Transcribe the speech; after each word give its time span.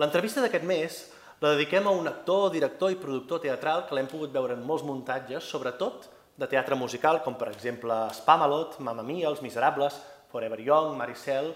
L'entrevista 0.00 0.40
d'aquest 0.40 0.64
mes 0.64 0.94
la 1.42 1.50
dediquem 1.52 1.84
a 1.84 1.92
un 1.92 2.06
actor, 2.08 2.46
director 2.54 2.92
i 2.92 2.96
productor 2.96 3.42
teatral 3.42 3.82
que 3.84 3.96
l'hem 3.96 4.06
pogut 4.08 4.32
veure 4.32 4.54
en 4.56 4.62
molts 4.64 4.84
muntatges, 4.86 5.44
sobretot 5.44 6.06
de 6.40 6.48
teatre 6.48 6.78
musical, 6.78 7.20
com 7.20 7.36
per 7.36 7.50
exemple 7.50 7.96
Spamalot, 8.16 8.78
Mamma 8.80 9.04
Mia, 9.04 9.28
Els 9.28 9.42
Miserables, 9.44 9.98
Forever 10.32 10.60
Young, 10.64 10.94
Maricel 10.96 11.50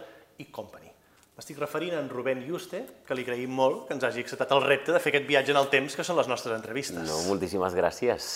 i 0.45 0.51
Company. 0.53 0.91
M'estic 1.39 1.57
referint 1.63 1.97
a 1.97 2.03
en 2.05 2.13
Rubén 2.13 2.45
Juste, 2.45 2.83
que 3.07 3.17
li 3.17 3.25
agraïm 3.25 3.57
molt 3.57 3.89
que 3.89 3.97
ens 3.97 4.05
hagi 4.05 4.27
acceptat 4.27 4.53
el 4.53 4.63
repte 4.67 4.93
de 4.93 5.01
fer 5.01 5.15
aquest 5.15 5.31
viatge 5.31 5.57
en 5.57 5.63
el 5.63 5.73
temps, 5.73 5.97
que 5.97 6.05
són 6.05 6.21
les 6.21 6.29
nostres 6.29 6.53
entrevistes. 6.59 7.01
No, 7.09 7.23
moltíssimes 7.31 7.75
gràcies. 7.75 8.31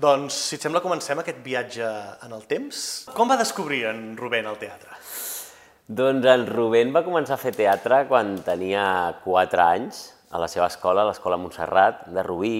Doncs, 0.00 0.40
si 0.48 0.56
et 0.56 0.64
sembla, 0.64 0.80
comencem 0.84 1.20
aquest 1.20 1.44
viatge 1.44 1.92
en 2.24 2.32
el 2.32 2.48
temps. 2.48 2.82
Com 3.12 3.28
va 3.28 3.36
descobrir 3.40 3.84
en 3.92 4.06
Rubén 4.16 4.48
el 4.48 4.56
teatre? 4.64 4.96
Doncs 5.86 6.26
en 6.26 6.48
Rubén 6.48 6.88
va 6.90 7.04
començar 7.06 7.36
a 7.36 7.38
fer 7.38 7.52
teatre 7.54 8.00
quan 8.08 8.32
tenia 8.42 8.86
4 9.22 9.62
anys, 9.62 10.00
a 10.34 10.40
la 10.42 10.48
seva 10.50 10.66
escola, 10.66 11.04
a 11.04 11.10
l'escola 11.12 11.38
Montserrat 11.38 12.08
de 12.10 12.24
Rubí, 12.26 12.56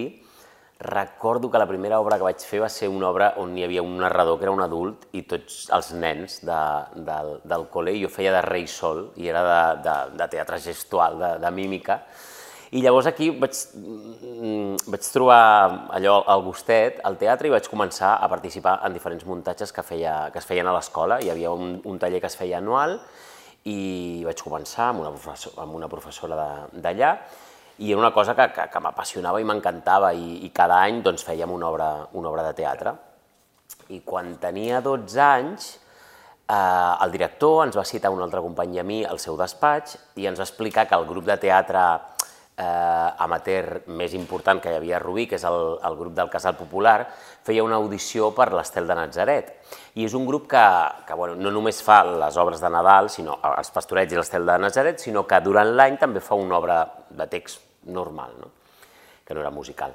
Recordo 0.79 1.49
que 1.49 1.57
la 1.57 1.65
primera 1.65 1.99
obra 1.99 2.19
que 2.19 2.25
vaig 2.27 2.43
fer 2.45 2.59
va 2.61 2.69
ser 2.69 2.85
una 2.87 3.07
obra 3.09 3.31
on 3.41 3.55
hi 3.57 3.63
havia 3.65 3.81
un 3.81 3.95
narrador 3.97 4.37
que 4.37 4.45
era 4.45 4.53
un 4.53 4.61
adult 4.61 5.07
i 5.17 5.23
tots 5.25 5.63
els 5.73 5.89
nens 5.97 6.37
de, 6.45 6.59
del, 7.07 7.31
del 7.49 7.65
col·le, 7.73 7.95
i 7.97 8.03
jo 8.03 8.11
feia 8.13 8.31
de 8.35 8.43
rei 8.45 8.67
sol, 8.69 9.07
i 9.17 9.25
era 9.31 9.41
de, 9.47 9.61
de, 9.87 9.95
de 10.19 10.27
teatre 10.35 10.59
gestual, 10.61 11.17
de, 11.17 11.31
de 11.41 11.51
mímica. 11.51 11.97
I 12.77 12.83
llavors 12.83 13.09
aquí 13.09 13.31
vaig, 13.41 13.57
mm, 13.73 14.85
vaig 14.91 15.09
trobar 15.15 15.41
allò 15.97 16.19
al 16.29 16.45
gustet, 16.45 17.01
al 17.09 17.17
teatre, 17.17 17.49
i 17.49 17.55
vaig 17.55 17.71
començar 17.71 18.13
a 18.21 18.29
participar 18.29 18.77
en 18.85 18.93
diferents 18.93 19.25
muntatges 19.25 19.73
que, 19.73 19.81
feia, 19.87 20.27
que 20.29 20.37
es 20.43 20.45
feien 20.45 20.69
a 20.69 20.77
l'escola. 20.77 21.17
Hi 21.23 21.33
havia 21.33 21.55
un, 21.57 21.79
un 21.89 21.97
taller 21.97 22.21
que 22.21 22.29
es 22.29 22.37
feia 22.37 22.61
anual 22.61 22.99
i 23.67 24.23
vaig 24.25 24.41
començar 24.43 24.91
amb 24.91 25.03
una, 25.03 25.11
professor, 25.11 25.57
amb 25.63 25.75
una 25.75 25.89
professora 25.91 26.37
d'allà 26.71 27.11
i 27.77 27.91
era 27.91 27.99
una 27.99 28.13
cosa 28.13 28.33
que, 28.35 28.47
que, 28.55 28.63
que 28.73 28.79
m'apassionava 28.81 29.41
i 29.41 29.45
m'encantava 29.45 30.13
i, 30.17 30.45
i 30.47 30.49
cada 30.55 30.79
any 30.81 31.03
doncs, 31.05 31.25
fèiem 31.27 31.51
una 31.53 31.67
obra, 31.69 31.89
una 32.17 32.31
obra 32.31 32.45
de 32.47 32.55
teatre. 32.57 32.93
I 33.93 34.01
quan 34.05 34.33
tenia 34.41 34.79
12 34.81 35.21
anys, 35.21 35.67
eh, 36.49 36.93
el 37.05 37.13
director 37.13 37.65
ens 37.67 37.77
va 37.77 37.85
citar 37.85 38.11
un 38.13 38.23
altre 38.25 38.41
company 38.41 38.77
i 38.77 38.81
a 38.81 38.85
mi 38.87 39.03
al 39.05 39.21
seu 39.21 39.37
despatx 39.37 39.97
i 40.17 40.25
ens 40.25 40.41
va 40.41 40.47
explicar 40.47 40.87
que 40.89 40.97
el 40.97 41.05
grup 41.05 41.27
de 41.29 41.37
teatre 41.37 41.83
eh, 42.57 43.09
amateur 43.23 43.83
més 43.87 44.13
important 44.17 44.59
que 44.61 44.71
hi 44.71 44.77
havia 44.79 44.97
a 44.97 45.01
Rubí, 45.03 45.27
que 45.29 45.37
és 45.37 45.45
el, 45.47 45.77
el 45.85 45.97
grup 45.99 46.15
del 46.17 46.31
Casal 46.33 46.57
Popular, 46.57 46.97
feia 47.45 47.63
una 47.63 47.77
audició 47.77 48.31
per 48.35 48.49
l'Estel 48.53 48.89
de 48.89 48.97
Nazaret. 48.97 49.53
I 49.95 50.07
és 50.07 50.15
un 50.17 50.25
grup 50.27 50.49
que, 50.51 50.65
que 51.07 51.17
bueno, 51.19 51.37
no 51.37 51.53
només 51.53 51.83
fa 51.85 52.01
les 52.07 52.37
obres 52.41 52.63
de 52.63 52.71
Nadal, 52.73 53.11
sinó 53.13 53.37
els 53.53 53.71
pastorets 53.73 54.13
i 54.13 54.19
l'Estel 54.19 54.47
de 54.49 54.57
Nazaret, 54.65 54.99
sinó 55.03 55.27
que 55.29 55.39
durant 55.45 55.75
l'any 55.77 55.99
també 56.01 56.23
fa 56.23 56.39
una 56.39 56.57
obra 56.57 56.81
de 57.09 57.29
text 57.29 57.61
normal, 57.93 58.35
no? 58.41 58.51
que 59.23 59.35
no 59.35 59.43
era 59.43 59.51
musical. 59.51 59.93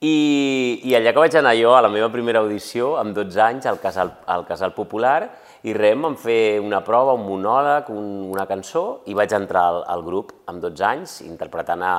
I, 0.00 0.80
I 0.88 0.94
allà 0.96 1.12
que 1.12 1.20
vaig 1.20 1.34
anar 1.36 1.52
jo, 1.58 1.74
a 1.76 1.82
la 1.84 1.90
meva 1.92 2.08
primera 2.08 2.40
audició, 2.40 2.94
amb 2.96 3.12
12 3.16 3.40
anys, 3.44 3.66
al 3.68 3.80
Casal, 3.82 4.14
al 4.32 4.46
Casal 4.48 4.72
Popular, 4.72 5.28
i 5.62 5.74
res, 5.76 5.96
em 5.96 6.16
fer 6.16 6.58
una 6.62 6.80
prova, 6.84 7.12
un 7.12 7.26
monòleg, 7.26 7.90
un, 7.92 8.06
una 8.32 8.46
cançó, 8.48 9.02
i 9.06 9.16
vaig 9.16 9.34
entrar 9.36 9.66
al, 9.68 9.82
al 9.92 10.04
grup 10.06 10.32
amb 10.48 10.62
12 10.64 10.86
anys, 10.88 11.16
interpretant 11.26 11.84
a, 11.84 11.96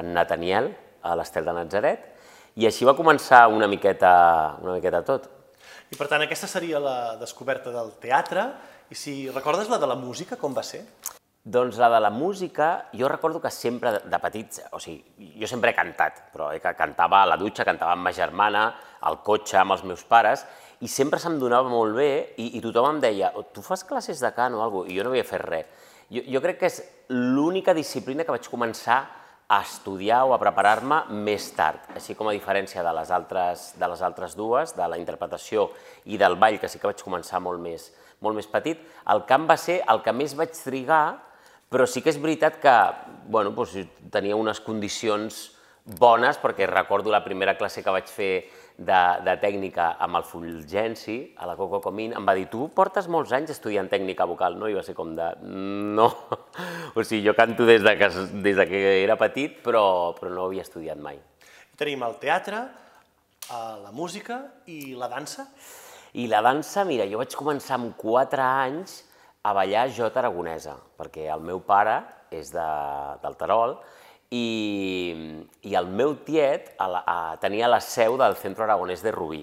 en 0.00 0.14
Nathaniel, 0.16 0.70
a 1.02 1.16
l'Estel 1.18 1.44
de 1.44 1.56
Nazaret, 1.56 2.06
i 2.58 2.66
així 2.66 2.88
va 2.88 2.96
començar 2.98 3.46
una 3.52 3.68
miqueta, 3.70 4.12
una 4.64 4.78
miqueta 4.78 5.04
tot. 5.06 5.28
I 5.92 5.96
per 5.96 6.08
tant, 6.08 6.24
aquesta 6.24 6.48
seria 6.50 6.80
la 6.82 6.96
descoberta 7.20 7.72
del 7.74 7.94
teatre, 8.00 8.48
i 8.88 8.96
si 8.96 9.14
recordes 9.30 9.68
la 9.68 9.78
de 9.78 9.88
la 9.88 9.96
música, 10.00 10.36
com 10.40 10.56
va 10.56 10.64
ser? 10.64 10.82
Doncs 11.48 11.78
la 11.80 11.88
de 11.88 12.00
la 12.00 12.10
música, 12.10 12.88
jo 12.92 13.08
recordo 13.08 13.40
que 13.40 13.50
sempre 13.50 13.94
de 14.04 14.18
petit, 14.20 14.58
o 14.76 14.80
sigui, 14.80 15.32
jo 15.40 15.48
sempre 15.48 15.70
he 15.70 15.76
cantat, 15.76 16.26
però 16.32 16.50
eh, 16.52 16.58
que 16.60 16.74
cantava 16.76 17.22
a 17.22 17.28
la 17.30 17.38
dutxa, 17.40 17.64
cantava 17.64 17.94
amb 17.94 18.04
ma 18.04 18.12
germana, 18.12 18.64
al 19.00 19.20
cotxe, 19.24 19.56
amb 19.60 19.76
els 19.76 19.84
meus 19.88 20.02
pares, 20.04 20.44
i 20.80 20.88
sempre 20.88 21.20
se'm 21.20 21.38
donava 21.40 21.70
molt 21.72 21.96
bé 21.96 22.10
i, 22.38 22.56
i 22.58 22.62
tothom 22.62 22.94
em 22.94 23.02
deia, 23.02 23.32
oh, 23.36 23.44
tu 23.52 23.64
fas 23.64 23.84
classes 23.86 24.22
de 24.22 24.30
cant 24.36 24.54
o 24.54 24.62
alguna 24.62 24.86
cosa, 24.86 24.92
i 24.92 24.98
jo 24.98 25.06
no 25.06 25.12
havia 25.12 25.26
fet 25.26 25.44
res. 25.44 25.86
Jo, 26.08 26.24
jo 26.36 26.42
crec 26.44 26.60
que 26.62 26.70
és 26.70 26.80
l'única 27.12 27.74
disciplina 27.76 28.24
que 28.24 28.34
vaig 28.34 28.48
començar 28.48 28.98
a 29.48 29.62
estudiar 29.64 30.22
o 30.28 30.34
a 30.36 30.40
preparar-me 30.40 31.02
més 31.24 31.46
tard, 31.56 31.86
així 31.96 32.14
com 32.14 32.28
a 32.28 32.34
diferència 32.36 32.84
de 32.84 32.92
les, 32.92 33.10
altres, 33.10 33.70
de 33.80 33.88
les 33.88 34.02
altres 34.04 34.36
dues, 34.36 34.74
de 34.76 34.88
la 34.88 34.98
interpretació 35.00 35.70
i 36.04 36.20
del 36.20 36.36
ball, 36.36 36.58
que 36.60 36.68
sí 36.68 36.80
que 36.80 36.90
vaig 36.90 37.00
començar 37.02 37.40
molt 37.40 37.62
més, 37.64 37.88
molt 38.20 38.36
més 38.36 38.48
petit, 38.50 38.82
el 39.08 39.24
cant 39.28 39.48
va 39.48 39.56
ser 39.56 39.80
el 39.88 40.04
que 40.04 40.12
més 40.12 40.36
vaig 40.36 40.52
trigar 40.52 41.16
però 41.68 41.84
sí 41.86 42.00
que 42.00 42.12
és 42.12 42.20
veritat 42.20 42.58
que 42.62 42.74
bueno, 43.28 43.52
doncs, 43.52 43.76
tenia 44.12 44.36
unes 44.36 44.60
condicions 44.64 45.48
bones, 45.98 46.40
perquè 46.40 46.68
recordo 46.68 47.12
la 47.12 47.24
primera 47.24 47.56
classe 47.58 47.84
que 47.84 47.92
vaig 47.92 48.08
fer 48.08 48.32
de, 48.78 48.98
de 49.26 49.34
tècnica 49.42 49.88
amb 49.98 50.20
el 50.20 50.24
Fulgenci, 50.24 51.16
a 51.42 51.48
la 51.50 51.56
Coco 51.58 51.80
Comín, 51.82 52.12
em 52.14 52.26
va 52.26 52.34
dir, 52.38 52.46
tu 52.50 52.68
portes 52.74 53.08
molts 53.10 53.34
anys 53.34 53.50
estudiant 53.56 53.90
tècnica 53.90 54.26
vocal, 54.30 54.54
no? 54.58 54.68
I 54.70 54.76
va 54.78 54.84
ser 54.86 54.94
com 54.94 55.16
de, 55.18 55.32
no, 55.42 56.06
o 56.94 57.02
sigui, 57.02 57.24
jo 57.26 57.34
canto 57.38 57.66
des 57.66 57.82
de 57.82 57.96
que, 57.98 58.10
des 58.44 58.56
de 58.56 58.68
que 58.70 58.82
era 59.02 59.18
petit, 59.18 59.58
però, 59.64 59.82
però 60.18 60.30
no 60.30 60.46
havia 60.46 60.62
estudiat 60.66 61.02
mai. 61.02 61.18
Tenim 61.78 62.06
el 62.06 62.16
teatre, 62.22 62.62
la 63.50 63.90
música 63.94 64.42
i 64.70 64.94
la 64.98 65.08
dansa? 65.10 65.48
I 66.18 66.26
la 66.30 66.40
dansa, 66.44 66.84
mira, 66.86 67.06
jo 67.10 67.18
vaig 67.20 67.34
començar 67.36 67.78
amb 67.78 67.96
4 67.98 68.44
anys 68.44 69.02
a 69.42 69.54
ballar 69.56 69.88
jota 69.94 70.22
aragonesa, 70.22 70.76
perquè 70.98 71.26
el 71.32 71.42
meu 71.42 71.60
pare 71.64 72.00
és 72.34 72.52
de, 72.52 72.68
del 73.22 73.36
Terol 73.40 73.78
i, 74.30 75.14
i 75.62 75.76
el 75.78 75.86
meu 75.88 76.16
tiet 76.24 76.74
a 76.78 76.88
la, 76.88 77.04
a, 77.06 77.36
tenia 77.40 77.68
la 77.68 77.80
seu 77.80 78.18
del 78.20 78.36
Centre 78.36 78.66
Aragonès 78.66 79.02
de 79.04 79.12
Rubí, 79.12 79.40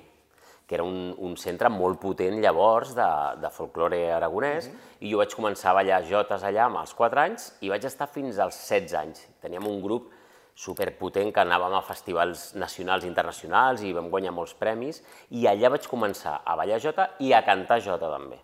que 0.68 0.76
era 0.78 0.84
un, 0.86 1.14
un 1.22 1.36
centre 1.38 1.70
molt 1.70 2.00
potent 2.02 2.40
llavors 2.42 2.96
de, 2.98 3.08
de 3.42 3.50
folklore 3.54 4.12
aragonès, 4.14 4.68
mm 4.68 4.72
-hmm. 4.72 5.06
i 5.06 5.12
jo 5.12 5.18
vaig 5.18 5.34
començar 5.34 5.72
a 5.72 5.74
ballar 5.82 6.04
jotes 6.04 6.44
allà 6.44 6.66
amb 6.66 6.78
els 6.78 6.94
4 6.94 7.20
anys 7.20 7.54
i 7.62 7.70
vaig 7.70 7.86
estar 7.86 8.08
fins 8.08 8.40
als 8.40 8.56
16 8.68 8.94
anys. 8.94 9.28
Teníem 9.42 9.68
un 9.68 9.82
grup 9.82 10.12
superpotent 10.56 11.34
que 11.34 11.42
anàvem 11.42 11.74
a 11.74 11.82
festivals 11.82 12.56
nacionals 12.56 13.04
i 13.04 13.08
internacionals 13.08 13.82
i 13.84 13.94
vam 13.94 14.10
guanyar 14.10 14.32
molts 14.32 14.54
premis, 14.54 15.04
i 15.30 15.46
allà 15.48 15.70
vaig 15.70 15.88
començar 15.88 16.42
a 16.46 16.56
ballar 16.56 16.80
jota 16.80 17.10
i 17.20 17.34
a 17.34 17.44
cantar 17.44 17.82
jota 17.82 18.10
també. 18.10 18.40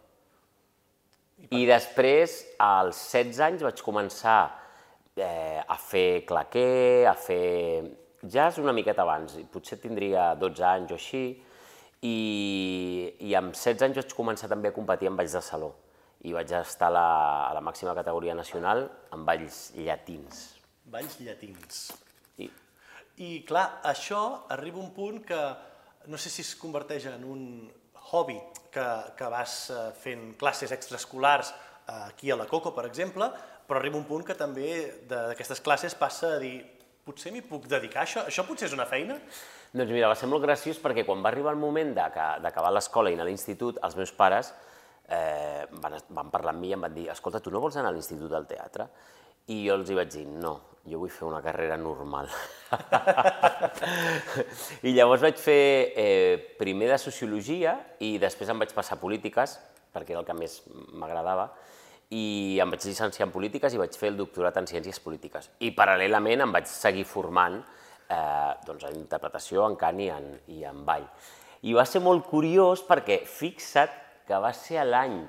I 1.50 1.66
després, 1.66 2.46
als 2.60 2.96
16 3.12 3.40
anys, 3.40 3.64
vaig 3.64 3.82
començar 3.82 4.61
eh, 5.18 5.62
a 5.62 5.78
fer 5.78 6.24
claquer, 6.28 7.08
a 7.08 7.16
fer 7.16 7.84
jazz 8.22 8.60
una 8.62 8.74
miqueta 8.74 9.04
abans, 9.04 9.38
potser 9.52 9.80
tindria 9.82 10.34
12 10.36 10.68
anys 10.68 10.92
o 10.92 11.00
així, 11.00 11.24
i, 12.02 12.18
i 13.22 13.34
amb 13.38 13.54
16 13.54 13.88
anys 13.88 14.02
vaig 14.02 14.14
començar 14.18 14.50
també 14.50 14.72
a 14.72 14.76
competir 14.76 15.10
en 15.10 15.18
balls 15.18 15.36
de 15.38 15.42
saló 15.46 15.72
i 16.26 16.34
vaig 16.34 16.52
estar 16.54 16.90
a 16.90 16.94
la, 16.94 17.10
a 17.50 17.54
la 17.58 17.62
màxima 17.66 17.96
categoria 17.98 18.36
nacional 18.38 18.86
en 19.14 19.26
balls 19.26 19.72
llatins. 19.78 20.42
Balls 20.86 21.18
llatins. 21.22 21.84
Sí. 22.38 22.50
I 23.26 23.30
clar, 23.48 23.82
això 23.90 24.22
arriba 24.54 24.82
un 24.82 24.92
punt 24.94 25.22
que 25.26 25.42
no 26.10 26.18
sé 26.18 26.30
si 26.34 26.46
es 26.46 26.56
converteix 26.58 27.08
en 27.10 27.26
un 27.26 27.44
hobby 28.12 28.38
que, 28.74 28.86
que 29.18 29.30
vas 29.30 29.56
eh, 29.70 29.82
fent 29.98 30.32
classes 30.42 30.74
extraescolars 30.74 31.52
eh, 31.54 32.04
aquí 32.08 32.32
a 32.32 32.38
la 32.38 32.48
Coco, 32.50 32.74
per 32.74 32.86
exemple, 32.90 33.30
però 33.72 33.80
arriba 33.80 33.96
un 33.96 34.04
punt 34.04 34.26
que 34.28 34.36
també 34.36 34.68
d'aquestes 35.08 35.62
classes 35.64 35.94
passa 35.96 36.34
a 36.36 36.40
dir 36.42 36.58
potser 37.08 37.32
m'hi 37.32 37.40
puc 37.48 37.70
dedicar 37.72 38.02
això? 38.04 38.26
Això 38.28 38.44
potser 38.44 38.68
és 38.68 38.76
una 38.76 38.84
feina? 38.84 39.16
Doncs 39.72 39.94
mira, 39.96 40.10
va 40.12 40.18
ser 40.20 40.28
molt 40.28 40.44
graciós 40.44 40.82
perquè 40.84 41.06
quan 41.08 41.24
va 41.24 41.32
arribar 41.32 41.54
el 41.56 41.62
moment 41.62 41.94
d'acabar 41.96 42.74
l'escola 42.76 43.14
i 43.14 43.16
anar 43.16 43.24
a 43.24 43.30
l'institut, 43.30 43.80
els 43.80 43.96
meus 43.96 44.12
pares 44.12 44.52
eh, 45.08 45.64
van, 45.80 45.96
van 46.12 46.34
parlar 46.34 46.52
amb 46.52 46.66
mi 46.66 46.74
i 46.74 46.76
em 46.76 46.84
van 46.84 47.00
dir 47.00 47.08
escolta, 47.16 47.40
tu 47.40 47.56
no 47.56 47.64
vols 47.64 47.80
anar 47.80 47.94
a 47.94 47.96
l'institut 47.96 48.28
del 48.36 48.52
teatre? 48.52 48.90
I 49.56 49.64
jo 49.64 49.80
els 49.80 49.88
hi 49.88 50.00
vaig 50.02 50.14
dir, 50.20 50.28
no, 50.28 50.56
jo 50.92 51.00
vull 51.00 51.16
fer 51.16 51.32
una 51.32 51.42
carrera 51.42 51.80
normal. 51.80 52.28
I 54.88 54.98
llavors 55.00 55.24
vaig 55.24 55.40
fer 55.40 55.60
eh, 55.96 56.40
primer 56.60 56.92
de 56.92 57.00
Sociologia 57.00 57.80
i 58.04 58.18
després 58.20 58.52
em 58.52 58.68
vaig 58.68 58.76
passar 58.76 59.00
a 59.00 59.06
Polítiques, 59.08 59.62
perquè 59.96 60.12
era 60.12 60.26
el 60.26 60.28
que 60.28 60.36
més 60.36 60.60
m'agradava, 60.92 61.54
i 62.12 62.60
em 62.60 62.72
vaig 62.74 62.84
llicenciar 62.84 63.28
en 63.28 63.34
Polítiques 63.34 63.74
i 63.74 63.80
vaig 63.80 63.96
fer 63.96 64.10
el 64.12 64.18
doctorat 64.20 64.58
en 64.60 64.68
Ciències 64.68 65.00
Polítiques. 65.00 65.48
I 65.64 65.72
paral·lelament 65.76 66.44
em 66.44 66.52
vaig 66.52 66.68
seguir 66.68 67.06
formant 67.08 67.62
eh, 68.12 68.52
doncs, 68.68 68.84
en 68.90 68.98
interpretació, 69.00 69.64
en 69.68 69.78
cant 69.80 70.02
i 70.04 70.10
en, 70.12 70.28
i 70.52 70.66
en 70.68 70.84
ball. 70.88 71.08
I 71.64 71.76
va 71.78 71.86
ser 71.88 72.02
molt 72.04 72.28
curiós 72.28 72.84
perquè 72.88 73.22
fixa't 73.30 73.96
que 74.28 74.40
va 74.44 74.52
ser 74.56 74.84
l'any 74.88 75.22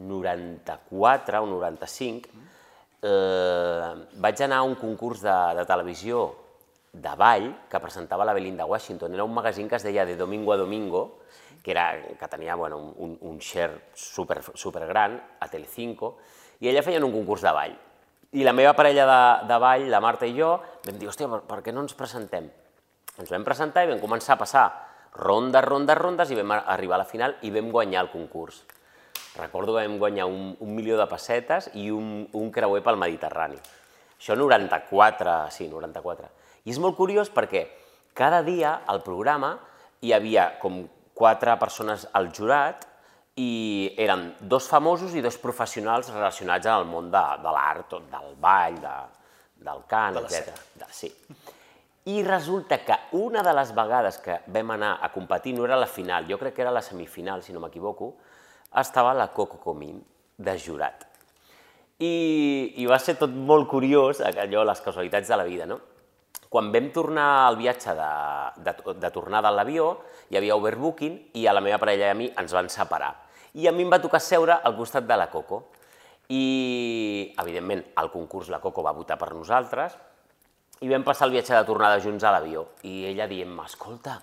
94 0.00 1.42
o 1.42 1.48
95, 1.50 2.30
eh, 3.02 3.90
vaig 4.22 4.44
anar 4.46 4.60
a 4.60 4.68
un 4.68 4.76
concurs 4.78 5.24
de, 5.24 5.36
de 5.58 5.66
televisió 5.66 6.28
de 6.92 7.12
ball 7.18 7.50
que 7.70 7.80
presentava 7.82 8.26
la 8.26 8.34
Belinda 8.34 8.66
Washington. 8.66 9.14
Era 9.14 9.24
un 9.24 9.34
magazín 9.34 9.68
que 9.68 9.76
es 9.76 9.86
deia 9.86 10.06
De 10.06 10.16
Domingo 10.16 10.52
a 10.52 10.56
Domingo, 10.56 11.20
que, 11.62 11.70
era, 11.72 11.92
que 12.18 12.28
tenia 12.28 12.54
bueno, 12.54 12.78
un, 12.78 13.16
un 13.20 13.38
share 13.38 13.90
super, 13.94 14.42
super 14.54 14.86
gran 14.86 15.20
a 15.40 15.48
Telecinco, 15.48 16.16
i 16.60 16.68
ella 16.68 16.84
feien 16.84 17.04
un 17.04 17.12
concurs 17.12 17.44
de 17.44 17.52
ball. 17.56 17.76
I 18.32 18.44
la 18.46 18.54
meva 18.54 18.76
parella 18.78 19.06
de, 19.08 19.22
de 19.48 19.58
ball, 19.58 19.88
la 19.90 20.00
Marta 20.00 20.28
i 20.28 20.36
jo, 20.36 20.54
vam 20.86 20.98
dir, 20.98 21.08
hòstia, 21.10 21.28
per, 21.30 21.40
per 21.48 21.60
què 21.66 21.74
no 21.74 21.82
ens 21.82 21.96
presentem? 21.98 22.46
Ens 23.18 23.32
vam 23.32 23.44
presentar 23.44 23.84
i 23.84 23.90
vam 23.90 24.02
començar 24.02 24.36
a 24.36 24.40
passar 24.40 24.66
rondes, 25.16 25.64
rondes, 25.64 25.98
rondes 25.98 26.30
i 26.30 26.38
vam 26.38 26.54
arribar 26.60 26.96
a 26.96 27.02
la 27.02 27.08
final 27.08 27.34
i 27.42 27.50
vam 27.50 27.72
guanyar 27.72 28.04
el 28.04 28.12
concurs. 28.12 28.62
Recordo 29.36 29.74
que 29.74 29.86
vam 29.86 29.98
guanyar 29.98 30.26
un, 30.26 30.54
un 30.58 30.74
milió 30.74 30.96
de 30.98 31.06
pessetes 31.10 31.70
i 31.74 31.90
un, 31.90 32.28
un 32.32 32.50
creuer 32.54 32.82
pel 32.86 32.98
Mediterrani. 32.98 33.58
Això 34.20 34.36
94, 34.36 35.34
sí, 35.54 35.68
94. 35.70 36.30
I 36.66 36.74
és 36.74 36.80
molt 36.82 36.96
curiós 36.98 37.30
perquè 37.32 37.64
cada 38.14 38.42
dia 38.44 38.80
al 38.86 39.02
programa 39.02 39.54
hi 40.04 40.12
havia 40.12 40.58
com 40.60 40.82
quatre 41.20 41.52
persones 41.60 42.06
al 42.16 42.30
jurat 42.32 42.86
i 43.40 43.92
eren 44.00 44.30
dos 44.40 44.66
famosos 44.68 45.14
i 45.14 45.22
dos 45.24 45.36
professionals 45.40 46.08
relacionats 46.12 46.68
amb 46.68 46.82
el 46.82 46.88
món 46.88 47.10
de, 47.12 47.22
de 47.44 47.54
l'art, 47.54 47.96
del 48.10 48.36
ball, 48.40 48.78
de, 48.80 48.94
del 49.68 49.84
cant, 49.88 50.16
De 50.16 50.24
etc. 50.24 50.56
De, 50.80 50.88
sí. 50.96 51.12
I 52.10 52.22
resulta 52.24 52.80
que 52.84 52.96
una 53.20 53.44
de 53.44 53.52
les 53.54 53.74
vegades 53.76 54.18
que 54.24 54.40
vam 54.48 54.72
anar 54.74 54.96
a 55.04 55.12
competir, 55.12 55.52
no 55.54 55.66
era 55.68 55.76
la 55.76 55.86
final, 55.86 56.26
jo 56.28 56.40
crec 56.40 56.56
que 56.56 56.64
era 56.64 56.72
la 56.72 56.82
semifinal, 56.82 57.44
si 57.44 57.52
no 57.52 57.60
m'equivoco, 57.60 58.14
estava 58.80 59.12
la 59.14 59.28
Coco 59.36 59.60
Comín, 59.60 60.00
de 60.40 60.56
jurat. 60.58 61.04
I, 62.00 62.12
I 62.80 62.86
va 62.88 62.96
ser 62.98 63.18
tot 63.20 63.30
molt 63.30 63.68
curiós, 63.68 64.22
allò, 64.24 64.64
les 64.64 64.80
casualitats 64.80 65.28
de 65.28 65.36
la 65.36 65.44
vida, 65.44 65.68
no? 65.68 65.76
Quan 66.50 66.72
vam 66.74 66.88
tornar 66.90 67.46
al 67.46 67.56
viatge 67.60 67.92
de, 67.94 68.10
de, 68.66 68.72
de 68.98 69.10
tornada 69.14 69.52
a 69.52 69.54
l'avió, 69.54 69.92
hi 70.30 70.38
havia 70.38 70.56
overbooking 70.58 71.18
i 71.38 71.46
a 71.46 71.54
la 71.54 71.62
meva 71.62 71.78
parella 71.78 72.08
i 72.08 72.10
a 72.10 72.16
mi 72.18 72.26
ens 72.42 72.54
van 72.56 72.66
separar. 72.72 73.12
I 73.54 73.68
a 73.70 73.72
mi 73.74 73.86
em 73.86 73.92
va 73.92 74.00
tocar 74.02 74.18
seure 74.18 74.56
al 74.58 74.74
costat 74.74 75.06
de 75.06 75.18
la 75.18 75.28
Coco. 75.30 75.62
I, 76.30 77.34
evidentment, 77.38 77.84
al 78.02 78.10
concurs 78.10 78.50
la 78.50 78.58
Coco 78.62 78.82
va 78.82 78.94
votar 78.94 79.18
per 79.18 79.30
nosaltres 79.34 79.94
i 80.82 80.90
vam 80.90 81.06
passar 81.06 81.28
el 81.28 81.34
viatge 81.36 81.54
de 81.54 81.64
tornada 81.68 82.02
junts 82.02 82.26
a 82.26 82.34
l'avió. 82.34 82.66
I 82.82 83.06
ella 83.12 83.30
dient-me, 83.30 83.66
escolta, 83.70 84.18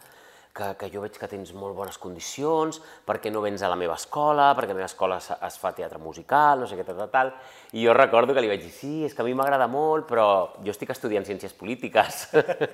que, 0.58 0.72
que 0.80 0.90
jo 0.90 1.04
veig 1.04 1.18
que 1.20 1.30
tens 1.30 1.54
molt 1.54 1.76
bones 1.78 2.00
condicions, 2.02 2.80
per 3.06 3.20
què 3.22 3.32
no 3.32 3.44
vens 3.44 3.62
a 3.62 3.70
la 3.70 3.78
meva 3.80 3.98
escola, 4.00 4.50
perquè 4.58 4.74
a 4.74 4.76
la 4.76 4.80
meva 4.82 4.90
escola 4.90 5.20
es, 5.22 5.30
es 5.32 5.58
fa 5.62 5.72
teatre 5.78 6.02
musical, 6.02 6.64
no 6.64 6.70
sé 6.70 6.80
què, 6.80 6.86
tal, 6.88 6.98
tal, 7.04 7.12
tal. 7.14 7.34
I 7.78 7.86
jo 7.86 7.96
recordo 7.96 8.34
que 8.34 8.44
li 8.44 8.50
vaig 8.52 8.64
dir, 8.66 8.74
sí, 8.74 8.94
és 9.06 9.14
que 9.14 9.22
a 9.22 9.28
mi 9.28 9.36
m'agrada 9.38 9.70
molt, 9.72 10.08
però 10.10 10.28
jo 10.64 10.74
estic 10.74 10.96
estudiant 10.96 11.28
ciències 11.28 11.54
polítiques. 11.58 12.26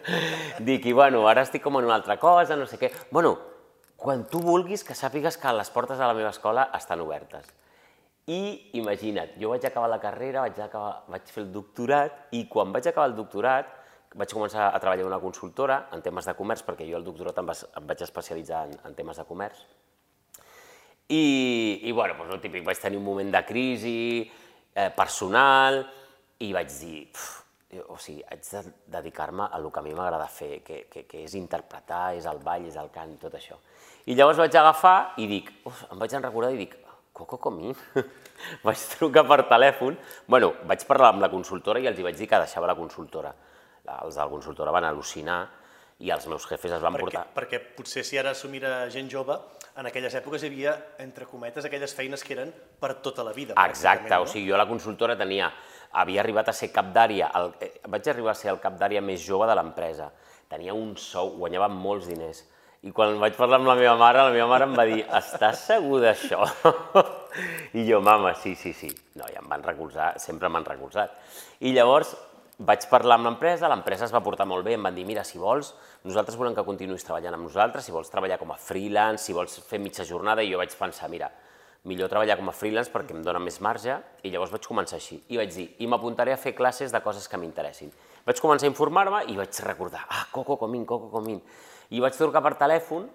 Dic, 0.69 0.87
i 0.87 0.95
bueno, 0.95 1.25
ara 1.27 1.43
estic 1.43 1.65
com 1.65 1.81
en 1.81 1.89
una 1.89 1.99
altra 1.99 2.17
cosa, 2.21 2.55
no 2.59 2.69
sé 2.69 2.79
què. 2.79 2.93
Bueno, 3.11 3.35
quan 3.99 4.25
tu 4.31 4.41
vulguis 4.43 4.87
que 4.87 4.95
sàpigues 4.95 5.37
que 5.39 5.53
les 5.55 5.69
portes 5.73 5.99
de 5.99 6.07
la 6.07 6.15
meva 6.15 6.31
escola 6.33 6.69
estan 6.79 7.03
obertes. 7.03 7.51
I 8.31 8.71
imagina't, 8.79 9.35
jo 9.35 9.51
vaig 9.51 9.65
acabar 9.67 9.89
la 9.91 9.99
carrera, 9.99 10.45
vaig, 10.45 10.59
acabar, 10.63 11.01
vaig 11.11 11.27
fer 11.27 11.43
el 11.43 11.49
doctorat, 11.51 12.29
i 12.31 12.45
quan 12.47 12.71
vaig 12.71 12.87
acabar 12.87 13.09
el 13.09 13.17
doctorat, 13.17 13.82
vaig 14.19 14.33
començar 14.33 14.69
a 14.69 14.79
treballar 14.79 15.05
en 15.05 15.11
una 15.11 15.21
consultora 15.21 15.87
en 15.95 16.03
temes 16.05 16.27
de 16.29 16.35
comerç, 16.37 16.63
perquè 16.65 16.87
jo 16.89 16.97
al 16.99 17.05
doctorat 17.05 17.39
em, 17.41 17.49
vas, 17.49 17.63
em 17.77 17.87
vaig 17.89 18.03
especialitzar 18.05 18.65
en, 18.67 18.75
en 18.87 18.95
temes 18.97 19.19
de 19.19 19.25
comerç. 19.29 19.63
I, 21.09 21.23
i 21.83 21.91
bueno, 21.91 22.15
doncs 22.19 22.37
el 22.37 22.41
típic, 22.43 22.65
vaig 22.65 22.79
tenir 22.79 22.99
un 23.01 23.05
moment 23.05 23.31
de 23.33 23.43
crisi 23.45 23.97
eh, 24.23 24.89
personal 24.95 25.81
i 26.41 26.51
vaig 26.55 26.71
dir, 26.79 27.03
o 27.89 27.97
sigui, 27.97 28.23
haig 28.29 28.45
de 28.47 28.63
dedicar-me 28.97 29.47
a 29.49 29.59
el 29.59 29.69
que 29.71 29.81
a 29.81 29.85
mi 29.85 29.93
m'agrada 29.97 30.29
fer, 30.31 30.61
que, 30.65 30.85
que, 30.91 31.05
que 31.09 31.23
és 31.25 31.35
interpretar, 31.39 32.13
és 32.17 32.29
el 32.29 32.39
ball, 32.43 32.65
és 32.69 32.77
el 32.79 32.89
cant, 32.93 33.17
tot 33.21 33.35
això. 33.37 33.59
I 34.05 34.17
llavors 34.17 34.41
vaig 34.41 34.55
agafar 34.59 35.13
i 35.21 35.27
dic, 35.29 35.51
uf, 35.69 35.85
em 35.91 35.99
vaig 35.99 36.15
recordar 36.19 36.53
i 36.53 36.59
dic, 36.65 36.77
Coco 37.13 37.37
Comín? 37.37 37.75
vaig 38.65 38.85
trucar 38.97 39.23
per 39.29 39.43
telèfon, 39.47 39.97
bueno, 40.27 40.53
vaig 40.65 40.83
parlar 40.89 41.13
amb 41.13 41.21
la 41.21 41.29
consultora 41.31 41.79
i 41.79 41.87
els 41.87 41.99
hi 41.99 42.05
vaig 42.05 42.17
dir 42.17 42.27
que 42.27 42.41
deixava 42.41 42.69
la 42.69 42.75
consultora. 42.75 43.31
Els 43.83 44.15
de 44.15 44.21
la 44.21 44.29
consultora 44.31 44.71
van 44.71 44.85
al·lucinar 44.87 45.41
i 46.03 46.09
els 46.11 46.25
meus 46.27 46.45
jefes 46.49 46.71
es 46.71 46.81
van 46.81 46.95
perquè, 46.95 47.03
portar... 47.03 47.25
perquè 47.35 47.59
potser 47.77 48.03
si 48.03 48.17
ara 48.17 48.33
s'ho 48.35 48.49
mira 48.49 48.89
gent 48.91 49.09
jove, 49.11 49.35
en 49.77 49.85
aquelles 49.89 50.13
èpoques 50.15 50.43
hi 50.43 50.47
havia, 50.49 50.73
entre 51.03 51.25
cometes, 51.29 51.65
aquelles 51.65 51.93
feines 51.95 52.23
que 52.23 52.33
eren 52.33 52.53
per 52.79 52.95
tota 53.05 53.23
la 53.23 53.33
vida. 53.35 53.53
Exacte, 53.67 54.07
pràcticament, 54.07 54.23
o 54.27 54.31
sigui, 54.31 54.47
jo 54.49 54.55
a 54.55 54.61
la 54.63 54.67
consultora 54.69 55.15
tenia, 55.19 55.51
havia 55.99 56.21
arribat 56.23 56.49
a 56.49 56.53
ser 56.55 56.71
cap 56.73 56.89
d'àrea, 56.95 57.29
el- 57.39 57.53
eh, 57.61 57.71
vaig 57.87 58.07
arribar 58.09 58.31
a 58.31 58.39
ser 58.39 58.51
el 58.51 58.59
cap 58.59 58.73
d'àrea 58.79 59.01
més 59.01 59.21
jove 59.25 59.47
de 59.47 59.55
l'empresa. 59.55 60.09
Tenia 60.49 60.73
un 60.73 60.95
sou, 60.97 61.35
guanyava 61.37 61.67
molts 61.69 62.07
diners. 62.07 62.43
I 62.83 62.91
quan 62.91 63.15
vaig 63.19 63.35
parlar 63.37 63.59
amb 63.61 63.67
la 63.67 63.75
meva 63.79 63.95
mare, 63.95 64.23
la 64.25 64.31
meva 64.33 64.47
mare 64.47 64.65
em 64.67 64.73
va 64.75 64.83
dir, 64.85 65.05
estàs 65.07 65.61
segur 65.69 66.01
d'això? 66.03 66.43
I 67.79 67.85
jo, 67.87 68.01
mama, 68.01 68.33
sí, 68.35 68.55
sí, 68.55 68.73
sí. 68.73 68.89
No, 69.15 69.25
ja 69.31 69.39
em 69.41 69.47
van 69.49 69.63
recolzar, 69.63 70.13
sempre 70.19 70.49
m'han 70.49 70.65
recolzat. 70.67 71.13
I 71.61 71.71
llavors 71.73 72.11
vaig 72.63 72.85
parlar 72.87 73.17
amb 73.19 73.27
l'empresa, 73.27 73.67
l'empresa 73.71 74.07
es 74.07 74.13
va 74.13 74.21
portar 74.23 74.45
molt 74.47 74.63
bé, 74.65 74.77
em 74.77 74.85
van 74.85 74.95
dir, 74.95 75.03
mira, 75.07 75.23
si 75.27 75.39
vols, 75.41 75.73
nosaltres 76.07 76.37
volem 76.39 76.55
que 76.55 76.63
continuïs 76.63 77.03
treballant 77.03 77.35
amb 77.35 77.49
nosaltres, 77.49 77.85
si 77.85 77.95
vols 77.95 78.11
treballar 78.11 78.37
com 78.39 78.53
a 78.53 78.59
freelance, 78.59 79.25
si 79.25 79.35
vols 79.35 79.57
fer 79.67 79.81
mitja 79.83 80.05
jornada, 80.07 80.43
i 80.43 80.51
jo 80.51 80.61
vaig 80.61 80.75
pensar, 80.79 81.09
mira, 81.11 81.29
millor 81.89 82.07
treballar 82.11 82.37
com 82.39 82.47
a 82.47 82.55
freelance 82.55 82.91
perquè 82.91 83.15
em 83.15 83.23
dona 83.25 83.41
més 83.43 83.59
marge, 83.61 83.97
i 84.23 84.31
llavors 84.31 84.53
vaig 84.53 84.67
començar 84.69 84.95
així. 84.99 85.19
I 85.35 85.41
vaig 85.41 85.51
dir, 85.51 85.67
i 85.83 85.89
m'apuntaré 85.91 86.31
a 86.31 86.39
fer 86.39 86.55
classes 86.55 86.93
de 86.95 87.03
coses 87.03 87.27
que 87.27 87.39
m'interessin. 87.39 87.91
Vaig 88.23 88.39
començar 88.39 88.69
a 88.69 88.71
informar-me 88.71 89.25
i 89.33 89.35
vaig 89.35 89.59
recordar, 89.67 90.05
ah, 90.07 90.27
Coco 90.31 90.57
Comín, 90.61 90.85
Coco 90.87 91.11
Comín. 91.11 91.41
I 91.91 91.99
vaig 91.99 92.15
trucar 92.15 92.41
per 92.45 92.55
telèfon 92.61 93.09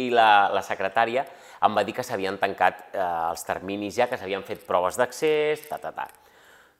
i 0.00 0.08
la, 0.12 0.48
la 0.52 0.62
secretària 0.64 1.26
em 1.64 1.76
va 1.76 1.84
dir 1.84 1.92
que 1.96 2.04
s'havien 2.04 2.38
tancat 2.40 2.86
eh, 2.92 3.00
els 3.02 3.44
terminis 3.44 3.96
ja, 3.96 4.08
que 4.08 4.16
s'havien 4.20 4.44
fet 4.44 4.64
proves 4.64 4.96
d'accés, 4.96 5.68
ta, 5.68 5.76
ta, 5.80 5.92
ta. 5.92 6.08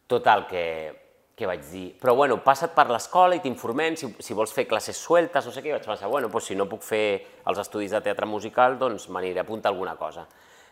Total, 0.08 0.46
que, 0.48 0.64
que 1.36 1.44
vaig 1.44 1.66
dir, 1.68 1.90
però 2.00 2.14
bueno, 2.16 2.38
passa't 2.40 2.72
per 2.72 2.86
l'escola 2.88 3.36
i 3.36 3.42
t'informem, 3.44 3.94
si, 4.00 4.08
si 4.24 4.34
vols 4.34 4.54
fer 4.56 4.64
classes 4.66 4.96
sueltes, 4.96 5.44
no 5.44 5.52
sé 5.52 5.60
què, 5.60 5.68
i 5.68 5.74
vaig 5.74 5.84
pensar, 5.84 6.08
bueno, 6.08 6.30
doncs 6.32 6.48
si 6.48 6.56
no 6.56 6.64
puc 6.70 6.80
fer 6.86 7.02
els 7.44 7.60
estudis 7.60 7.92
de 7.92 8.00
teatre 8.06 8.24
musical, 8.26 8.78
doncs 8.80 9.10
m'aniré 9.12 9.42
a 9.42 9.44
apuntar 9.44 9.74
alguna 9.74 9.98
cosa. 10.00 10.24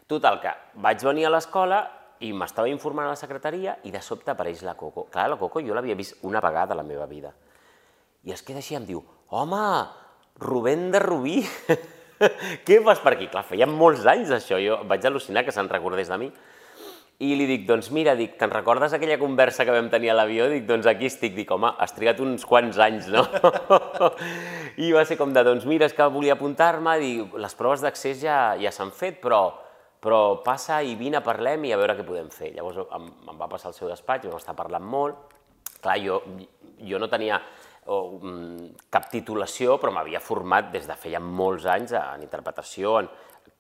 Total, 0.09 0.41
que 0.41 0.55
vaig 0.81 1.05
venir 1.05 1.27
a 1.29 1.35
l'escola 1.35 1.83
i 2.25 2.33
m'estava 2.33 2.71
informant 2.73 3.11
a 3.11 3.13
la 3.13 3.21
secretaria 3.21 3.77
i 3.85 3.93
de 3.93 4.01
sobte 4.01 4.33
apareix 4.33 4.63
la 4.65 4.73
Coco. 4.79 5.05
Clar, 5.13 5.27
la 5.29 5.37
Coco 5.41 5.61
jo 5.61 5.77
l'havia 5.77 5.99
vist 5.99 6.25
una 6.25 6.41
vegada 6.41 6.73
a 6.73 6.81
la 6.81 6.87
meva 6.87 7.05
vida. 7.11 7.35
I 8.25 8.33
es 8.33 8.41
queda 8.41 8.65
així 8.65 8.79
em 8.79 8.89
diu, 8.89 9.05
home, 9.37 9.61
Rubén 10.41 10.89
de 10.95 11.05
Rubí, 11.05 11.43
què 12.67 12.81
fas 12.89 13.05
per 13.05 13.15
aquí? 13.19 13.29
Clar, 13.29 13.45
feia 13.45 13.69
molts 13.69 14.09
anys 14.09 14.33
això, 14.33 14.57
jo 14.65 14.81
vaig 14.89 15.05
al·lucinar 15.05 15.45
que 15.45 15.53
se'n 15.53 15.69
recordés 15.69 16.09
de 16.09 16.21
mi. 16.25 16.33
I 17.23 17.35
li 17.39 17.45
dic, 17.47 17.63
doncs 17.69 17.93
mira, 17.95 18.17
dic, 18.19 18.33
te'n 18.41 18.51
recordes 18.51 18.95
aquella 18.97 19.21
conversa 19.21 19.63
que 19.67 19.75
vam 19.75 19.87
tenir 19.91 20.11
a 20.11 20.17
l'avió? 20.19 20.49
Dic, 20.51 20.65
doncs 20.67 20.89
aquí 20.91 21.07
estic. 21.07 21.37
Dic, 21.37 21.51
home, 21.55 21.71
has 21.79 21.95
trigat 21.95 22.19
uns 22.25 22.43
quants 22.49 22.81
anys, 22.83 23.07
no? 23.13 23.23
I 24.85 24.91
va 24.97 25.05
ser 25.07 25.17
com 25.21 25.31
de, 25.33 25.45
doncs 25.47 25.67
mira, 25.71 25.87
és 25.87 25.95
que 25.95 26.09
volia 26.11 26.35
apuntar-me, 26.35 26.97
dic, 26.99 27.37
les 27.39 27.55
proves 27.55 27.85
d'accés 27.87 28.19
ja, 28.25 28.39
ja 28.59 28.73
s'han 28.75 28.91
fet, 28.91 29.21
però, 29.23 29.45
però 30.03 30.41
passa 30.43 30.81
i 30.83 30.97
vine, 30.99 31.23
parlem 31.23 31.69
i 31.69 31.75
a 31.75 31.79
veure 31.79 31.95
què 31.95 32.07
podem 32.09 32.33
fer. 32.35 32.51
Llavors 32.57 32.83
em, 32.83 33.07
em 33.31 33.39
va 33.39 33.51
passar 33.53 33.71
al 33.71 33.79
seu 33.79 33.93
despatx, 33.93 34.27
vam 34.27 34.43
estar 34.43 34.57
parlant 34.59 34.83
molt. 34.83 35.37
Clar, 35.79 36.01
jo, 36.03 36.19
jo 36.83 36.99
no 36.99 37.11
tenia 37.13 37.39
o, 37.87 38.19
mm, 38.19 38.89
cap 38.91 39.07
titulació, 39.13 39.79
però 39.79 39.93
m'havia 39.95 40.23
format 40.25 40.73
des 40.73 40.91
de 40.91 40.99
feia 40.99 41.23
molts 41.23 41.71
anys 41.71 41.95
en 42.01 42.27
interpretació. 42.27 42.99
En... 43.05 43.11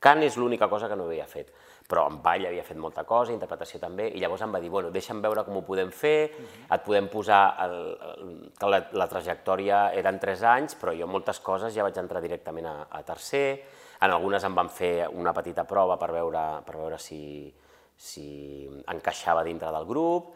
Cant 0.05 0.21
és 0.25 0.37
l'única 0.37 0.69
cosa 0.69 0.88
que 0.88 0.97
no 0.97 1.07
havia 1.07 1.26
fet, 1.29 1.55
però 1.88 2.07
en 2.09 2.21
ball 2.25 2.47
havia 2.49 2.64
fet 2.64 2.79
molta 2.81 3.05
cosa, 3.05 3.33
interpretació 3.35 3.79
també, 3.81 4.09
i 4.17 4.21
llavors 4.23 4.43
em 4.47 4.53
va 4.55 4.61
dir, 4.62 4.71
bueno, 4.73 4.91
deixa'm 4.93 5.21
veure 5.25 5.45
com 5.45 5.59
ho 5.59 5.64
podem 5.67 5.91
fer, 5.93 6.31
et 6.64 6.85
podem 6.85 7.11
posar, 7.12 7.43
el, 7.67 7.75
el, 8.09 8.31
que 8.57 8.71
la, 8.73 8.81
la 8.97 9.09
trajectòria 9.11 9.81
eren 9.97 10.21
3 10.23 10.45
anys, 10.55 10.79
però 10.81 10.95
jo 10.97 11.09
moltes 11.11 11.43
coses 11.45 11.75
ja 11.76 11.85
vaig 11.85 11.99
entrar 12.00 12.23
directament 12.25 12.71
a, 12.71 12.76
a 12.88 13.03
tercer, 13.05 13.45
en 14.00 14.14
algunes 14.14 14.45
em 14.45 14.57
van 14.57 14.71
fer 14.73 15.11
una 15.12 15.35
petita 15.37 15.67
prova 15.69 15.99
per 16.00 16.09
veure, 16.17 16.45
per 16.64 16.79
veure 16.79 16.99
si, 17.00 17.53
si 17.97 18.26
encaixava 18.91 19.45
dintre 19.45 19.73
del 19.75 19.85
grup, 19.88 20.33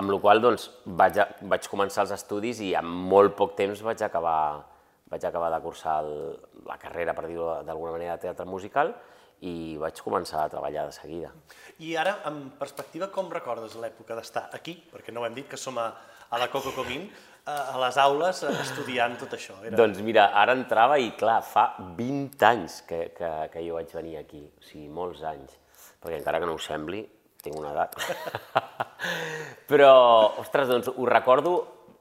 amb 0.00 0.10
la 0.10 0.18
qual 0.18 0.42
cosa 0.42 0.48
doncs, 0.48 0.66
vaig, 0.98 1.22
a, 1.22 1.28
vaig 1.54 1.70
començar 1.70 2.02
els 2.02 2.16
estudis 2.18 2.64
i 2.66 2.74
en 2.78 2.90
molt 2.90 3.38
poc 3.38 3.54
temps 3.58 3.82
vaig 3.86 4.02
acabar, 4.02 4.66
vaig 5.10 5.24
acabar 5.26 5.54
de 5.54 5.62
cursar 5.62 6.00
el, 6.02 6.12
la 6.66 6.78
carrera, 6.82 7.14
per 7.14 7.28
dir-ho 7.28 7.60
d'alguna 7.66 7.94
manera, 7.94 8.18
de 8.18 8.26
teatre 8.26 8.46
musical 8.48 8.94
i 9.46 9.76
vaig 9.80 10.00
començar 10.04 10.44
a 10.44 10.50
treballar 10.52 10.86
de 10.88 10.94
seguida. 10.96 11.32
I 11.80 11.94
ara, 11.96 12.18
en 12.28 12.50
perspectiva, 12.60 13.08
com 13.12 13.30
recordes 13.32 13.76
l'època 13.80 14.16
d'estar 14.18 14.48
aquí? 14.56 14.76
Perquè 14.92 15.14
no 15.14 15.22
ho 15.22 15.28
hem 15.28 15.36
dit, 15.38 15.48
que 15.48 15.60
som 15.60 15.78
a, 15.80 15.88
a 16.28 16.40
la 16.40 16.50
Coco 16.52 16.74
Comín, 16.76 17.06
a, 17.44 17.54
a 17.74 17.80
les 17.86 17.96
aules, 18.02 18.42
eh, 18.44 18.52
estudiant 18.64 19.16
tot 19.20 19.32
això. 19.38 19.56
Era... 19.64 19.78
Doncs 19.80 20.02
mira, 20.04 20.28
ara 20.36 20.56
entrava 20.58 20.98
i 21.00 21.12
clar, 21.18 21.40
fa 21.46 21.70
20 21.96 22.46
anys 22.50 22.82
que, 22.88 23.06
que, 23.16 23.30
que 23.52 23.64
jo 23.64 23.78
vaig 23.78 23.96
venir 23.96 24.18
aquí, 24.20 24.44
o 24.44 24.66
sigui, 24.66 24.90
molts 24.92 25.24
anys, 25.26 25.56
perquè 26.02 26.20
encara 26.20 26.42
que 26.42 26.50
no 26.50 26.58
ho 26.58 26.62
sembli, 26.62 27.02
tinc 27.40 27.56
una 27.56 27.72
edat. 27.72 27.96
Però, 29.70 29.92
ostres, 30.42 30.68
doncs 30.68 30.90
ho 30.92 31.08
recordo 31.08 31.54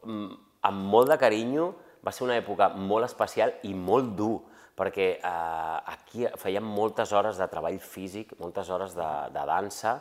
mm, 0.04 0.32
amb 0.68 0.90
molt 0.92 1.12
de 1.14 1.20
carinyo, 1.22 1.72
va 2.04 2.12
ser 2.16 2.26
una 2.28 2.38
època 2.40 2.70
molt 2.76 3.08
especial 3.08 3.56
i 3.68 3.74
molt 3.76 4.16
dur, 4.20 4.40
perquè 4.80 5.10
eh, 5.18 5.76
aquí 5.92 6.24
fèiem 6.40 6.64
moltes 6.64 7.12
hores 7.12 7.40
de 7.42 7.50
treball 7.52 7.80
físic, 7.84 8.38
moltes 8.40 8.72
hores 8.72 8.96
de, 8.96 9.10
de 9.36 9.44
dansa, 9.50 9.98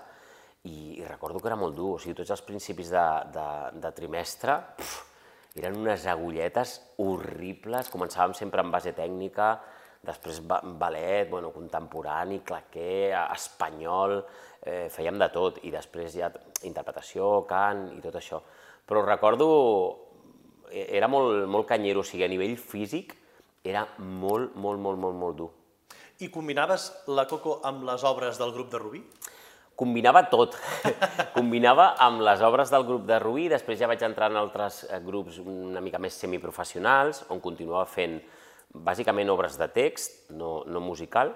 i, 0.68 1.00
i 1.00 1.04
recordo 1.06 1.40
que 1.42 1.50
era 1.50 1.58
molt 1.58 1.76
dur, 1.76 1.96
o 1.96 2.00
sigui, 2.02 2.16
tots 2.18 2.34
els 2.34 2.44
principis 2.46 2.90
de, 2.92 3.04
de, 3.34 3.48
de 3.82 3.92
trimestre 3.96 4.58
pf, 4.78 5.04
eren 5.58 5.78
unes 5.80 6.04
agulletes 6.06 6.76
horribles, 7.02 7.90
començàvem 7.90 8.36
sempre 8.38 8.62
en 8.62 8.70
base 8.70 8.94
tècnica, 8.94 9.56
després 10.06 10.40
ballet, 10.46 11.26
bueno, 11.30 11.50
contemporani, 11.50 12.40
claquer, 12.46 13.16
espanyol, 13.34 14.20
eh, 14.62 14.86
fèiem 14.94 15.18
de 15.18 15.28
tot, 15.34 15.58
i 15.66 15.72
després 15.74 16.14
ja 16.14 16.30
interpretació, 16.68 17.42
cant 17.50 17.88
i 17.96 18.02
tot 18.04 18.18
això. 18.20 18.38
Però 18.86 19.02
recordo, 19.02 19.48
e, 20.70 20.86
era 20.96 21.10
molt, 21.10 21.48
molt 21.50 21.66
canyero, 21.66 22.04
o 22.04 22.06
sigui, 22.06 22.22
a 22.24 22.30
nivell 22.30 22.54
físic 22.60 23.16
era 23.68 23.86
molt, 23.98 24.56
molt, 24.56 24.80
molt, 24.80 24.98
molt, 24.98 25.16
molt 25.16 25.38
dur. 25.38 25.50
I 26.24 26.30
combinaves 26.34 26.90
la 27.14 27.28
Coco 27.30 27.60
amb 27.68 27.84
les 27.86 28.04
obres 28.04 28.40
del 28.40 28.54
grup 28.56 28.72
de 28.72 28.80
Rubí? 28.82 29.02
combinava 29.78 30.24
tot. 30.26 30.56
combinava 31.38 31.92
amb 32.02 32.24
les 32.26 32.42
obres 32.42 32.72
del 32.74 32.82
grup 32.86 33.04
de 33.06 33.18
Rubí, 33.22 33.46
després 33.52 33.78
ja 33.78 33.86
vaig 33.86 34.02
entrar 34.02 34.26
en 34.32 34.38
altres 34.40 34.82
eh, 34.88 34.98
grups 35.04 35.38
una 35.44 35.82
mica 35.84 36.00
més 36.02 36.18
semiprofessionals, 36.18 37.22
on 37.30 37.38
continuava 37.44 37.84
fent 37.86 38.18
bàsicament 38.74 39.30
obres 39.30 39.54
de 39.60 39.68
text, 39.72 40.32
no, 40.34 40.64
no 40.66 40.82
musical, 40.82 41.30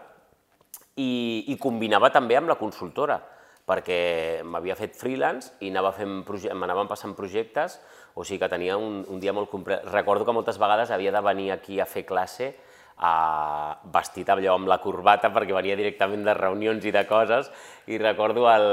i, 0.99 1.47
i 1.49 1.57
combinava 1.61 2.11
també 2.13 2.37
amb 2.37 2.51
la 2.51 2.59
consultora, 2.59 3.21
perquè 3.69 4.43
m'havia 4.45 4.77
fet 4.79 4.97
freelance 4.99 5.53
i 5.63 5.71
anava 5.71 5.93
fent 5.95 6.23
m'anaven 6.59 6.91
passant 6.91 7.15
projectes, 7.19 7.79
o 8.15 8.25
sigui 8.25 8.41
que 8.43 8.51
tenia 8.51 8.77
un, 8.77 9.05
un 9.09 9.21
dia 9.23 9.33
molt 9.33 9.51
complet. 9.51 9.87
Recordo 9.93 10.27
que 10.27 10.35
moltes 10.35 10.59
vegades 10.61 10.91
havia 10.91 11.13
de 11.15 11.23
venir 11.25 11.53
aquí 11.55 11.81
a 11.81 11.87
fer 11.87 12.05
classe 12.05 12.51
uh, 12.99 13.79
vestit 13.95 14.29
allò 14.33 14.57
amb 14.59 14.69
la 14.71 14.81
corbata 14.83 15.31
perquè 15.33 15.55
venia 15.57 15.79
directament 15.79 16.27
de 16.27 16.35
reunions 16.39 16.85
i 16.85 16.93
de 16.93 17.07
coses 17.09 17.49
i 17.87 17.99
recordo 18.03 18.49
el, 18.51 18.69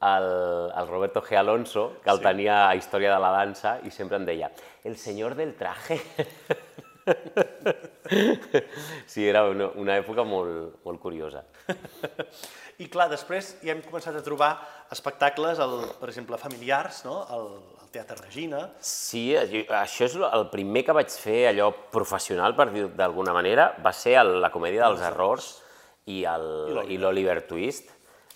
el, 0.00 0.28
el 0.74 0.88
Roberto 0.88 1.22
G. 1.22 1.38
Alonso, 1.38 1.92
que 2.02 2.10
el 2.10 2.22
sí. 2.22 2.28
tenia 2.30 2.64
a 2.68 2.74
Història 2.74 3.12
de 3.14 3.20
la 3.22 3.32
dansa 3.36 3.78
i 3.84 3.94
sempre 3.94 4.18
em 4.20 4.26
deia 4.28 4.50
el 4.84 4.96
senyor 4.96 5.36
del 5.38 5.54
traje. 5.60 6.00
sí, 9.06 9.26
era 9.26 9.44
una, 9.50 9.68
una 9.80 9.96
època 10.00 10.24
molt, 10.26 10.80
molt 10.84 11.00
curiosa. 11.02 11.44
I 12.82 12.88
clar, 12.90 13.06
després 13.12 13.54
ja 13.62 13.74
hem 13.74 13.82
començat 13.84 14.16
a 14.18 14.24
trobar 14.24 14.50
espectacles, 14.94 15.60
el, 15.62 15.76
per 16.00 16.10
exemple, 16.10 16.38
familiars, 16.40 17.04
no? 17.06 17.20
el, 17.36 17.50
el 17.82 17.92
Teatre 17.94 18.18
Regina. 18.18 18.64
Sí, 18.82 19.28
això 19.36 20.08
és 20.08 20.16
el 20.18 20.48
primer 20.52 20.84
que 20.86 20.96
vaig 20.96 21.14
fer, 21.14 21.44
allò 21.52 21.70
professional, 21.94 22.56
per 22.58 22.70
dir 22.74 22.88
d'alguna 22.98 23.36
manera, 23.36 23.70
va 23.84 23.94
ser 23.94 24.18
el, 24.24 24.38
la 24.42 24.50
comèdia 24.54 24.88
dels 24.88 25.04
errors 25.06 25.52
i 26.10 26.24
l'Oliver 26.26 27.44
Twist, 27.48 27.92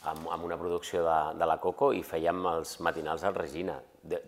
amb, 0.08 0.28
amb 0.30 0.46
una 0.46 0.56
producció 0.60 1.02
de, 1.04 1.20
de 1.40 1.50
la 1.50 1.58
Coco, 1.60 1.92
i 1.92 2.04
fèiem 2.06 2.46
els 2.54 2.78
matinals 2.84 3.26
al 3.26 3.36
Regina. 3.36 3.80
De, 4.02 4.22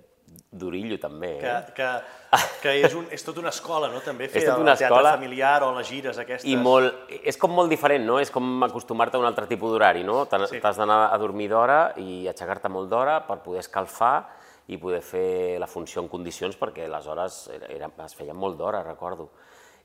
Durillo 0.51 0.97
també, 0.99 1.37
eh? 1.39 1.53
Que, 1.75 1.77
que, 1.77 2.39
que 2.63 2.73
és, 2.83 2.95
un, 2.99 3.05
és 3.15 3.23
tot 3.23 3.37
una 3.39 3.53
escola, 3.55 3.87
no? 3.93 4.01
També 4.03 4.27
fer 4.31 4.43
el 4.43 4.49
teatre 4.51 4.89
escola, 4.89 5.13
familiar 5.15 5.61
o 5.63 5.71
les 5.77 5.87
gires 5.87 6.19
aquestes. 6.19 6.49
I 6.51 6.57
molt, 6.59 7.07
és 7.23 7.39
com 7.39 7.55
molt 7.55 7.71
diferent, 7.71 8.03
no? 8.07 8.19
És 8.23 8.33
com 8.35 8.65
acostumar-te 8.67 9.19
a 9.19 9.23
un 9.23 9.29
altre 9.29 9.47
tipus 9.51 9.71
d'horari, 9.71 10.03
no? 10.07 10.25
T'has 10.31 10.51
sí. 10.51 10.59
d'anar 10.59 11.05
a 11.15 11.21
dormir 11.23 11.47
d'hora 11.53 11.79
i 12.03 12.27
aixecar-te 12.31 12.71
molt 12.71 12.91
d'hora 12.91 13.21
per 13.29 13.39
poder 13.45 13.63
escalfar 13.63 14.17
i 14.71 14.79
poder 14.79 15.01
fer 15.07 15.31
la 15.63 15.71
funció 15.71 16.03
en 16.03 16.11
condicions 16.11 16.59
perquè 16.59 16.91
les 16.91 17.07
hores 17.11 17.41
era, 17.71 17.91
es 18.07 18.19
feien 18.19 18.39
molt 18.39 18.59
d'hora, 18.59 18.83
recordo. 18.87 19.31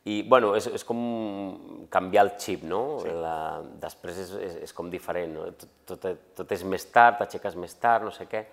I, 0.05 0.19
bueno, 0.29 0.55
és, 0.57 0.65
és 0.69 0.85
com 0.85 1.87
canviar 1.93 2.25
el 2.25 2.35
xip, 2.41 2.65
no? 2.65 2.83
Sí. 3.05 3.13
La, 3.21 3.61
després 3.85 4.25
és, 4.25 4.35
és, 4.49 4.59
és 4.65 4.73
com 4.73 4.89
diferent, 4.89 5.33
no? 5.37 5.47
Tot, 5.61 5.97
tot, 6.01 6.29
tot 6.41 6.53
és 6.57 6.65
més 6.65 6.89
tard, 6.93 7.21
t'aixeques 7.21 7.57
més 7.57 7.73
tard, 7.77 8.05
no 8.05 8.13
sé 8.13 8.29
què 8.29 8.47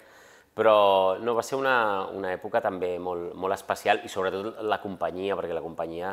però 0.54 1.18
no, 1.20 1.34
va 1.34 1.44
ser 1.46 1.56
una, 1.56 2.06
una 2.12 2.32
època 2.36 2.60
també 2.64 2.94
molt, 3.00 3.32
molt 3.34 3.56
especial 3.56 4.02
i 4.04 4.10
sobretot 4.12 4.60
la 4.68 4.80
companyia, 4.82 5.36
perquè 5.38 5.56
la 5.56 5.64
companyia 5.64 6.12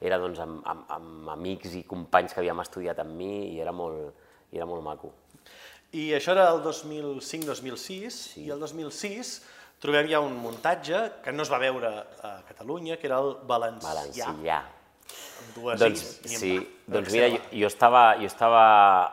era 0.00 0.18
doncs, 0.20 0.38
amb, 0.44 0.60
amb, 0.68 0.84
amb 0.94 1.30
amics 1.34 1.74
i 1.78 1.84
companys 1.88 2.34
que 2.34 2.42
havíem 2.42 2.60
estudiat 2.62 3.00
amb 3.02 3.16
mi 3.18 3.32
i 3.54 3.62
era 3.64 3.72
molt, 3.74 4.26
i 4.52 4.60
era 4.60 4.68
molt 4.68 4.84
maco. 4.84 5.12
I 5.96 6.10
això 6.18 6.34
era 6.34 6.50
el 6.52 6.60
2005-2006, 6.66 8.10
sí. 8.10 8.44
i 8.44 8.50
el 8.52 8.60
2006 8.60 9.38
trobem 9.80 10.10
ja 10.10 10.20
un 10.20 10.36
muntatge 10.36 11.00
que 11.24 11.32
no 11.32 11.46
es 11.46 11.52
va 11.52 11.60
veure 11.62 11.92
a 12.20 12.34
Catalunya, 12.48 12.98
que 13.00 13.08
era 13.08 13.22
el 13.24 13.38
Valencià. 13.48 13.94
Valencià, 13.94 14.34
amb 15.08 15.54
dues 15.56 15.80
doncs, 15.80 16.02
is. 16.24 16.38
Sí, 16.40 16.52
doncs 16.86 17.12
mira, 17.14 17.30
jo, 17.32 17.40
jo, 17.52 17.70
estava, 17.70 18.02
jo 18.20 18.28
estava 18.28 18.62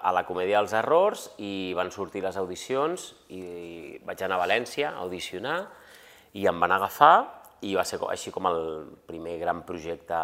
a 0.01 0.13
la 0.15 0.25
Comèdia 0.27 0.59
dels 0.59 0.75
Errors 0.77 1.29
i 1.37 1.73
van 1.77 1.91
sortir 1.93 2.23
les 2.25 2.37
audicions 2.41 3.11
i 3.29 3.99
vaig 4.05 4.25
anar 4.25 4.39
a 4.39 4.43
València 4.45 4.91
a 4.91 5.05
audicionar 5.05 5.59
i 6.35 6.47
em 6.51 6.59
van 6.59 6.75
agafar 6.75 7.15
i 7.65 7.75
va 7.77 7.85
ser 7.87 7.99
així 8.11 8.33
com 8.35 8.47
el 8.49 8.59
primer 9.07 9.37
gran 9.41 9.63
projecte 9.67 10.19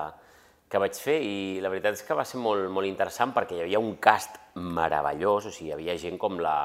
que 0.71 0.79
vaig 0.79 0.95
fer 0.95 1.17
i 1.23 1.59
la 1.63 1.71
veritat 1.71 1.97
és 1.97 2.05
que 2.07 2.15
va 2.15 2.23
ser 2.27 2.39
molt, 2.39 2.69
molt 2.71 2.87
interessant 2.87 3.33
perquè 3.35 3.57
hi 3.57 3.65
havia 3.65 3.79
un 3.83 3.97
cast 3.99 4.37
meravellós, 4.55 5.49
o 5.49 5.51
sigui, 5.51 5.71
hi 5.71 5.75
havia 5.75 5.97
gent 5.99 6.19
com 6.19 6.39
la, 6.39 6.55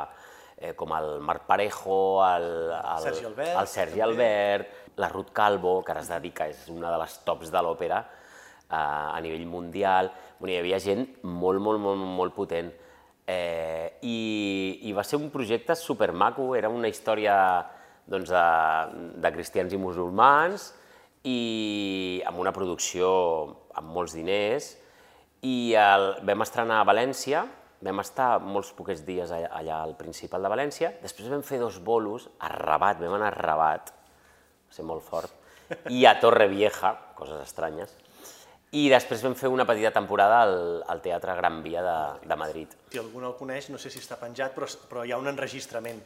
eh, 0.57 0.75
com 0.79 0.93
el 0.95 1.09
Marc 1.27 1.47
Parejo, 1.49 2.23
el, 2.27 2.47
el, 2.77 3.03
Sergi 3.03 3.27
Albert, 3.27 3.57
el 3.61 3.71
Sergi 3.73 4.05
Albert, 4.07 4.77
la 5.03 5.11
Ruth 5.11 5.33
Calvo, 5.35 5.81
que 5.85 5.93
ara 5.95 6.05
es 6.05 6.13
dedica, 6.13 6.47
és 6.47 6.69
una 6.73 6.93
de 6.95 7.01
les 7.03 7.19
tops 7.27 7.51
de 7.53 7.63
l'òpera, 7.67 8.05
a 8.69 9.19
nivell 9.23 9.47
mundial, 9.47 10.11
bueno, 10.39 10.55
hi 10.55 10.61
havia 10.61 10.81
gent 10.83 11.07
molt, 11.23 11.61
molt, 11.63 11.81
molt, 11.81 12.03
molt 12.19 12.35
potent. 12.35 12.73
Eh, 13.27 13.99
i, 14.07 14.19
I 14.87 14.95
va 14.95 15.05
ser 15.07 15.19
un 15.19 15.31
projecte 15.35 15.75
supermaco, 15.75 16.55
era 16.55 16.71
una 16.71 16.91
història 16.91 17.37
doncs, 18.07 18.31
de, 18.31 18.47
de 19.23 19.33
cristians 19.35 19.75
i 19.75 19.81
musulmans 19.81 20.71
i 21.27 22.23
amb 22.27 22.39
una 22.39 22.55
producció 22.55 23.09
amb 23.75 23.91
molts 23.95 24.15
diners. 24.15 24.75
I 25.47 25.75
el, 25.79 26.09
vam 26.27 26.43
estrenar 26.47 26.81
a 26.81 26.89
València, 26.89 27.45
vam 27.87 28.01
estar 28.03 28.37
molts 28.43 28.73
poquets 28.77 29.03
dies 29.07 29.31
allà, 29.35 29.51
allà 29.59 29.83
al 29.83 29.97
Principal 29.99 30.47
de 30.47 30.53
València, 30.53 30.95
després 31.03 31.31
vam 31.31 31.45
fer 31.47 31.61
dos 31.61 31.81
bolos 31.85 32.31
a 32.41 32.51
Rabat, 32.55 33.03
vam 33.03 33.19
anar 33.19 33.33
a 33.35 33.37
Rabat, 33.37 33.93
va 34.67 34.75
ser 34.75 34.87
molt 34.87 35.05
fort, 35.07 35.35
i 35.93 36.07
a 36.07 36.17
Torre 36.23 36.49
Vieja, 36.49 36.95
coses 37.19 37.43
estranyes, 37.43 37.93
i 38.75 38.89
després 38.91 39.23
vam 39.23 39.37
fer 39.39 39.49
una 39.53 39.65
petita 39.69 39.93
temporada 39.95 40.41
al, 40.43 40.57
al 40.91 41.01
Teatre 41.05 41.37
Gran 41.39 41.63
Via 41.63 41.83
de, 41.85 41.97
de 42.27 42.37
Madrid. 42.37 42.73
Si 42.91 42.99
algú 42.99 43.23
no 43.23 43.31
el 43.31 43.37
coneix, 43.39 43.71
no 43.71 43.79
sé 43.79 43.93
si 43.93 44.03
està 44.03 44.19
penjat, 44.19 44.55
però, 44.57 44.67
però 44.91 45.05
hi 45.07 45.15
ha 45.15 45.21
un 45.21 45.31
enregistrament 45.31 46.01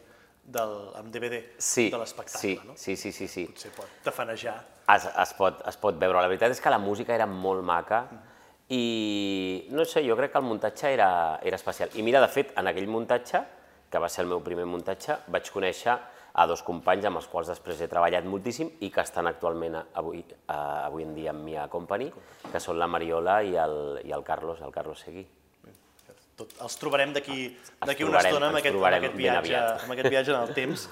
del, 0.45 0.75
amb 0.99 1.12
DVD 1.14 1.40
sí, 1.59 1.88
de 1.93 2.00
l'espectacle, 2.00 2.40
sí, 2.40 2.59
no? 2.67 2.76
Sí, 2.76 2.97
sí, 2.97 3.12
sí, 3.12 3.29
sí. 3.29 3.47
Potser 3.49 3.73
pot 3.76 4.02
tafanejar. 4.05 4.57
Es, 4.90 5.07
es, 5.09 5.33
pot, 5.38 5.62
es 5.69 5.79
pot 5.81 5.97
veure. 6.00 6.19
La 6.21 6.29
veritat 6.29 6.52
és 6.52 6.61
que 6.61 6.73
la 6.73 6.81
música 6.83 7.14
era 7.14 7.29
molt 7.31 7.64
maca 7.67 8.02
mm. 8.05 8.21
i, 8.76 8.85
no 9.73 9.87
sé, 9.88 10.05
jo 10.07 10.19
crec 10.19 10.35
que 10.35 10.43
el 10.43 10.49
muntatge 10.49 10.93
era, 10.93 11.11
era 11.47 11.61
especial. 11.61 11.95
I 11.95 12.05
mira, 12.07 12.23
de 12.23 12.31
fet, 12.33 12.52
en 12.61 12.71
aquell 12.71 12.90
muntatge, 12.90 13.45
que 13.90 14.02
va 14.02 14.11
ser 14.11 14.25
el 14.26 14.33
meu 14.35 14.43
primer 14.45 14.67
muntatge, 14.71 15.17
vaig 15.33 15.49
conèixer 15.50 15.97
a 16.40 16.47
dos 16.49 16.62
companys 16.64 17.04
amb 17.09 17.20
els 17.20 17.26
quals 17.28 17.50
després 17.52 17.82
he 17.82 17.88
treballat 17.90 18.25
moltíssim 18.25 18.70
i 18.87 18.88
que 18.92 19.02
estan 19.04 19.28
actualment 19.28 19.76
avui, 19.80 20.23
uh, 20.23 20.87
avui 20.87 21.04
en 21.04 21.12
dia 21.16 21.35
amb 21.35 21.44
mi 21.44 21.56
a 21.59 21.66
Company, 21.73 22.09
que 22.52 22.62
són 22.62 22.78
la 22.80 22.88
Mariola 22.88 23.40
i 23.44 23.59
el, 23.61 23.76
i 24.09 24.14
el 24.16 24.25
Carlos, 24.25 24.62
el 24.64 24.73
Carlos 24.73 25.04
Seguí. 25.04 25.26
Tot, 26.40 26.54
els 26.64 26.78
trobarem 26.80 27.12
d'aquí 27.12 27.42
una 28.06 28.23
estona 28.23 28.49
amb 28.49 28.61
aquest, 28.62 28.78
amb, 28.78 28.88
aquest 28.97 29.18
viatge, 29.18 29.61
amb 29.85 29.92
aquest 29.97 30.09
viatge 30.09 30.32
en 30.32 30.40
el 30.40 30.54
temps. 30.56 30.87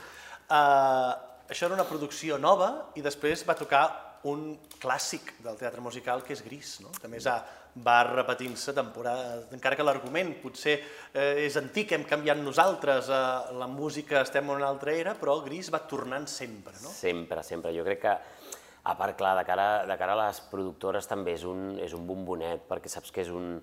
Uh, 0.48 1.16
això 1.52 1.70
era 1.70 1.78
una 1.78 1.88
producció 1.88 2.36
nova 2.36 2.92
i 3.00 3.04
després 3.04 3.46
va 3.48 3.56
tocar 3.56 3.86
un 4.28 4.50
clàssic 4.82 5.36
del 5.44 5.56
teatre 5.56 5.80
musical 5.80 6.24
que 6.26 6.34
és 6.34 6.42
Gris, 6.44 6.78
no? 6.84 6.92
que 6.98 7.06
a 7.06 7.12
més 7.12 7.26
ha, 7.30 7.38
va 7.84 7.98
repetint-se 8.06 8.74
temporada, 8.76 9.42
encara 9.54 9.76
que 9.78 9.86
l'argument 9.86 10.34
potser 10.42 10.76
eh, 10.78 11.44
és 11.44 11.56
antic, 11.60 11.92
hem 11.94 12.04
canviat 12.08 12.40
nosaltres, 12.40 13.10
eh, 13.12 13.56
la 13.58 13.68
música 13.70 14.22
estem 14.22 14.48
en 14.48 14.58
una 14.58 14.68
altra 14.68 14.94
era, 14.94 15.14
però 15.18 15.38
Gris 15.44 15.70
va 15.74 15.82
tornant 15.90 16.28
sempre, 16.30 16.74
no? 16.82 16.92
Sempre, 16.94 17.44
sempre. 17.46 17.74
Jo 17.76 17.86
crec 17.86 18.02
que, 18.06 18.16
a 18.88 18.96
part, 18.98 19.16
clar, 19.18 19.34
de 19.38 19.44
cara, 19.48 19.68
de 19.88 19.98
cara 20.00 20.16
a 20.16 20.22
les 20.26 20.42
productores 20.50 21.08
també 21.10 21.36
és 21.38 21.44
un, 21.48 21.70
és 21.84 21.94
un 21.96 22.06
bombonet, 22.08 22.66
perquè 22.70 22.90
saps 22.92 23.12
que 23.14 23.24
és 23.24 23.32
un, 23.34 23.56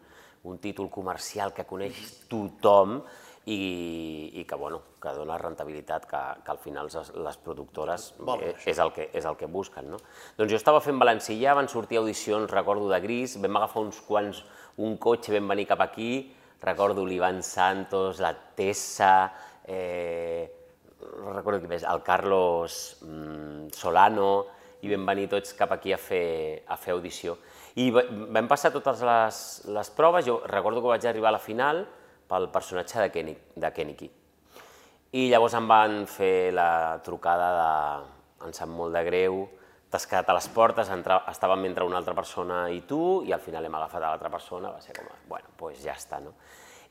un 0.45 0.59
títol 0.61 0.89
comercial 0.93 1.53
que 1.53 1.65
coneix 1.67 2.01
tothom, 2.31 2.99
i, 3.45 4.31
i 4.33 4.43
que, 4.43 4.55
bueno, 4.55 4.81
que 5.01 5.13
dona 5.13 5.37
rentabilitat, 5.37 6.07
que, 6.09 6.21
que 6.43 6.51
al 6.51 6.57
final 6.57 6.89
les, 6.89 7.37
productores 7.45 8.07
és, 8.41 8.65
és, 8.73 8.79
el 8.81 8.91
que, 8.95 9.09
és 9.13 9.25
el 9.25 9.37
que 9.37 9.49
busquen. 9.51 9.91
No? 9.93 9.99
Doncs 10.37 10.51
jo 10.51 10.57
estava 10.57 10.81
fent 10.81 10.97
Valencià, 11.01 11.53
van 11.57 11.69
sortir 11.69 12.01
audicions, 12.01 12.49
recordo, 12.51 12.89
de 12.89 12.99
Gris, 13.03 13.37
vam 13.41 13.61
agafar 13.61 13.85
uns 13.85 14.01
quants, 14.07 14.41
un 14.81 14.97
cotxe, 14.97 15.33
vam 15.35 15.53
venir 15.53 15.67
cap 15.69 15.83
aquí, 15.85 16.33
recordo 16.65 17.05
l'Ivan 17.05 17.43
Santos, 17.45 18.19
la 18.23 18.33
Tessa, 18.33 19.31
eh, 19.67 20.49
no 21.05 21.35
recordo 21.35 21.61
qui 21.61 21.69
més, 21.69 21.85
el 21.85 22.01
Carlos 22.05 22.79
mm, 23.05 23.69
Solano, 23.77 24.31
i 24.81 24.89
vam 24.89 25.05
venir 25.07 25.27
tots 25.29 25.53
cap 25.57 25.71
aquí 25.73 25.93
a 25.93 25.99
fer, 26.01 26.63
a 26.65 26.77
fer 26.77 26.95
audició. 26.95 27.37
I 27.81 27.91
vam 27.93 28.49
passar 28.49 28.71
totes 28.73 29.01
les, 29.05 29.37
les 29.75 29.93
proves, 29.93 30.25
jo 30.25 30.39
recordo 30.49 30.81
que 30.81 30.93
vaig 30.93 31.05
arribar 31.05 31.29
a 31.29 31.37
la 31.37 31.43
final, 31.43 31.83
pel 32.29 32.49
personatge 32.53 33.01
de, 33.03 33.11
Kenny, 33.13 33.35
de 33.55 33.71
Kenicky. 33.73 34.09
I 35.15 35.27
llavors 35.31 35.55
em 35.55 35.67
van 35.69 36.01
fer 36.11 36.51
la 36.53 36.99
trucada 37.05 37.51
de 37.55 37.71
em 38.45 38.53
sap 38.53 38.69
molt 38.69 38.93
de 38.93 39.01
greu, 39.07 39.45
t'has 39.89 40.05
quedat 40.09 40.29
a 40.29 40.35
les 40.37 40.47
portes, 40.51 40.89
entra, 40.91 41.21
estàvem 41.31 41.65
entre 41.69 41.85
una 41.87 41.97
altra 42.01 42.15
persona 42.17 42.65
i 42.73 42.81
tu, 42.87 43.23
i 43.25 43.33
al 43.33 43.41
final 43.41 43.65
hem 43.65 43.77
agafat 43.79 44.03
a 44.03 44.11
l'altra 44.11 44.31
persona, 44.33 44.73
va 44.75 44.81
ser 44.83 44.95
com, 44.97 45.07
bueno, 45.29 45.47
doncs 45.47 45.59
pues 45.61 45.83
ja 45.85 45.95
està, 45.95 46.19
no? 46.23 46.35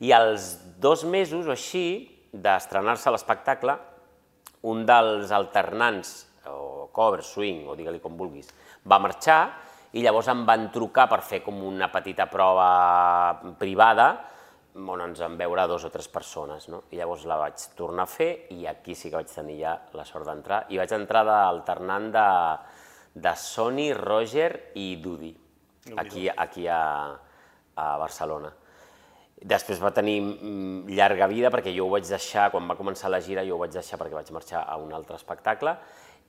I 0.01 0.11
als 0.17 0.55
dos 0.83 1.05
mesos 1.07 1.47
o 1.47 1.53
així 1.55 1.85
d'estrenar-se 2.33 3.13
l'espectacle, 3.15 3.77
un 4.67 4.83
dels 4.89 5.31
alternants, 5.35 6.15
o 6.49 6.89
cover, 6.93 7.23
swing, 7.25 7.67
o 7.69 7.77
digue-li 7.77 8.01
com 8.03 8.17
vulguis, 8.17 8.49
va 8.89 8.99
marxar 9.03 9.41
i 9.95 10.03
llavors 10.03 10.29
em 10.33 10.43
van 10.49 10.71
trucar 10.75 11.07
per 11.11 11.21
fer 11.23 11.43
com 11.45 11.61
una 11.63 11.91
petita 11.93 12.27
prova 12.31 13.45
privada 13.61 14.09
on 14.75 15.03
ens 15.05 15.21
van 15.23 15.37
veure 15.39 15.67
dos 15.71 15.85
o 15.87 15.91
tres 15.91 16.09
persones. 16.11 16.67
No? 16.69 16.85
I 16.91 16.99
llavors 16.99 17.27
la 17.31 17.39
vaig 17.39 17.69
tornar 17.79 18.09
a 18.09 18.11
fer 18.11 18.31
i 18.55 18.67
aquí 18.67 18.97
sí 18.99 19.11
que 19.11 19.21
vaig 19.21 19.31
tenir 19.31 19.61
ja 19.61 19.77
la 19.95 20.07
sort 20.09 20.27
d'entrar. 20.27 20.65
I 20.75 20.81
vaig 20.81 20.93
entrar 20.97 21.25
d'alternant 21.29 22.11
de, 22.15 22.27
de 23.15 23.35
Sony, 23.39 23.93
Roger 23.95 24.51
i 24.81 24.97
Dudi, 25.03 25.33
aquí, 25.97 26.29
aquí 26.29 26.67
a, 26.67 26.83
a 27.77 27.89
Barcelona. 28.03 28.53
Després 29.45 29.83
va 29.83 29.93
tenir 29.93 30.21
mm, 30.23 30.95
llarga 30.97 31.29
vida 31.29 31.51
perquè 31.53 31.75
jo 31.75 31.87
ho 31.87 31.93
vaig 31.93 32.07
deixar, 32.09 32.49
quan 32.51 32.67
va 32.71 32.79
començar 32.79 33.11
la 33.13 33.21
gira, 33.21 33.45
jo 33.45 33.59
ho 33.59 33.63
vaig 33.63 33.75
deixar 33.75 33.99
perquè 34.01 34.17
vaig 34.17 34.31
marxar 34.33 34.65
a 34.65 34.79
un 34.81 34.95
altre 34.97 35.19
espectacle 35.21 35.77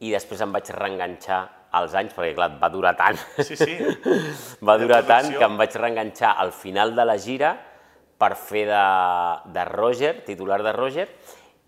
i 0.03 0.09
després 0.11 0.41
em 0.43 0.51
vaig 0.51 0.69
reenganxar 0.75 1.37
als 1.75 1.93
anys, 1.95 2.11
perquè 2.15 2.33
clar, 2.35 2.49
va 2.59 2.69
durar 2.71 2.91
tant, 2.99 3.19
Sí, 3.39 3.55
sí. 3.55 3.77
va 4.67 4.75
durar 4.79 5.05
tant 5.07 5.29
que 5.31 5.43
em 5.45 5.55
vaig 5.59 5.77
reenganxar 5.79 6.33
al 6.41 6.51
final 6.55 6.91
de 6.95 7.05
la 7.07 7.15
gira 7.21 7.53
per 8.17 8.36
fer 8.39 8.65
de, 8.69 8.84
de 9.53 9.65
Roger, 9.65 10.13
titular 10.25 10.62
de 10.63 10.72
Roger, 10.74 11.10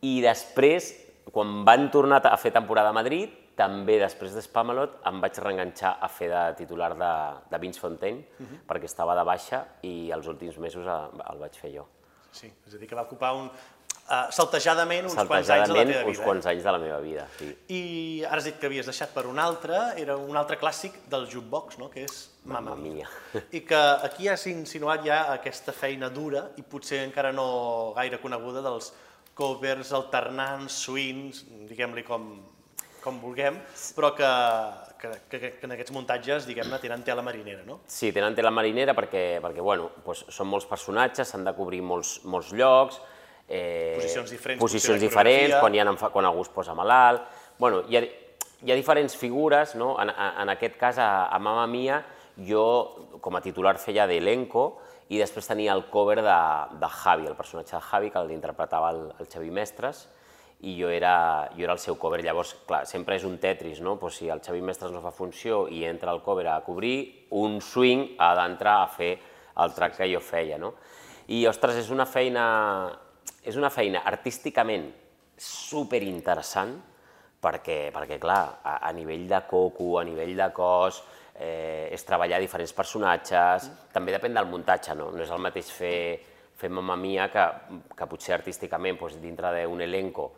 i 0.01 0.21
després, 0.23 0.93
quan 1.33 1.63
van 1.67 1.89
tornar 1.91 2.21
a 2.25 2.37
fer 2.37 2.51
temporada 2.55 2.89
a 2.89 2.95
Madrid, 2.95 3.33
també 3.57 3.95
després 3.99 4.35
de 4.37 4.41
Spamalot 4.45 4.99
em 5.09 5.17
vaig 5.19 5.39
reenganxar 5.41 5.95
a 5.99 6.07
fer 6.13 6.27
de 6.29 6.41
titular 6.59 6.91
de, 6.95 7.11
de 7.49 7.57
Vince 7.63 7.79
Fontaine, 7.81 8.21
Mhm. 8.39 8.59
perquè 8.69 8.85
estava 8.85 9.15
de 9.17 9.23
baixa 9.25 9.63
i 9.81 10.11
els 10.13 10.27
últims 10.29 10.57
mesos 10.61 10.85
el, 10.85 11.39
vaig 11.41 11.57
fer 11.57 11.73
jo. 11.73 11.87
Sí, 12.31 12.51
és 12.67 12.75
a 12.75 12.77
dir, 12.77 12.87
que 12.87 12.93
va 12.95 13.01
ocupar 13.07 13.33
un, 13.33 13.47
uh, 13.49 14.27
saltejadament 14.29 15.05
uns 15.09 15.15
quants 15.15 15.31
anys 15.31 15.47
de 15.47 15.55
la 15.57 15.65
Saltejadament, 15.65 15.89
teva 15.95 16.05
uns 16.05 16.17
vida. 16.19 16.23
quants 16.27 16.45
anys 16.45 16.63
de 16.63 16.71
la 16.71 16.77
meva 16.77 16.99
vida, 17.01 17.25
sí. 17.39 17.47
Eh? 17.49 17.73
I 17.73 18.23
ara 18.29 18.37
has 18.37 18.43
dit 18.45 18.59
que 18.59 18.67
havies 18.69 18.85
deixat 18.85 19.09
per 19.15 19.25
un 19.25 19.39
altre, 19.39 19.79
era 19.97 20.15
un 20.17 20.37
altre 20.37 20.59
clàssic 20.61 20.93
del 21.09 21.25
jukebox, 21.25 21.79
no? 21.79 21.89
que 21.89 22.03
és 22.05 22.36
Mamma 22.47 22.75
Mia. 22.79 23.07
I 23.57 23.61
que 23.67 23.79
aquí 24.07 24.29
has 24.31 24.47
insinuat 24.47 25.03
ja 25.05 25.25
aquesta 25.33 25.75
feina 25.75 26.09
dura 26.09 26.47
i 26.57 26.63
potser 26.63 27.03
encara 27.03 27.33
no 27.35 27.93
gaire 27.97 28.21
coneguda 28.23 28.63
dels 28.65 28.93
covers 29.37 29.91
alternants, 29.93 30.79
swings, 30.87 31.43
diguem-li 31.69 32.03
com, 32.07 32.29
com 33.03 33.19
vulguem, 33.21 33.59
però 33.95 34.13
que, 34.17 34.29
que, 34.97 35.11
que, 35.29 35.51
que 35.59 35.67
en 35.67 35.75
aquests 35.75 35.93
muntatges, 35.93 36.47
diguem-ne, 36.49 36.79
tenen 36.81 37.03
tela 37.05 37.21
marinera, 37.25 37.61
no? 37.67 37.81
Sí, 37.91 38.09
tenen 38.15 38.35
tela 38.37 38.49
marinera 38.55 38.95
perquè, 38.97 39.27
perquè 39.43 39.61
bueno, 39.61 39.91
doncs 40.05 40.25
són 40.33 40.49
molts 40.49 40.65
personatges, 40.69 41.29
s'han 41.29 41.45
de 41.45 41.53
cobrir 41.57 41.83
molts, 41.85 42.17
molts 42.25 42.49
llocs, 42.57 42.97
eh, 43.47 43.93
Posicions 43.99 44.33
diferents, 44.33 44.61
posicions 44.63 45.03
diferents 45.03 45.59
quan, 45.59 45.75
hi 45.75 45.83
ha, 45.83 45.91
quan 46.09 46.29
algú 46.29 46.47
es 46.47 46.53
posa 46.53 46.75
malalt... 46.77 47.27
Bueno, 47.57 47.79
hi 47.89 47.97
ha, 47.97 48.03
hi 48.61 48.71
ha 48.71 48.75
diferents 48.77 49.15
figures, 49.17 49.71
no? 49.77 49.95
en, 50.01 50.11
en 50.13 50.49
aquest 50.53 50.75
cas, 50.77 50.99
a, 51.01 51.25
a 51.33 51.39
Mamma 51.41 51.65
Mia, 51.69 52.03
jo 52.45 53.17
com 53.21 53.35
a 53.35 53.41
titular 53.41 53.77
feia 53.81 54.05
d'elenco 54.09 54.67
i 55.09 55.17
després 55.21 55.47
tenia 55.47 55.73
el 55.73 55.87
cover 55.89 56.19
de, 56.21 56.37
de 56.77 56.89
Javi, 56.99 57.27
el 57.29 57.37
personatge 57.39 57.77
de 57.77 57.81
Javi, 57.81 58.11
que 58.11 58.23
l'interpretava 58.27 58.91
el, 58.93 59.03
el 59.17 59.29
Xavi 59.31 59.51
Mestres, 59.55 60.05
i 60.67 60.73
jo 60.79 60.89
era, 60.89 61.49
jo 61.55 61.63
era 61.63 61.75
el 61.75 61.81
seu 61.81 61.97
cover. 62.01 62.19
Llavors, 62.25 62.55
clar, 62.67 62.83
sempre 62.89 63.15
és 63.17 63.25
un 63.27 63.37
Tetris, 63.41 63.79
no? 63.85 63.97
Pues 64.01 64.17
si 64.19 64.29
el 64.29 64.41
Xavi 64.43 64.61
Mestres 64.65 64.93
no 64.93 65.03
fa 65.03 65.13
funció 65.13 65.67
i 65.69 65.83
entra 65.85 66.11
el 66.11 66.23
cover 66.25 66.47
a 66.49 66.59
cobrir, 66.65 67.27
un 67.37 67.59
swing 67.61 68.17
ha 68.17 68.33
d'entrar 68.39 68.79
a 68.81 68.91
fer 68.91 69.11
el 69.57 69.73
track 69.73 69.99
que 70.01 70.09
jo 70.11 70.21
feia, 70.21 70.57
no? 70.57 70.73
I, 71.27 71.45
ostres, 71.49 71.77
és 71.83 71.91
una 71.93 72.07
feina, 72.07 72.45
és 73.43 73.57
una 73.59 73.69
feina 73.73 74.03
artísticament 74.07 74.89
superinteressant, 75.37 76.77
perquè, 77.43 77.91
perquè 77.93 78.17
clar, 78.19 78.41
a, 78.63 78.79
a 78.87 78.91
nivell 78.95 79.27
de 79.29 79.41
coco, 79.49 79.97
a 79.99 80.05
nivell 80.07 80.33
de 80.39 80.49
cos, 80.55 81.03
eh, 81.39 81.89
és 81.93 82.03
treballar 82.07 82.39
diferents 82.41 82.73
personatges, 82.73 83.69
també 83.93 84.15
depèn 84.15 84.35
del 84.37 84.49
muntatge, 84.49 84.95
no? 84.97 85.11
No 85.13 85.23
és 85.23 85.31
el 85.31 85.43
mateix 85.43 85.69
fer, 85.73 85.99
fer 86.57 86.69
Mamma 86.73 86.97
Mia 86.97 87.29
que, 87.33 87.45
que 87.95 88.09
potser 88.09 88.35
artísticament, 88.37 88.99
doncs, 88.99 89.21
dintre 89.21 89.53
d'un 89.55 89.85
elenco, 89.85 90.31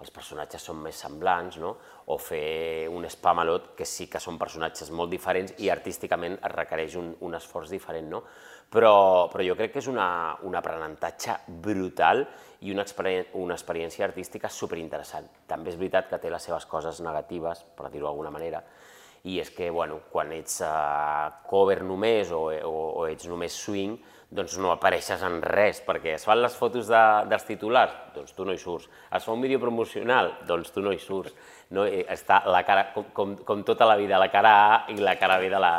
els 0.00 0.12
personatges 0.14 0.62
són 0.64 0.78
més 0.80 0.96
semblants, 0.96 1.58
no? 1.60 1.74
o 2.10 2.16
fer 2.18 2.88
un 2.88 3.04
Spamalot, 3.12 3.74
que 3.76 3.84
sí 3.84 4.06
que 4.08 4.20
són 4.22 4.38
personatges 4.40 4.88
molt 4.96 5.12
diferents 5.12 5.52
i 5.60 5.68
artísticament 5.68 6.38
es 6.38 6.54
requereix 6.54 6.96
un, 6.96 7.10
un 7.26 7.36
esforç 7.36 7.68
diferent. 7.74 8.08
No? 8.08 8.22
Però, 8.72 9.28
però 9.28 9.44
jo 9.44 9.56
crec 9.58 9.74
que 9.74 9.82
és 9.82 9.90
una, 9.92 10.38
un 10.48 10.56
aprenentatge 10.56 11.36
brutal 11.66 12.24
i 12.64 12.72
una, 12.72 12.86
experien 12.86 13.28
una 13.42 13.58
experiència 13.58 14.06
artística 14.06 14.48
superinteressant. 14.48 15.28
També 15.50 15.74
és 15.74 15.78
veritat 15.80 16.08
que 16.08 16.20
té 16.22 16.32
les 16.32 16.48
seves 16.48 16.66
coses 16.70 17.02
negatives, 17.04 17.66
per 17.76 17.90
dir-ho 17.92 18.08
d'alguna 18.08 18.32
manera, 18.32 18.62
i 19.24 19.38
és 19.40 19.50
que 19.52 19.68
bueno, 19.70 20.00
quan 20.10 20.32
ets 20.32 20.60
uh, 20.64 21.28
cover 21.48 21.82
només 21.84 22.30
o, 22.32 22.46
o, 22.48 22.76
o 23.02 23.06
ets 23.10 23.28
només 23.28 23.52
swing, 23.52 23.98
doncs 24.30 24.54
no 24.62 24.70
apareixes 24.70 25.22
en 25.26 25.40
res, 25.42 25.80
perquè 25.82 26.14
es 26.14 26.24
fan 26.24 26.38
les 26.40 26.54
fotos 26.54 26.86
de, 26.88 27.00
dels 27.28 27.44
titulars, 27.48 27.96
doncs 28.14 28.32
tu 28.36 28.46
no 28.46 28.54
hi 28.54 28.60
surts. 28.62 28.86
Es 29.10 29.26
fa 29.26 29.34
un 29.34 29.42
vídeo 29.42 29.58
promocional, 29.58 30.36
doncs 30.46 30.70
tu 30.70 30.84
no 30.84 30.92
hi 30.94 31.00
surts. 31.02 31.34
No, 31.74 31.84
Eh, 31.84 32.04
està 32.10 32.40
la 32.46 32.62
cara, 32.66 32.88
com, 32.94 33.10
com, 33.14 33.36
com 33.46 33.64
tota 33.66 33.86
la 33.86 33.96
vida, 33.98 34.18
la 34.18 34.30
cara 34.30 34.54
A 34.62 34.78
i 34.90 34.96
la 34.98 35.16
cara 35.18 35.38
B 35.42 35.50
de 35.50 35.58
la, 35.58 35.72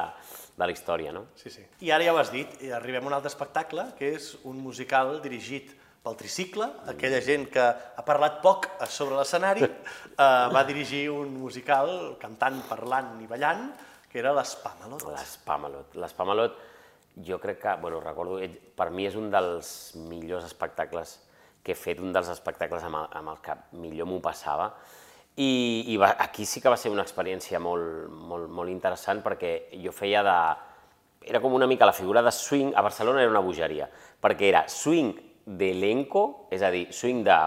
de 0.57 0.67
la 0.67 0.71
història, 0.71 1.11
no? 1.15 1.25
Sí, 1.35 1.49
sí. 1.49 1.63
I 1.81 1.91
ara 1.95 2.03
ja 2.03 2.13
ho 2.13 2.19
has 2.19 2.31
dit, 2.31 2.59
i 2.63 2.71
arribem 2.75 3.07
a 3.07 3.11
un 3.11 3.15
altre 3.17 3.31
espectacle, 3.31 3.87
que 3.97 4.13
és 4.17 4.33
un 4.43 4.59
musical 4.59 5.17
dirigit 5.23 5.71
pel 6.01 6.17
tricicle, 6.17 6.65
aquella 6.89 7.21
gent 7.21 7.45
que 7.53 7.61
ha 7.61 8.03
parlat 8.05 8.39
poc 8.41 8.67
sobre 8.89 9.19
l'escenari, 9.19 9.67
eh, 9.67 10.47
va 10.53 10.63
dirigir 10.65 11.05
un 11.13 11.35
musical 11.37 12.15
cantant, 12.21 12.57
parlant 12.69 13.19
i 13.21 13.29
ballant, 13.29 13.67
que 14.09 14.19
era 14.19 14.33
l'Espamalot. 14.35 15.05
L'Spamalot. 15.13 15.93
L'Spamalot, 16.01 16.57
jo 17.27 17.37
crec 17.43 17.61
que, 17.61 17.75
bueno, 17.83 18.01
recordo, 18.01 18.39
per 18.75 18.89
mi 18.89 19.05
és 19.05 19.15
un 19.15 19.29
dels 19.31 19.93
millors 20.09 20.49
espectacles 20.49 21.19
que 21.61 21.75
he 21.75 21.77
fet, 21.77 22.01
un 22.01 22.11
dels 22.11 22.31
espectacles 22.33 22.83
amb 22.83 23.03
el, 23.03 23.07
amb 23.21 23.35
el 23.35 23.39
que 23.45 23.55
millor 23.77 24.09
m'ho 24.09 24.19
passava. 24.23 24.71
I, 25.37 25.85
i 25.93 25.95
va, 26.01 26.15
aquí 26.19 26.43
sí 26.49 26.59
que 26.59 26.71
va 26.73 26.79
ser 26.81 26.91
una 26.91 27.05
experiència 27.05 27.61
molt, 27.61 28.09
molt, 28.09 28.49
molt 28.51 28.73
interessant 28.73 29.21
perquè 29.23 29.71
jo 29.85 29.93
feia 29.95 30.25
de... 30.25 30.37
Era 31.29 31.39
com 31.39 31.53
una 31.53 31.69
mica 31.69 31.85
la 31.85 31.93
figura 31.93 32.23
de 32.25 32.33
swing, 32.33 32.73
a 32.75 32.81
Barcelona 32.81 33.21
era 33.21 33.29
una 33.29 33.43
bogeria, 33.45 33.85
perquè 34.19 34.49
era 34.49 34.65
swing 34.67 35.13
d'elenco, 35.57 36.47
és 36.53 36.63
a 36.63 36.71
dir, 36.73 36.87
swing 36.95 37.23
de, 37.25 37.37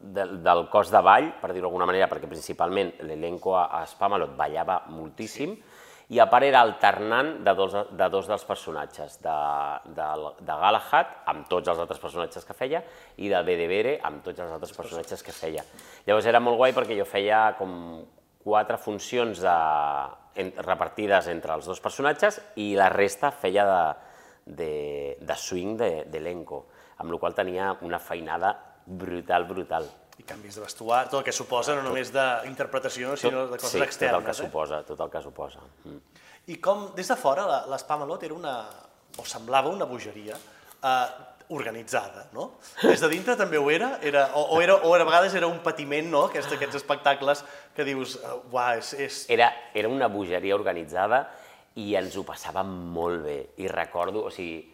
de, 0.00 0.26
del 0.44 0.66
cos 0.72 0.90
de 0.92 1.02
ball, 1.04 1.32
per 1.40 1.52
dir-ho 1.52 1.66
d'alguna 1.68 1.88
manera, 1.88 2.08
perquè 2.10 2.28
principalment 2.30 2.94
l'elenco 3.06 3.56
a, 3.56 3.66
a 3.80 3.84
Spamalot 3.88 4.36
ballava 4.38 4.82
moltíssim, 4.92 5.56
i 6.14 6.20
a 6.22 6.28
part 6.30 6.46
era 6.46 6.60
alternant 6.62 7.32
de 7.42 7.52
dos, 7.58 7.72
de 7.98 8.08
dos 8.12 8.28
dels 8.30 8.44
personatges, 8.46 9.16
de, 9.24 9.38
de, 9.96 10.06
de 10.38 10.58
Galahad, 10.62 11.16
amb 11.32 11.48
tots 11.50 11.72
els 11.72 11.80
altres 11.82 12.02
personatges 12.02 12.46
que 12.46 12.54
feia, 12.54 12.82
i 13.18 13.30
de 13.32 13.40
Bedevere, 13.46 13.96
amb 14.06 14.22
tots 14.26 14.44
els 14.44 14.52
altres 14.54 14.74
personatges 14.76 15.24
que 15.26 15.34
feia. 15.34 15.64
Llavors 16.06 16.30
era 16.30 16.42
molt 16.42 16.60
guai 16.60 16.76
perquè 16.76 16.98
jo 16.98 17.08
feia 17.08 17.48
com 17.58 17.74
quatre 18.46 18.78
funcions 18.78 19.42
de, 19.42 19.56
en, 20.38 20.52
repartides 20.62 21.26
entre 21.32 21.56
els 21.58 21.66
dos 21.66 21.82
personatges 21.82 22.38
i 22.62 22.70
la 22.78 22.86
resta 22.92 23.32
feia 23.34 23.66
de, 23.66 23.82
de, 24.46 24.72
de 25.18 25.36
swing 25.42 25.74
d'elenco, 25.80 26.62
de, 26.68 26.75
amb 26.98 27.12
la 27.12 27.18
qual 27.20 27.34
tenia 27.34 27.76
una 27.82 27.98
feinada 27.98 28.54
brutal, 28.86 29.44
brutal. 29.44 29.88
I 30.16 30.24
canvis 30.24 30.56
de 30.56 30.62
vestuari, 30.64 31.10
tot 31.10 31.20
el 31.20 31.24
que 31.26 31.32
suposa, 31.36 31.74
no 31.76 31.82
només 31.84 32.08
d'interpretació, 32.14 33.16
sinó 33.20 33.46
de 33.50 33.58
coses 33.58 33.76
sí, 33.76 33.82
externes. 33.84 34.14
tot 34.14 34.20
el 34.22 34.24
que 34.24 34.32
eh? 34.32 34.40
suposa, 34.46 34.82
tot 34.86 35.00
el 35.04 35.10
que 35.12 35.22
suposa. 35.22 35.60
Mm. 35.84 35.98
I 36.54 36.56
com, 36.62 36.86
des 36.96 37.08
de 37.10 37.16
fora, 37.20 37.44
la- 37.46 37.64
l'Espamalot 37.68 38.22
era 38.22 38.34
una, 38.34 38.54
o 39.18 39.24
semblava 39.28 39.68
una 39.68 39.84
bogeria 39.84 40.36
eh, 40.36 41.06
organitzada, 41.48 42.28
no? 42.32 42.52
Des 42.82 43.00
de 43.00 43.08
dintre 43.08 43.36
també 43.38 43.58
ho 43.58 43.68
era, 43.70 43.98
era 44.02 44.30
o, 44.34 44.56
o, 44.56 44.60
era, 44.62 44.76
o 44.82 44.94
a 44.94 45.04
vegades 45.04 45.34
era 45.34 45.46
un 45.46 45.60
patiment, 45.62 46.08
no?, 46.10 46.24
Aquest, 46.30 46.52
aquests 46.56 46.80
espectacles 46.80 47.44
que 47.74 47.84
dius, 47.84 48.16
uh, 48.22 48.40
uah, 48.50 48.76
és, 48.78 48.94
és... 48.94 49.18
Era, 49.30 49.52
era 49.74 49.88
una 49.88 50.08
bogeria 50.08 50.56
organitzada 50.56 51.26
i 51.76 51.92
ens 51.94 52.16
ho 52.16 52.24
passàvem 52.26 52.66
molt 52.96 53.22
bé. 53.26 53.36
I 53.62 53.68
recordo, 53.68 54.24
o 54.26 54.30
sigui, 54.32 54.64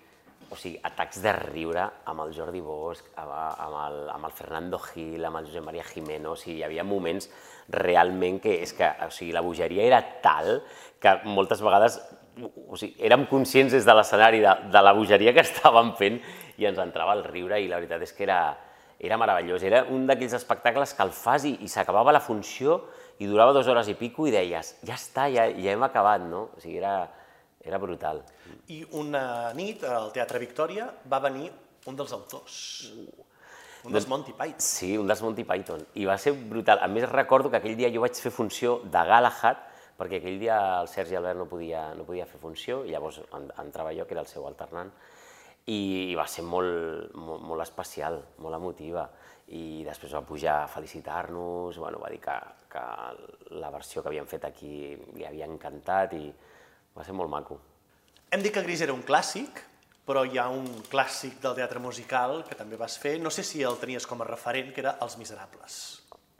o 0.53 0.57
sigui, 0.59 0.77
atacs 0.85 1.23
de 1.25 1.33
riure 1.39 1.85
amb 2.11 2.27
el 2.27 2.33
Jordi 2.37 2.61
Bosch, 2.61 3.07
amb, 3.17 3.33
amb, 3.33 3.77
el, 3.87 3.99
amb 4.13 4.29
el 4.29 4.35
Fernando 4.37 4.79
Gil, 4.85 5.25
amb 5.25 5.41
el 5.41 5.47
Josep 5.49 5.65
Maria 5.65 5.87
Jimeno, 5.89 6.35
o 6.35 6.39
sigui, 6.39 6.59
hi 6.61 6.67
havia 6.67 6.85
moments 6.85 7.31
realment 7.73 8.41
que, 8.45 8.59
és 8.61 8.75
que, 8.77 8.91
o 9.07 9.11
sigui, 9.15 9.33
la 9.33 9.45
bogeria 9.45 9.87
era 9.89 10.03
tal 10.25 10.59
que 11.01 11.17
moltes 11.25 11.65
vegades 11.65 11.99
o 12.69 12.77
sigui, 12.77 12.95
érem 13.05 13.25
conscients 13.31 13.73
des 13.75 13.87
de 13.89 13.95
l'escenari 13.97 14.43
de, 14.45 14.53
de 14.73 14.83
la 14.85 14.93
bogeria 14.97 15.33
que 15.33 15.45
estàvem 15.49 15.95
fent 15.99 16.21
i 16.61 16.69
ens 16.69 16.81
entrava 16.85 17.17
el 17.17 17.25
riure 17.27 17.61
i 17.61 17.71
la 17.71 17.81
veritat 17.81 18.05
és 18.05 18.13
que 18.17 18.27
era, 18.29 18.43
era 19.01 19.19
meravellós. 19.21 19.65
Era 19.65 19.83
un 19.93 20.07
d'aquells 20.09 20.37
espectacles 20.39 20.93
que 20.97 21.05
el 21.05 21.13
fas 21.17 21.49
i, 21.49 21.57
i 21.65 21.69
s'acabava 21.69 22.15
la 22.15 22.23
funció 22.25 22.83
i 23.21 23.29
durava 23.29 23.55
dues 23.57 23.69
hores 23.69 23.89
i 23.89 23.97
pico 23.97 24.27
i 24.27 24.33
deies, 24.35 24.77
ja 24.87 24.97
està, 24.97 25.29
ja, 25.33 25.49
ja 25.53 25.75
hem 25.75 25.85
acabat, 25.87 26.25
no? 26.27 26.49
O 26.57 26.63
sigui, 26.63 26.81
era, 26.81 26.97
era 27.65 27.79
brutal. 27.79 28.23
I 28.75 28.83
una 28.99 29.53
nit 29.57 29.85
al 29.87 30.11
Teatre 30.15 30.41
Victòria 30.43 30.89
va 31.09 31.21
venir 31.23 31.51
un 31.87 31.99
dels 31.99 32.13
autors. 32.15 32.57
Un 33.83 33.95
dels 33.97 34.07
Monty 34.07 34.33
Python. 34.33 34.63
Sí, 34.63 34.93
un 34.99 35.09
dels 35.11 35.23
Monty 35.25 35.45
Python. 35.47 35.83
I 35.99 36.07
va 36.07 36.17
ser 36.19 36.35
brutal. 36.37 36.79
A 36.83 36.89
més, 36.91 37.09
recordo 37.11 37.51
que 37.51 37.59
aquell 37.59 37.79
dia 37.79 37.91
jo 37.95 38.05
vaig 38.05 38.19
fer 38.19 38.31
funció 38.35 38.77
de 38.85 39.03
Galahad, 39.09 39.65
perquè 39.99 40.21
aquell 40.21 40.39
dia 40.39 40.59
el 40.81 40.91
Sergi 40.91 41.19
Albert 41.19 41.41
no 41.41 41.49
podia, 41.51 41.89
no 41.99 42.07
podia 42.07 42.27
fer 42.27 42.39
funció, 42.43 42.83
i 42.87 42.95
llavors 42.95 43.21
entrava 43.35 43.95
jo, 43.95 44.07
que 44.07 44.15
era 44.15 44.23
el 44.23 44.31
seu 44.31 44.47
alternant, 44.47 44.93
i, 45.67 46.13
i 46.13 46.15
va 46.19 46.27
ser 46.31 46.47
molt, 46.47 47.11
molt, 47.19 47.43
molt 47.43 47.67
especial, 47.67 48.21
molt 48.43 48.59
emotiva. 48.59 49.09
I 49.53 49.83
després 49.85 50.15
va 50.15 50.23
pujar 50.25 50.63
a 50.63 50.71
felicitar-nos, 50.71 51.79
bueno, 51.83 51.99
va 52.03 52.11
dir 52.11 52.23
que, 52.23 52.39
que 52.71 52.87
la 53.59 53.71
versió 53.75 54.03
que 54.03 54.13
havíem 54.13 54.31
fet 54.31 54.47
aquí 54.49 54.95
li 55.19 55.27
havia 55.27 55.51
encantat 55.51 56.15
i 56.17 56.25
va 56.97 57.05
ser 57.07 57.17
molt 57.17 57.31
maco. 57.33 57.59
Hem 58.33 58.43
dit 58.45 58.55
que 58.55 58.65
Gris 58.65 58.83
era 58.85 58.95
un 58.97 59.03
clàssic, 59.05 59.65
però 60.07 60.25
hi 60.27 60.39
ha 60.41 60.49
un 60.51 60.69
clàssic 60.91 61.39
del 61.43 61.57
teatre 61.59 61.83
musical 61.83 62.43
que 62.49 62.59
també 62.59 62.79
vas 62.81 62.99
fer, 62.99 63.19
no 63.23 63.31
sé 63.31 63.45
si 63.47 63.63
el 63.63 63.79
tenies 63.81 64.09
com 64.09 64.23
a 64.23 64.29
referent, 64.29 64.73
que 64.75 64.83
era 64.85 64.97
Els 65.05 65.19
Miserables. 65.21 65.77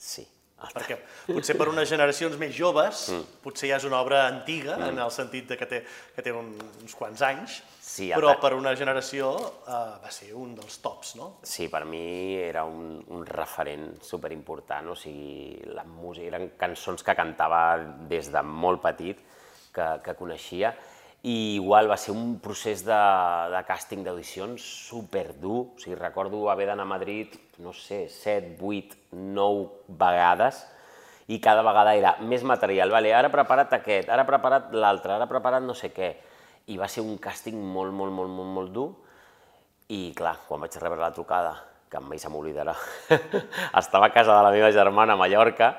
Sí, 0.03 0.25
perquè 0.71 0.97
potser 1.27 1.57
per 1.59 1.67
unes 1.71 1.89
generacions 1.91 2.37
més 2.39 2.53
joves, 2.55 3.09
mm. 3.11 3.39
potser 3.43 3.71
ja 3.73 3.79
és 3.81 3.87
una 3.89 3.99
obra 4.03 4.23
antiga, 4.29 4.77
mm. 4.77 4.91
en 4.93 5.01
el 5.03 5.13
sentit 5.15 5.49
de 5.51 5.59
que 5.59 5.69
té, 5.71 5.81
que 6.15 6.25
té 6.25 6.35
un, 6.35 6.53
uns 6.83 6.95
quants 6.99 7.25
anys, 7.27 7.59
sí, 7.83 8.11
però 8.15 8.35
per 8.43 8.53
una 8.59 8.75
generació 8.79 9.33
uh, 9.35 9.99
va 10.03 10.13
ser 10.15 10.33
un 10.39 10.55
dels 10.59 10.79
tops, 10.85 11.17
no? 11.19 11.29
Sí, 11.47 11.69
per 11.73 11.85
mi 11.89 12.05
era 12.39 12.65
un, 12.69 13.01
un 13.15 13.27
referent 13.27 13.97
superimportant, 14.07 14.93
o 14.93 14.99
sigui, 14.99 15.59
la 15.75 15.87
música, 15.89 16.31
eren 16.31 16.53
cançons 16.61 17.03
que 17.07 17.17
cantava 17.19 17.63
des 18.11 18.31
de 18.33 18.45
molt 18.47 18.83
petit, 18.85 19.23
que, 19.75 19.87
que 20.05 20.17
coneixia, 20.19 20.75
i 21.23 21.55
igual 21.55 21.87
va 21.87 21.97
ser 22.01 22.11
un 22.17 22.39
procés 22.43 22.83
de, 22.83 22.99
de 23.53 23.61
càsting 23.69 24.03
d'audicions 24.03 24.63
superdur, 24.89 25.61
o 25.71 25.79
sigui, 25.79 25.95
recordo 25.99 26.49
haver 26.51 26.67
d'anar 26.73 26.87
a 26.89 26.93
Madrid, 26.97 27.37
no 27.63 27.73
sé, 27.77 28.09
7, 28.11 28.57
8, 28.59 28.99
9 29.13 29.95
vegades, 30.03 30.65
i 31.31 31.39
cada 31.41 31.63
vegada 31.63 31.95
era 31.95 32.17
més 32.27 32.43
material, 32.43 32.91
vale, 32.91 33.15
ara 33.15 33.31
prepara't 33.31 33.79
aquest, 33.79 34.11
ara 34.11 34.27
preparat 34.27 34.73
l'altre, 34.75 35.15
ara 35.15 35.31
preparat 35.31 35.63
no 35.63 35.77
sé 35.79 35.93
què, 35.95 36.11
i 36.75 36.79
va 36.79 36.91
ser 36.91 37.07
un 37.07 37.15
càsting 37.23 37.55
molt, 37.55 37.95
molt, 37.95 38.13
molt, 38.13 38.31
molt, 38.31 38.55
molt 38.59 38.75
dur, 38.75 38.89
i 39.95 40.09
clar, 40.19 40.41
quan 40.49 40.65
vaig 40.65 40.75
rebre 40.83 40.99
la 40.99 41.13
trucada, 41.15 41.55
que 41.93 42.01
mai 42.03 42.19
se 42.19 42.31
m'oblidarà, 42.33 42.75
estava 43.81 44.09
a 44.09 44.15
casa 44.15 44.35
de 44.35 44.43
la 44.43 44.51
meva 44.51 44.73
germana 44.75 45.15
a 45.15 45.21
Mallorca, 45.21 45.77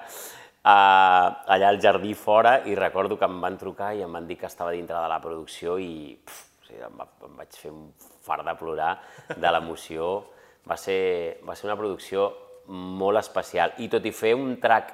uh, 0.63 1.28
allà 1.56 1.69
al 1.69 1.80
jardí 1.82 2.13
fora 2.13 2.60
i 2.65 2.76
recordo 2.76 3.17
que 3.19 3.28
em 3.28 3.39
van 3.43 3.58
trucar 3.60 3.93
i 3.95 4.04
em 4.04 4.12
van 4.12 4.28
dir 4.28 4.38
que 4.39 4.49
estava 4.49 4.71
dintre 4.71 4.95
de 4.95 5.12
la 5.12 5.19
producció 5.21 5.78
i 5.80 6.15
pf, 6.15 6.41
o 6.63 6.67
sigui, 6.67 6.82
em, 6.88 6.97
va, 6.99 7.08
em 7.28 7.38
vaig 7.41 7.60
fer 7.60 7.71
un 7.71 7.91
far 8.23 8.41
de 8.43 8.56
plorar 8.60 8.95
de 9.36 9.52
l'emoció. 9.52 10.13
Va, 10.63 10.78
ser, 10.80 11.41
va 11.43 11.58
ser 11.60 11.65
una 11.67 11.76
producció 11.76 12.30
molt 12.71 13.19
especial 13.19 13.73
i 13.84 13.89
tot 13.91 14.06
i 14.08 14.13
fer 14.15 14.30
un 14.32 14.54
track 14.63 14.93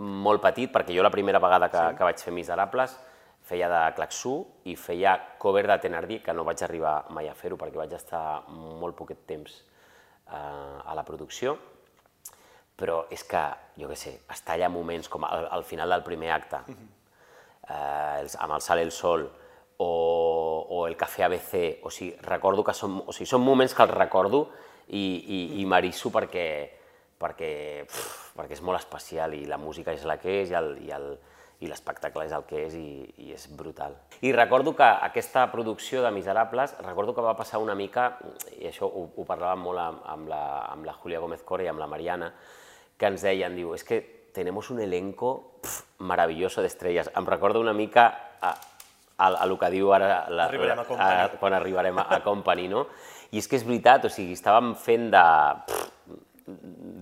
molt 0.00 0.40
petit, 0.40 0.70
perquè 0.72 0.94
jo 0.96 1.02
la 1.04 1.10
primera 1.12 1.42
vegada 1.44 1.68
que, 1.68 1.82
sí. 1.90 1.96
que 1.98 2.06
vaig 2.08 2.22
fer 2.24 2.32
Miserables 2.32 2.94
feia 3.48 3.68
de 3.68 3.80
Claxú 3.96 4.32
i 4.64 4.76
feia 4.80 5.12
cover 5.40 5.66
de 5.68 5.76
Tenardí, 5.82 6.22
que 6.24 6.32
no 6.32 6.44
vaig 6.48 6.62
arribar 6.64 7.02
mai 7.12 7.28
a 7.28 7.36
fer-ho 7.36 7.60
perquè 7.60 7.80
vaig 7.80 7.92
estar 7.96 8.22
molt 8.48 8.96
poquet 8.96 9.26
temps 9.28 9.58
eh, 9.58 10.36
a 10.84 10.96
la 10.96 11.04
producció 11.04 11.58
però 12.78 13.02
és 13.10 13.24
que, 13.26 13.42
jo 13.80 13.90
què 13.90 13.96
sé, 13.98 14.14
es 14.30 14.44
talla 14.46 14.70
moments 14.70 15.10
com 15.10 15.26
al, 15.26 15.48
al 15.50 15.64
final 15.66 15.90
del 15.90 16.04
primer 16.06 16.30
acte, 16.30 16.62
uh 16.62 16.74
-huh. 16.74 16.88
eh, 17.68 18.20
els, 18.20 18.36
amb 18.36 18.54
el 18.54 18.60
Sal 18.60 18.78
el 18.78 18.92
Sol, 18.92 19.28
o, 19.78 20.66
o 20.68 20.86
el 20.86 20.96
Cafè 20.96 21.24
ABC, 21.24 21.80
o 21.82 21.90
sigui, 21.90 22.16
recordo 22.22 22.64
que 22.64 22.74
són, 22.74 23.02
o 23.06 23.12
sigui, 23.12 23.26
són 23.26 23.42
moments 23.42 23.74
que 23.74 23.82
els 23.82 23.94
recordo 23.94 24.48
i, 24.88 25.24
i, 25.26 25.60
i 25.62 25.66
m'arisso 25.66 26.10
perquè, 26.10 26.70
perquè, 27.18 27.84
pff, 27.86 28.32
perquè 28.36 28.52
és 28.52 28.62
molt 28.62 28.78
especial 28.78 29.34
i 29.34 29.44
la 29.46 29.58
música 29.58 29.92
és 29.92 30.04
la 30.04 30.18
que 30.18 30.42
és 30.42 30.50
i 30.50 30.54
el, 30.54 30.78
i 30.82 30.90
el, 30.90 31.18
i 31.60 31.66
l'espectacle 31.66 32.24
és 32.26 32.34
el 32.34 32.44
que 32.46 32.60
és 32.66 32.74
i, 32.78 32.90
i 33.24 33.32
és 33.34 33.48
brutal. 33.58 33.96
I 34.22 34.32
recordo 34.32 34.74
que 34.78 34.86
aquesta 34.86 35.48
producció 35.50 36.02
de 36.02 36.12
Miserables, 36.14 36.76
recordo 36.84 37.14
que 37.14 37.24
va 37.24 37.36
passar 37.38 37.58
una 37.58 37.74
mica, 37.74 38.12
i 38.58 38.68
això 38.70 38.86
ho, 38.86 39.08
ho 39.14 39.26
parlàvem 39.26 39.66
molt 39.66 39.82
amb, 39.82 40.04
amb, 40.06 40.30
la, 40.30 40.42
amb 40.68 40.86
la 40.86 40.94
Julia 41.02 41.22
Gómez 41.22 41.42
Core 41.46 41.66
i 41.66 41.70
amb 41.70 41.82
la 41.82 41.90
Mariana, 41.90 42.30
que 42.98 43.06
ens 43.06 43.22
deien, 43.22 43.54
diu, 43.56 43.72
és 43.76 43.84
que 43.86 44.00
tenemos 44.34 44.70
un 44.70 44.80
elenco 44.82 45.60
pf, 45.62 45.84
maravilloso 46.04 46.62
d'estrelles. 46.62 47.10
Em 47.16 47.26
recorda 47.26 47.62
una 47.62 47.74
mica 47.74 48.08
a, 48.40 48.52
a, 49.16 49.28
a, 49.28 49.46
lo 49.46 49.58
que 49.58 49.70
diu 49.72 49.92
ara 49.94 50.26
la, 50.30 50.48
arribarem 50.50 50.82
a, 50.82 50.86
a, 50.98 51.08
a, 51.24 51.28
quan 51.40 51.56
arribarem 51.56 51.98
a, 51.98 52.08
a 52.18 52.20
Company, 52.26 52.68
no? 52.70 52.86
I 53.30 53.42
és 53.42 53.48
que 53.48 53.58
és 53.58 53.66
veritat, 53.66 54.06
o 54.08 54.12
sigui, 54.12 54.34
estàvem 54.36 54.74
fent 54.78 55.08
de, 55.14 55.24
pf, 55.68 56.18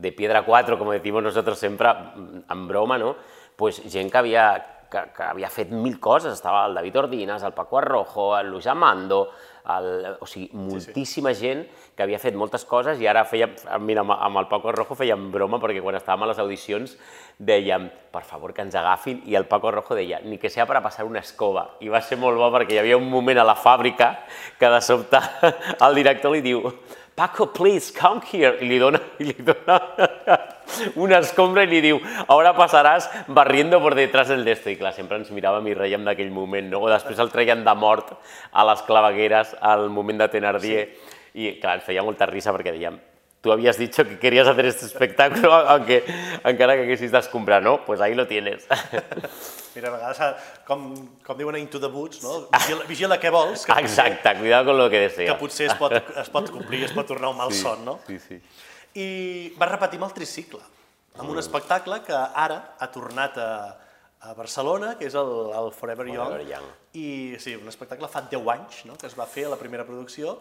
de 0.03 0.13
piedra 0.13 0.43
4, 0.45 0.79
com 0.79 0.91
decimos 0.93 1.23
nosotros 1.23 1.59
sempre, 1.59 1.93
en 2.51 2.69
broma, 2.69 2.99
no? 2.99 3.15
Pues 3.57 3.81
gent 3.89 4.11
que 4.13 4.19
havia, 4.19 4.47
que, 4.97 5.13
que 5.17 5.27
havia 5.27 5.51
fet 5.53 5.73
mil 5.75 5.99
coses, 6.01 6.33
estava 6.33 6.65
el 6.67 6.75
David 6.75 6.97
Ordinas, 7.05 7.45
el 7.45 7.53
Paco 7.53 7.79
Arrojo, 7.79 8.31
el 8.39 8.51
Luis 8.51 8.67
Amando, 8.67 9.27
el, 9.67 10.17
o 10.21 10.27
sigui, 10.27 10.49
moltíssima 10.55 11.33
sí, 11.35 11.41
sí. 11.41 11.47
gent 11.47 11.63
que 11.97 12.05
havia 12.05 12.21
fet 12.23 12.37
moltes 12.39 12.65
coses 12.69 13.01
i 13.03 13.09
ara 13.11 13.25
feia, 13.27 13.49
mira, 13.83 14.05
amb 14.07 14.41
el 14.41 14.49
Paco 14.51 14.73
Rojo 14.73 14.97
fèiem 14.97 15.29
broma 15.35 15.59
perquè 15.63 15.83
quan 15.83 15.99
estàvem 15.99 16.25
a 16.25 16.31
les 16.31 16.41
audicions 16.43 16.95
dèiem, 17.37 17.89
per 18.15 18.23
favor, 18.25 18.55
que 18.55 18.65
ens 18.65 18.77
agafin, 18.79 19.21
i 19.27 19.37
el 19.37 19.49
Paco 19.51 19.73
Rojo 19.75 19.99
deia, 19.99 20.21
ni 20.25 20.39
que 20.39 20.51
sea 20.51 20.67
para 20.67 20.83
passar 20.85 21.05
una 21.05 21.21
escoba. 21.21 21.67
I 21.85 21.91
va 21.93 22.01
ser 22.01 22.21
molt 22.21 22.39
bo 22.41 22.49
perquè 22.55 22.77
hi 22.77 22.81
havia 22.85 23.01
un 23.01 23.11
moment 23.11 23.43
a 23.43 23.49
la 23.49 23.57
fàbrica 23.59 24.15
que 24.61 24.71
de 24.71 24.81
sobte 24.81 25.21
el 25.87 25.99
director 25.99 26.33
li 26.33 26.45
diu, 26.47 26.63
Paco, 27.17 27.47
please, 27.47 27.95
come 27.99 28.21
here, 28.31 28.59
i 28.61 28.67
li 28.69 28.77
dona, 28.77 28.99
i 29.17 29.25
li 29.25 29.37
dona 29.41 29.79
una 31.05 31.23
escombra 31.25 31.63
i 31.65 31.71
li 31.71 31.79
diu, 31.81 31.97
ara 32.29 32.53
passaràs 32.53 33.07
barriendo 33.33 33.81
por 33.81 33.97
detrás 33.97 34.29
del 34.29 34.45
desto. 34.45 34.69
I 34.69 34.77
clar, 34.77 34.93
sempre 34.93 35.17
ens 35.17 35.33
miràvem 35.33 35.71
i 35.73 35.77
reiem 35.79 36.05
d'aquell 36.05 36.29
moment, 36.29 36.69
no? 36.75 36.83
O 36.85 36.93
després 36.93 37.17
el 37.25 37.33
treien 37.33 37.65
de 37.65 37.75
mort 37.81 38.13
a 38.53 38.69
les 38.69 38.85
clavegueres 38.85 39.57
al 39.65 39.89
moment 39.89 40.21
de 40.21 40.29
Tenardier. 40.37 40.89
Sí. 40.93 41.15
I 41.41 41.55
clar, 41.63 41.79
ens 41.79 41.89
feia 41.89 42.05
molta 42.05 42.29
risa 42.29 42.53
perquè 42.53 42.77
dèiem, 42.77 43.01
tú 43.41 43.53
habías 43.53 43.79
dicho 43.79 44.05
que 44.05 44.19
querías 44.19 44.47
hacer 44.49 44.67
este 44.67 44.87
espectáculo, 44.87 45.53
aunque 45.69 46.05
encara 46.45 46.75
que 46.75 46.83
haguessis 46.83 47.13
d'escombrar, 47.13 47.63
no? 47.63 47.85
Pues 47.85 48.01
ahí 48.01 48.15
lo 48.15 48.27
tienes. 48.27 48.67
Mira, 49.77 49.89
a 49.89 49.93
vegades, 49.93 50.21
com, 50.65 50.95
com 51.21 51.37
diuen 51.37 51.59
Into 51.61 51.79
the 51.79 51.89
Boots, 51.93 52.23
no? 52.25 52.49
Vigila, 52.49 52.85
vigila 52.89 53.19
què 53.21 53.31
vols. 53.31 53.67
Que 53.69 53.77
Exacte, 53.83 54.23
potser, 54.23 54.39
cuidado 54.41 54.71
con 54.73 54.79
lo 54.79 54.89
que 54.89 55.01
deseas. 55.05 55.35
Que 55.35 55.39
potser 55.39 55.67
es 55.69 55.77
pot, 55.77 55.93
es 56.23 56.31
pot 56.33 56.49
complir, 56.51 56.87
es 56.89 56.95
pot 56.97 57.07
tornar 57.07 57.31
un 57.35 57.37
mal 57.37 57.53
sí, 57.53 57.61
son, 57.61 57.85
no? 57.85 57.99
Sí, 58.07 58.19
sí. 58.19 58.41
I 58.97 59.09
vas 59.61 59.69
repetir 59.75 60.01
amb 60.01 60.09
el 60.09 60.15
tricicle, 60.17 60.63
amb 61.21 61.29
un 61.29 61.39
espectacle 61.43 62.01
que 62.07 62.17
ara 62.17 62.57
ha 62.81 62.89
tornat 62.89 63.37
a, 63.37 63.51
a 64.25 64.33
Barcelona, 64.33 64.95
que 64.97 65.11
és 65.11 65.15
el, 65.15 65.33
el 65.53 65.69
Forever, 65.77 66.09
Young, 66.09 66.33
Forever 66.33 66.49
Young. 66.49 66.71
I 66.97 67.09
sí, 67.43 67.53
un 67.61 67.69
espectacle 67.69 68.09
fa 68.09 68.25
10 68.25 68.49
anys, 68.57 68.87
no?, 68.89 68.97
que 68.97 69.11
es 69.11 69.19
va 69.19 69.29
fer 69.29 69.45
a 69.51 69.53
la 69.53 69.61
primera 69.61 69.85
producció, 69.85 70.39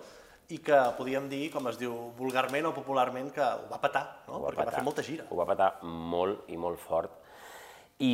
i 0.53 0.59
que 0.61 0.77
podíem 0.97 1.29
dir, 1.29 1.47
com 1.53 1.65
es 1.71 1.79
diu 1.79 1.93
vulgarment 2.17 2.67
o 2.69 2.73
popularment, 2.75 3.31
que 3.33 3.41
ho 3.43 3.69
va 3.71 3.79
petar, 3.81 4.03
no? 4.27 4.41
va 4.43 4.51
perquè 4.51 4.61
petar. 4.61 4.71
va 4.71 4.77
fer 4.77 4.85
molta 4.85 5.05
gira. 5.05 5.25
Ho 5.31 5.39
va 5.39 5.47
petar 5.49 5.71
molt 5.83 6.51
i 6.53 6.59
molt 6.61 6.81
fort. 6.81 7.15
I, 8.05 8.13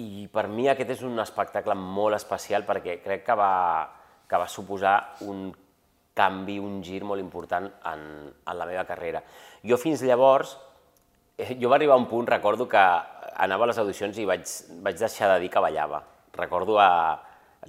I 0.00 0.06
per 0.32 0.46
mi 0.48 0.68
aquest 0.70 0.94
és 0.96 1.02
un 1.04 1.20
espectacle 1.20 1.76
molt 1.76 2.16
especial 2.16 2.64
perquè 2.64 3.00
crec 3.04 3.26
que 3.26 3.36
va, 3.36 3.52
que 4.30 4.40
va 4.40 4.48
suposar 4.48 4.96
un 5.26 5.50
canvi, 6.14 6.60
un 6.62 6.78
gir 6.86 7.02
molt 7.04 7.20
important 7.20 7.66
en, 7.90 8.06
en 8.30 8.56
la 8.56 8.68
meva 8.70 8.86
carrera. 8.88 9.20
Jo 9.66 9.76
fins 9.80 10.04
llavors, 10.06 10.54
eh, 11.36 11.56
jo 11.60 11.68
va 11.68 11.76
arribar 11.76 11.98
a 11.98 12.00
un 12.00 12.08
punt, 12.08 12.30
recordo 12.30 12.68
que 12.70 12.80
anava 12.80 13.66
a 13.66 13.72
les 13.72 13.80
audicions 13.82 14.16
i 14.22 14.26
vaig, 14.28 14.46
vaig 14.86 14.98
deixar 15.00 15.34
de 15.34 15.40
dir 15.42 15.50
que 15.52 15.62
ballava. 15.62 16.04
Recordo 16.38 16.78
a... 16.80 16.90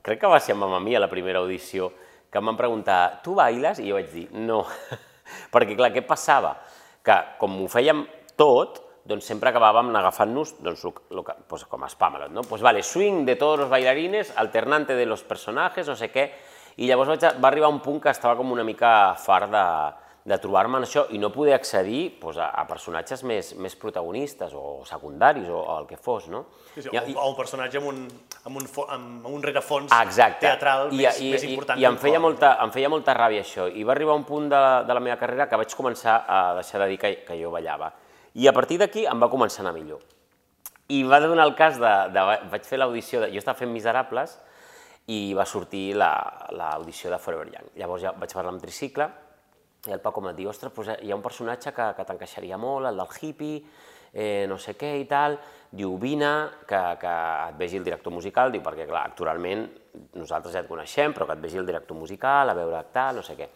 Crec 0.06 0.19
que 0.21 0.30
va 0.30 0.39
ser 0.43 0.54
amb 0.54 0.65
Mamma 0.65 0.82
Mia 0.84 1.00
la 1.00 1.10
primera 1.10 1.39
audició, 1.39 1.89
que 2.36 2.41
em 2.43 2.50
van 2.52 2.58
preguntar, 2.60 3.21
tu 3.24 3.32
bailes? 3.38 3.80
I 3.80 3.88
jo 3.88 3.95
vaig 3.95 4.10
dir, 4.12 4.26
no. 4.36 4.65
Perquè, 5.54 5.78
clar, 5.78 5.93
què 5.95 6.02
passava? 6.04 6.58
Que, 7.06 7.15
com 7.39 7.54
ho 7.63 7.69
fèiem 7.71 8.02
tot, 8.36 8.82
doncs 9.08 9.30
sempre 9.30 9.54
acabàvem 9.54 9.93
agafant-nos 9.95 10.58
doncs, 10.65 10.84
lo, 10.84 10.91
lo, 11.15 11.24
pues, 11.48 11.63
com 11.71 11.86
a 11.86 11.89
Spamalot, 11.93 12.34
no? 12.36 12.43
Pues 12.43 12.65
vale, 12.65 12.82
swing 12.84 13.24
de 13.24 13.38
tots 13.39 13.63
els 13.63 13.71
bailarines, 13.71 14.34
alternante 14.36 14.98
de 15.00 15.06
los 15.08 15.24
personajes, 15.24 15.88
no 15.88 15.95
sé 15.95 16.10
què, 16.12 16.26
i 16.76 16.89
llavors 16.89 17.13
vaig, 17.13 17.39
va 17.39 17.48
arribar 17.54 17.71
un 17.71 17.80
punt 17.86 18.02
que 18.04 18.12
estava 18.12 18.36
com 18.36 18.52
una 18.52 18.65
mica 18.67 18.89
fart 19.21 19.54
de, 19.54 19.65
de 20.26 20.38
trobar-me 20.42 20.80
en 20.80 20.86
això 20.88 21.04
i 21.14 21.20
no 21.22 21.30
poder 21.30 21.54
accedir 21.54 22.16
doncs, 22.18 22.40
a, 22.42 22.48
a 22.58 22.64
personatges 22.66 23.22
més, 23.30 23.52
més 23.62 23.76
protagonistes 23.78 24.56
o 24.58 24.80
secundaris 24.90 25.46
o, 25.54 25.60
o 25.62 25.76
el 25.84 25.86
que 25.86 25.98
fos, 26.02 26.26
no? 26.34 26.48
Sí, 26.74 26.82
sí, 26.82 26.90
I- 26.90 27.14
o, 27.14 27.20
o 27.22 27.28
un 27.30 27.36
personatge 27.38 27.78
amb 27.78 27.92
un, 27.92 28.00
amb 28.50 28.58
un, 28.58 28.66
amb 28.96 29.28
un 29.30 29.44
rerefons 29.44 29.94
Exacte. 30.02 30.48
teatral 30.48 30.90
I, 30.90 31.04
més, 31.04 31.20
i, 31.22 31.30
més 31.36 31.44
important. 31.46 31.78
I, 31.78 31.84
i 31.86 31.90
em, 31.92 31.98
feia 32.02 32.20
molta, 32.24 32.56
em 32.66 32.74
feia 32.74 32.90
molta 32.90 33.14
ràbia 33.14 33.44
això. 33.46 33.68
I 33.70 33.86
va 33.86 33.94
arribar 33.94 34.16
un 34.18 34.24
punt 34.26 34.50
de, 34.50 34.62
de 34.90 34.96
la 34.98 35.04
meva 35.06 35.18
carrera 35.22 35.46
que 35.48 35.60
vaig 35.62 35.76
començar 35.78 36.24
a 36.26 36.40
deixar 36.58 36.82
de 36.82 36.88
dir 36.90 36.98
que, 37.04 37.12
que 37.28 37.38
jo 37.44 37.52
ballava. 37.54 37.92
I 38.34 38.48
a 38.50 38.54
partir 38.58 38.80
d'aquí 38.82 39.06
em 39.06 39.22
va 39.22 39.30
començar 39.30 39.62
a 39.62 39.68
anar 39.68 39.76
millor. 39.78 40.02
I 40.90 41.04
va 41.06 41.20
donar 41.22 41.46
el 41.46 41.54
cas 41.58 41.78
de... 41.82 41.94
de 42.18 42.24
vaig 42.50 42.66
fer 42.66 42.82
l'audició, 42.82 43.22
jo 43.30 43.38
estava 43.44 43.58
fent 43.62 43.70
Miserables 43.74 44.40
i 45.14 45.36
va 45.38 45.46
sortir 45.46 45.92
la- 45.94 46.50
l'audició 46.58 47.14
de 47.14 47.22
Forever 47.22 47.46
Young. 47.54 47.70
Llavors 47.78 48.02
ja 48.08 48.12
vaig 48.18 48.34
parlar 48.34 48.52
amb 48.56 48.62
Tricicle 48.66 49.08
i 49.88 49.93
el 49.93 50.02
Paco 50.02 50.24
em 50.24 50.32
dir, 50.36 50.48
ostres, 50.50 50.74
doncs 50.74 51.04
hi 51.04 51.12
ha 51.12 51.17
un 51.17 51.24
personatge 51.24 51.74
que, 51.76 51.91
que 51.98 52.06
t'encaixaria 52.08 52.58
molt, 52.58 52.89
el 52.89 52.98
del 53.02 53.19
hippie, 53.21 53.62
eh, 54.15 54.45
no 54.48 54.58
sé 54.58 54.74
què 54.80 54.93
i 55.02 55.06
tal, 55.10 55.38
diu, 55.76 55.98
vine, 56.02 56.32
que, 56.67 56.82
que 57.02 57.15
et 57.50 57.58
vegi 57.60 57.82
el 57.82 57.88
director 57.88 58.13
musical, 58.15 58.54
diu, 58.54 58.63
perquè 58.63 58.88
clar, 58.88 59.06
actualment 59.12 59.67
nosaltres 60.15 60.56
ja 60.56 60.63
et 60.63 60.69
coneixem, 60.69 61.13
però 61.13 61.28
que 61.28 61.36
et 61.36 61.43
vegi 61.43 61.60
el 61.60 61.67
director 61.67 61.98
musical, 61.98 62.50
a 62.50 62.56
veure 62.58 62.82
tal, 62.95 63.19
no 63.19 63.26
sé 63.26 63.36
què. 63.38 63.50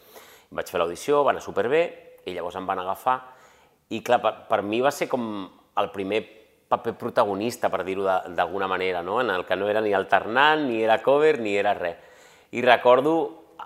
Vaig 0.55 0.69
fer 0.71 0.81
l'audició, 0.81 1.23
va 1.23 1.33
anar 1.33 1.45
superbé, 1.45 1.83
i 2.27 2.35
llavors 2.35 2.59
em 2.59 2.67
van 2.67 2.83
agafar, 2.83 3.19
i 3.95 4.03
clar, 4.05 4.19
per, 4.21 4.33
per 4.49 4.61
mi 4.67 4.81
va 4.83 4.91
ser 4.93 5.07
com 5.09 5.23
el 5.79 5.89
primer 5.95 6.21
paper 6.69 6.93
protagonista, 6.99 7.71
per 7.73 7.81
dir-ho 7.87 8.05
d'alguna 8.35 8.67
manera, 8.69 9.01
no? 9.01 9.19
en 9.21 9.31
el 9.33 9.45
que 9.45 9.57
no 9.57 9.69
era 9.71 9.81
ni 9.81 9.93
alternant, 9.97 10.67
ni 10.67 10.83
era 10.83 10.99
cover, 11.01 11.39
ni 11.41 11.55
era 11.57 11.73
res. 11.73 11.97
I 12.53 12.61
recordo 12.61 13.13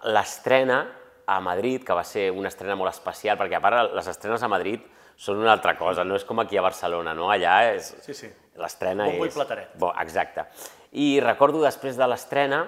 l'estrena 0.07 0.83
a 1.25 1.39
Madrid, 1.41 1.83
que 1.83 1.95
va 1.95 2.03
ser 2.03 2.29
una 2.31 2.49
estrena 2.51 2.75
molt 2.79 2.91
especial, 2.91 3.37
perquè 3.39 3.57
a 3.57 3.63
part 3.63 3.95
les 3.95 4.07
estrenes 4.11 4.43
a 4.43 4.51
Madrid 4.51 4.83
són 5.15 5.39
una 5.41 5.53
altra 5.53 5.75
cosa, 5.77 6.03
no 6.03 6.17
és 6.17 6.25
com 6.27 6.41
aquí 6.41 6.57
a 6.57 6.63
Barcelona, 6.65 7.13
no? 7.15 7.29
Allà 7.31 7.57
és... 7.73 7.93
Sí, 8.05 8.15
sí. 8.17 8.29
L'estrena 8.59 9.07
és... 9.09 9.17
Bombo 9.17 9.29
i 9.29 9.33
plateret. 9.33 9.75
Bo, 9.79 9.91
exacte. 10.01 10.45
I 10.99 11.17
recordo 11.23 11.61
després 11.63 11.97
de 11.97 12.07
l'estrena, 12.09 12.63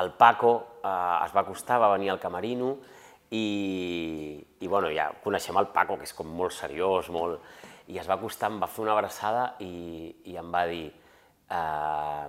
el 0.00 0.12
Paco 0.18 0.52
eh, 0.82 1.24
es 1.24 1.34
va 1.34 1.44
acostar, 1.44 1.78
va 1.80 1.92
venir 1.94 2.10
al 2.12 2.20
camerino 2.20 2.76
i, 3.30 4.38
i 4.60 4.66
bueno, 4.66 4.90
ja 4.94 5.10
coneixem 5.22 5.56
el 5.60 5.70
Paco, 5.74 5.98
que 5.98 6.08
és 6.08 6.14
com 6.16 6.28
molt 6.28 6.56
seriós, 6.56 7.10
molt... 7.14 7.42
I 7.88 7.96
es 7.96 8.08
va 8.08 8.18
acostar, 8.18 8.50
em 8.52 8.58
va 8.60 8.66
fer 8.68 8.82
una 8.84 8.92
abraçada 8.92 9.54
i, 9.64 10.12
i 10.28 10.34
em 10.36 10.50
va 10.52 10.66
dir 10.68 10.90
eh, 10.92 12.26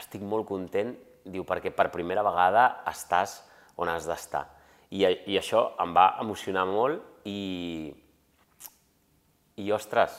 estic 0.00 0.22
molt 0.24 0.46
content, 0.48 0.94
diu, 1.28 1.44
perquè 1.44 1.72
per 1.76 1.90
primera 1.92 2.24
vegada 2.24 2.64
estàs 2.88 3.42
on 3.80 3.90
has 3.92 4.06
d'estar. 4.08 4.46
I, 4.90 5.04
I 5.06 5.38
això 5.38 5.70
em 5.80 5.92
va 5.94 6.12
emocionar 6.22 6.66
molt 6.68 7.26
i, 7.30 7.90
i 9.62 9.72
ostres, 9.72 10.16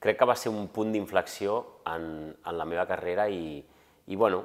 crec 0.00 0.18
que 0.20 0.28
va 0.28 0.36
ser 0.38 0.52
un 0.54 0.68
punt 0.72 0.92
d'inflexió 0.94 1.58
en, 1.90 2.30
en 2.32 2.58
la 2.58 2.66
meva 2.68 2.86
carrera 2.88 3.28
i, 3.28 3.58
i 4.06 4.16
bueno, 4.16 4.44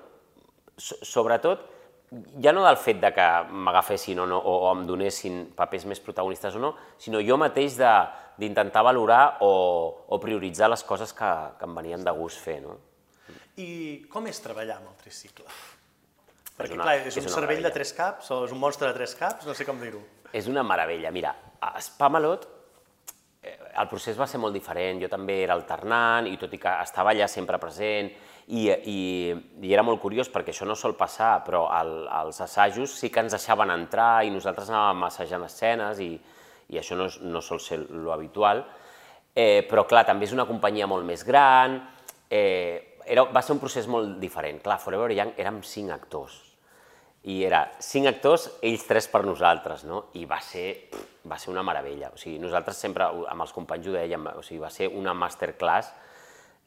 so, 0.77 0.97
sobretot, 1.05 1.69
ja 2.41 2.53
no 2.53 2.63
del 2.65 2.77
fet 2.77 2.99
de 3.01 3.09
que 3.13 3.27
m'agafessin 3.49 4.19
o 4.21 4.25
no, 4.29 4.37
o, 4.37 4.55
o 4.67 4.71
em 4.73 4.85
donessin 4.89 5.43
papers 5.57 5.85
més 5.89 6.01
protagonistes 6.03 6.57
o 6.57 6.61
no, 6.61 6.73
sinó 7.01 7.21
jo 7.25 7.37
mateix 7.41 7.77
d'intentar 7.79 8.83
valorar 8.85 9.37
o, 9.45 9.53
o 10.07 10.19
prioritzar 10.21 10.69
les 10.73 10.83
coses 10.85 11.13
que, 11.17 11.31
que 11.59 11.69
em 11.69 11.79
venien 11.79 12.05
de 12.05 12.13
gust 12.17 12.41
fer, 12.43 12.59
no? 12.65 12.77
I 13.61 13.69
com 14.09 14.25
és 14.29 14.41
treballar 14.41 14.79
amb 14.79 14.91
el 14.91 14.99
tricicle? 15.01 15.45
Perquè, 16.57 16.73
una- 16.77 16.83
clar, 16.85 16.97
és, 17.01 17.07
és 17.17 17.17
un 17.23 17.29
cervell 17.29 17.57
de 17.57 17.63
meravella. 17.63 17.73
tres 17.73 17.93
caps, 17.97 18.31
o 18.31 18.43
és 18.45 18.51
un 18.53 18.59
monstre 18.61 18.87
de 18.87 18.93
tres 18.93 19.15
caps, 19.15 19.45
no 19.45 19.53
sé 19.57 19.65
com 19.65 19.79
dir-ho. 19.81 20.01
És 20.31 20.47
una 20.47 20.63
meravella. 20.63 21.11
Mira, 21.11 21.33
a 21.59 21.79
Spamalot 21.81 22.45
eh, 23.41 23.57
el 23.79 23.87
procés 23.89 24.19
va 24.19 24.27
ser 24.27 24.39
molt 24.39 24.53
diferent. 24.53 25.01
Jo 25.01 25.09
també 25.09 25.41
era 25.43 25.53
alternant 25.57 26.27
i 26.29 26.37
tot 26.37 26.53
i 26.53 26.59
que 26.61 26.75
estava 26.83 27.11
allà 27.11 27.27
sempre 27.27 27.57
present 27.61 28.11
i, 28.47 28.67
i, 28.69 28.99
i 29.63 29.73
era 29.73 29.83
molt 29.87 30.01
curiós 30.03 30.29
perquè 30.29 30.51
això 30.53 30.65
no 30.67 30.75
sol 30.75 30.95
passar, 30.99 31.37
però 31.45 31.65
al, 31.71 32.07
als 32.11 32.41
assajos 32.43 32.91
sí 32.99 33.09
que 33.09 33.21
ens 33.23 33.31
deixaven 33.31 33.71
entrar 33.71 34.23
i 34.27 34.29
nosaltres 34.33 34.69
anàvem 34.69 35.05
assajant 35.07 35.45
escenes 35.47 35.99
i, 36.03 36.11
i 36.69 36.77
això 36.81 36.97
no, 36.99 37.07
és, 37.07 37.19
no 37.23 37.41
sol 37.41 37.59
ser 37.63 37.79
lo 37.89 38.11
habitual. 38.13 38.65
Eh, 39.33 39.65
però 39.69 39.87
clar, 39.89 40.05
també 40.05 40.27
és 40.27 40.33
una 40.35 40.45
companyia 40.45 40.85
molt 40.85 41.05
més 41.07 41.23
gran, 41.25 41.79
eh, 42.29 42.92
era, 43.05 43.25
va 43.29 43.41
ser 43.43 43.55
un 43.55 43.61
procés 43.61 43.87
molt 43.87 44.17
diferent. 44.21 44.61
Clar, 44.63 44.79
Forever 44.81 45.11
Young 45.13 45.37
érem 45.41 45.61
cinc 45.67 45.93
actors 45.93 46.41
i 47.23 47.37
era 47.47 47.61
cinc 47.79 48.09
actors, 48.09 48.49
ells 48.67 48.83
tres 48.83 49.05
per 49.07 49.21
nosaltres, 49.23 49.85
no? 49.87 50.09
I 50.19 50.25
va 50.27 50.41
ser, 50.43 50.89
va 51.29 51.37
ser 51.39 51.53
una 51.53 51.63
meravella. 51.63 52.09
O 52.11 52.19
sigui, 52.19 52.35
nosaltres 52.41 52.81
sempre, 52.83 53.07
amb 53.31 53.45
els 53.45 53.53
companys 53.55 53.87
ho 53.87 53.93
dèiem, 53.95 54.27
o 54.35 54.43
sigui, 54.43 54.59
va 54.63 54.71
ser 54.73 54.89
una 54.91 55.13
masterclass 55.15 55.93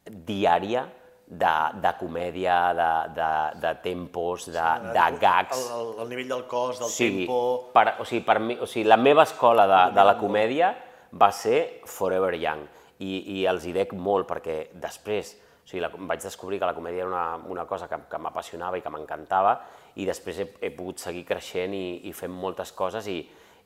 diària 0.07 0.87
de, 1.27 1.53
de 1.83 1.91
comèdia, 1.99 2.57
de, 2.73 2.89
de, 3.19 3.29
de 3.61 3.73
tempos, 3.83 4.47
de, 4.49 4.67
de 4.95 5.07
gags. 5.21 5.59
El, 5.59 5.77
el, 5.77 5.93
el 6.01 6.09
nivell 6.15 6.33
del 6.33 6.45
cos, 6.49 6.81
del 6.81 6.89
sigui, 6.89 7.27
tempo... 7.27 7.69
Per, 7.75 7.85
o 8.01 8.07
sigui, 8.07 8.23
per 8.25 8.39
mi, 8.41 8.57
o 8.57 8.65
sigui, 8.65 8.87
la 8.89 8.97
meva 8.97 9.27
escola 9.29 9.67
de, 9.69 9.81
de 9.93 10.07
la 10.09 10.17
comèdia 10.17 10.73
va 11.13 11.29
ser 11.35 11.83
Forever 11.85 12.33
Young 12.33 12.65
i, 12.97 13.19
i 13.37 13.43
els 13.45 13.67
hi 13.67 13.75
dec 13.75 13.93
molt 13.93 14.25
perquè 14.29 14.71
després 14.73 15.35
o 15.67 15.69
sigui, 15.69 15.81
la, 15.83 15.89
vaig 15.91 16.21
descobrir 16.23 16.61
que 16.61 16.67
la 16.69 16.73
comèdia 16.73 17.03
era 17.03 17.09
una, 17.11 17.49
una 17.51 17.65
cosa 17.67 17.89
que, 17.91 17.97
que 18.07 18.19
m'apassionava 18.23 18.79
i 18.79 18.83
que 18.85 18.91
m'encantava 18.93 19.57
i 19.99 20.05
després 20.07 20.39
he, 20.39 20.45
he 20.63 20.69
pogut 20.71 21.03
seguir 21.03 21.25
creixent 21.27 21.75
i, 21.75 22.07
i 22.07 22.13
fent 22.15 22.31
moltes 22.31 22.71
coses 22.71 23.09
i, 23.11 23.17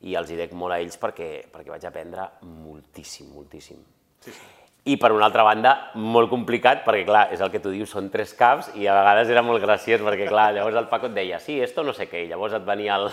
i 0.10 0.16
els 0.18 0.32
hi 0.34 0.40
dec 0.40 0.56
molt 0.58 0.74
a 0.74 0.80
ells 0.82 0.98
perquè, 0.98 1.30
perquè 1.54 1.70
vaig 1.70 1.86
aprendre 1.86 2.26
moltíssim, 2.42 3.30
moltíssim. 3.36 3.86
Sí, 4.18 4.34
sí. 4.34 4.61
I 4.82 4.96
per 4.98 5.12
una 5.14 5.28
altra 5.28 5.44
banda, 5.46 5.72
molt 5.94 6.32
complicat, 6.32 6.80
perquè 6.82 7.04
clar, 7.06 7.28
és 7.36 7.42
el 7.46 7.52
que 7.54 7.60
tu 7.62 7.70
dius, 7.70 7.92
són 7.94 8.08
tres 8.10 8.32
caps, 8.34 8.72
i 8.82 8.88
a 8.90 8.96
vegades 8.98 9.30
era 9.30 9.44
molt 9.46 9.62
graciós, 9.62 10.02
perquè 10.02 10.26
clar, 10.26 10.48
llavors 10.56 10.80
el 10.80 10.88
Paco 10.90 11.06
et 11.12 11.14
deia, 11.14 11.38
sí, 11.38 11.60
esto 11.62 11.84
no 11.86 11.94
sé 11.94 12.08
què, 12.10 12.24
i 12.26 12.32
llavors 12.32 12.56
et 12.58 12.66
venia 12.66 12.96
el, 12.98 13.06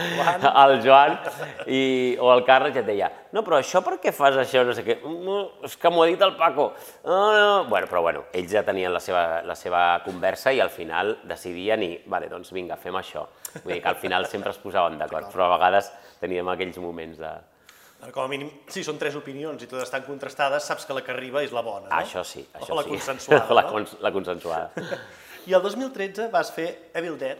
el 0.64 0.78
Joan 0.86 1.18
i, 1.66 1.82
o 2.16 2.32
el 2.32 2.46
Carles 2.48 2.78
i 2.78 2.80
et 2.80 2.88
deia, 2.88 3.10
no, 3.36 3.44
però 3.44 3.60
això 3.60 3.84
per 3.84 3.98
què 4.00 4.14
fas 4.16 4.40
això, 4.40 4.64
no 4.64 4.72
sé 4.72 4.86
què, 4.88 4.98
no, 5.04 5.36
és 5.68 5.76
que 5.76 5.92
m'ho 5.92 6.06
ha 6.06 6.08
dit 6.08 6.24
el 6.24 6.32
Paco. 6.40 6.70
No, 7.04 7.20
no. 7.36 7.52
Bueno, 7.68 7.92
però 7.92 8.00
bueno, 8.08 8.24
ells 8.32 8.56
ja 8.56 8.64
tenien 8.64 8.96
la 8.96 9.04
seva, 9.04 9.42
la 9.44 9.56
seva 9.58 9.84
conversa 10.06 10.56
i 10.56 10.64
al 10.64 10.72
final 10.72 11.18
decidien 11.28 11.84
i, 11.84 11.92
vale, 12.08 12.32
doncs 12.32 12.56
vinga, 12.56 12.80
fem 12.80 12.96
això. 12.96 13.28
Vull 13.58 13.74
dir 13.74 13.82
que 13.84 13.92
al 13.92 14.00
final 14.00 14.32
sempre 14.32 14.56
es 14.56 14.64
posaven 14.64 14.96
d'acord, 14.96 15.28
però 15.32 15.50
a 15.50 15.56
vegades 15.58 15.92
teníem 16.24 16.48
aquells 16.48 16.80
moments 16.80 17.20
de... 17.20 17.36
Com 18.10 18.24
a 18.24 18.28
mínim, 18.30 18.48
si 18.66 18.82
són 18.82 18.96
tres 18.98 19.14
opinions 19.14 19.62
i 19.62 19.68
totes 19.70 19.86
estan 19.86 20.02
contrastades, 20.02 20.64
saps 20.66 20.88
que 20.88 20.94
la 20.96 21.04
que 21.06 21.12
arriba 21.14 21.44
és 21.46 21.52
la 21.54 21.62
bona, 21.62 21.86
no? 21.86 21.98
Això 22.00 22.24
sí, 22.26 22.42
això 22.58 22.74
o 22.74 22.78
la 22.80 22.82
sí. 22.82 22.90
consensuada, 22.96 23.54
la, 23.58 23.62
no? 23.62 23.74
cons 23.76 23.92
la 24.02 24.10
consensuada. 24.14 24.86
I 25.46 25.54
el 25.54 25.62
2013 25.62 26.26
vas 26.30 26.50
fer 26.54 26.66
Evil 26.98 27.16
Dead, 27.18 27.38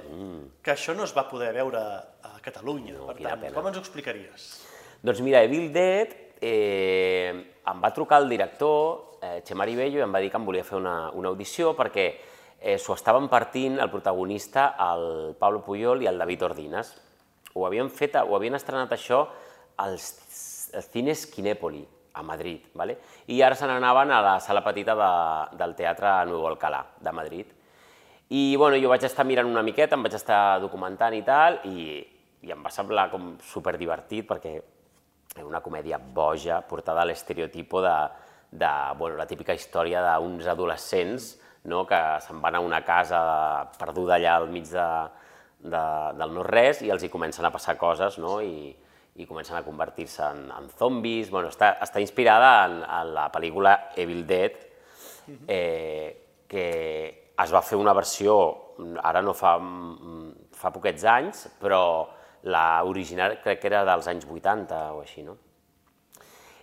que 0.63 0.73
això 0.75 0.95
no 0.95 1.07
es 1.07 1.15
va 1.15 1.25
poder 1.31 1.53
veure 1.55 1.81
a 1.83 2.33
Catalunya. 2.43 2.95
No, 2.97 3.09
per 3.11 3.19
tant, 3.21 3.43
pena. 3.43 3.55
com 3.55 3.69
ens 3.71 3.79
ho 3.79 3.83
explicaries? 3.83 4.47
Doncs 5.03 5.23
mira, 5.23 5.43
Evil 5.47 5.69
Dead, 5.75 6.15
eh, 6.43 7.31
em 7.71 7.83
va 7.83 7.93
trucar 7.95 8.21
el 8.23 8.29
director, 8.31 9.19
eh, 9.23 9.41
Xemari 9.47 9.75
Bello, 9.79 10.01
i 10.01 10.07
em 10.07 10.15
va 10.15 10.23
dir 10.23 10.31
que 10.31 10.39
em 10.39 10.47
volia 10.47 10.67
fer 10.67 10.79
una, 10.79 10.97
una 11.15 11.31
audició 11.31 11.77
perquè 11.79 12.09
eh, 12.59 12.79
s'ho 12.79 12.95
estaven 12.99 13.27
partint 13.31 13.79
el 13.83 13.91
protagonista, 13.91 14.73
el 14.91 15.35
Pablo 15.39 15.63
Puyol 15.67 16.03
i 16.03 16.11
el 16.11 16.19
David 16.23 16.47
Ordines. 16.51 16.95
Ho 17.55 17.67
havien, 17.67 17.91
fet, 17.91 18.19
ho 18.19 18.35
havien 18.39 18.59
estrenat 18.59 18.95
això 18.95 19.27
als 19.83 20.13
als 20.75 20.89
cines 20.91 21.27
Kinépoli, 21.27 21.83
a 22.15 22.23
Madrid, 22.23 22.67
¿vale? 22.75 22.99
i 23.27 23.41
ara 23.43 23.57
se 23.57 23.67
n'anaven 23.67 24.11
a 24.11 24.21
la 24.21 24.39
sala 24.41 24.63
petita 24.65 24.95
de, 24.95 25.57
del 25.57 25.75
Teatre 25.75 26.27
Nuevo 26.27 26.49
Alcalá, 26.49 26.85
de 27.01 27.13
Madrid. 27.13 27.47
I 28.29 28.57
bueno, 28.57 28.77
jo 28.81 28.89
vaig 28.89 29.05
estar 29.05 29.25
mirant 29.25 29.49
una 29.49 29.63
miqueta, 29.65 29.97
em 29.97 30.05
vaig 30.05 30.17
estar 30.17 30.61
documentant 30.61 31.15
i 31.17 31.23
tal, 31.25 31.61
i, 31.69 32.03
i 32.43 32.53
em 32.53 32.65
va 32.65 32.73
semblar 32.73 33.09
com 33.13 33.35
superdivertit 33.45 34.29
perquè 34.29 34.55
era 35.37 35.47
una 35.49 35.63
comèdia 35.65 35.99
boja, 35.99 36.61
portada 36.69 37.03
a 37.03 37.09
l'estereotipo 37.09 37.81
de, 37.85 37.97
de 38.53 38.73
bueno, 38.99 39.17
la 39.17 39.29
típica 39.29 39.57
història 39.57 40.05
d'uns 40.05 40.47
adolescents 40.53 41.33
no, 41.65 41.87
que 41.89 41.99
se'n 42.25 42.41
van 42.43 42.59
a 42.59 42.61
una 42.61 42.83
casa 42.85 43.21
perduda 43.79 44.19
allà 44.19 44.37
al 44.37 44.49
mig 44.51 44.69
de, 44.69 44.89
de, 45.63 45.83
del 46.19 46.35
no-res 46.37 46.83
i 46.83 46.91
els 46.93 47.05
hi 47.05 47.13
comencen 47.13 47.47
a 47.47 47.53
passar 47.55 47.79
coses 47.81 48.19
no, 48.21 48.41
i, 48.43 48.73
i 49.17 49.27
comencen 49.29 49.57
a 49.59 49.65
convertir-se 49.65 50.25
en, 50.25 50.47
en 50.51 50.71
zombis. 50.79 51.31
Bueno, 51.31 51.51
està, 51.53 51.75
està 51.85 52.01
inspirada 52.01 52.53
en, 52.67 52.81
en 52.83 53.13
la 53.17 53.29
pel·lícula 53.33 53.77
Evil 53.97 54.25
Dead, 54.27 54.57
eh, 55.49 56.09
que 56.49 56.67
es 57.43 57.53
va 57.53 57.63
fer 57.65 57.79
una 57.81 57.95
versió, 57.97 58.35
ara 59.03 59.23
no 59.23 59.35
fa, 59.37 59.57
mm, 59.59 60.51
fa 60.57 60.73
poquets 60.73 61.05
anys, 61.09 61.47
però 61.61 61.83
la 62.49 62.83
original 62.89 63.39
crec 63.43 63.61
que 63.63 63.71
era 63.71 63.85
dels 63.87 64.09
anys 64.11 64.27
80 64.27 64.83
o 64.97 65.01
així, 65.05 65.23
no? 65.27 65.37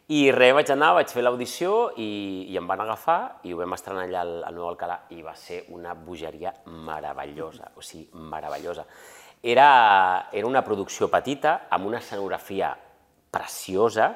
I 0.09 0.31
res, 0.33 0.55
vaig 0.57 0.71
anar, 0.73 0.95
vaig 0.97 1.11
fer 1.13 1.21
l'audició 1.21 1.91
i, 2.01 2.47
i 2.49 2.55
em 2.57 2.65
van 2.65 2.81
agafar 2.81 3.19
i 3.45 3.53
ho 3.53 3.59
vam 3.59 3.75
estrenar 3.75 4.07
allà 4.07 4.23
al, 4.25 4.31
al 4.47 4.55
Nou 4.57 4.65
Alcalà 4.71 4.95
i 5.13 5.21
va 5.21 5.35
ser 5.37 5.59
una 5.75 5.93
bogeria 5.93 6.49
meravellosa, 6.65 7.69
o 7.77 7.85
sigui, 7.85 8.07
meravellosa. 8.31 8.87
Era, 9.41 10.29
era 10.35 10.47
una 10.47 10.63
producció 10.65 11.07
petita 11.07 11.67
amb 11.71 11.87
una 11.87 12.01
escenografia 12.03 12.73
preciosa, 13.31 14.09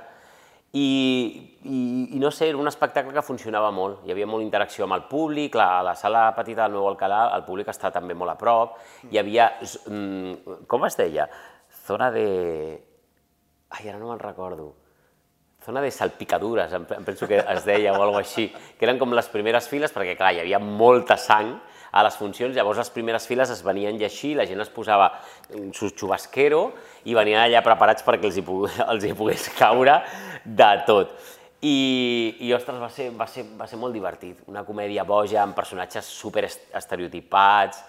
i, 0.74 1.60
i, 1.70 1.80
i 2.18 2.20
no 2.20 2.32
sé, 2.34 2.48
era 2.50 2.58
un 2.58 2.68
espectacle 2.68 3.14
que 3.14 3.22
funcionava 3.22 3.70
molt. 3.72 4.02
Hi 4.08 4.14
havia 4.14 4.26
molta 4.26 4.46
interacció 4.48 4.88
amb 4.88 4.98
el 4.98 5.04
públic, 5.10 5.54
la, 5.60 5.68
a 5.78 5.84
la 5.86 5.94
sala 5.96 6.24
petita 6.34 6.66
del 6.66 6.74
Nou 6.74 6.88
Alcalà 6.90 7.28
el 7.36 7.44
públic 7.46 7.70
està 7.70 7.92
també 7.94 8.18
molt 8.18 8.34
a 8.34 8.40
prop, 8.40 8.80
hi 9.12 9.22
havia, 9.22 9.52
mm, 9.62 10.64
com 10.70 10.88
es 10.90 10.98
deia? 10.98 11.28
Zona 11.86 12.10
de... 12.16 12.26
Ai, 13.70 13.86
ara 13.86 14.00
no 14.00 14.10
me'n 14.10 14.24
recordo. 14.24 14.72
Zona 15.64 15.82
de 15.86 15.94
salpicadures, 15.94 16.74
em 16.74 17.06
penso 17.06 17.30
que 17.30 17.38
es 17.38 17.70
deia 17.70 17.94
o 17.94 18.02
alguna 18.02 18.24
així, 18.26 18.50
que 18.50 18.90
eren 18.90 18.98
com 19.00 19.14
les 19.14 19.30
primeres 19.32 19.70
files, 19.70 19.94
perquè 19.94 20.18
clar, 20.18 20.34
hi 20.34 20.42
havia 20.42 20.60
molta 20.60 21.16
sang, 21.22 21.54
a 21.94 22.02
les 22.02 22.16
funcions, 22.18 22.56
llavors 22.56 22.80
les 22.82 22.90
primeres 22.90 23.28
files 23.30 23.52
es 23.54 23.62
venien 23.66 24.00
llegir, 24.02 24.34
la 24.40 24.48
gent 24.50 24.64
es 24.64 24.72
posava 24.74 25.12
su 25.78 25.92
xubasquero 25.94 26.64
i 27.06 27.14
venien 27.14 27.44
allà 27.44 27.62
preparats 27.66 28.06
perquè 28.06 28.32
els 28.32 28.40
hi, 28.42 28.46
els 28.92 29.06
hi 29.06 29.14
pogués 29.18 29.48
caure 29.60 30.00
de 30.44 30.72
tot. 30.90 31.14
I, 31.64 32.36
i 32.44 32.50
ostres, 32.52 32.82
va 32.82 32.90
ser, 32.92 33.12
va, 33.16 33.28
ser, 33.30 33.46
va 33.56 33.70
ser 33.70 33.78
molt 33.80 33.96
divertit. 33.96 34.42
Una 34.52 34.66
comèdia 34.68 35.06
boja 35.08 35.40
amb 35.46 35.56
personatges 35.56 36.10
super 36.12 36.44
estereotipats, 36.50 37.86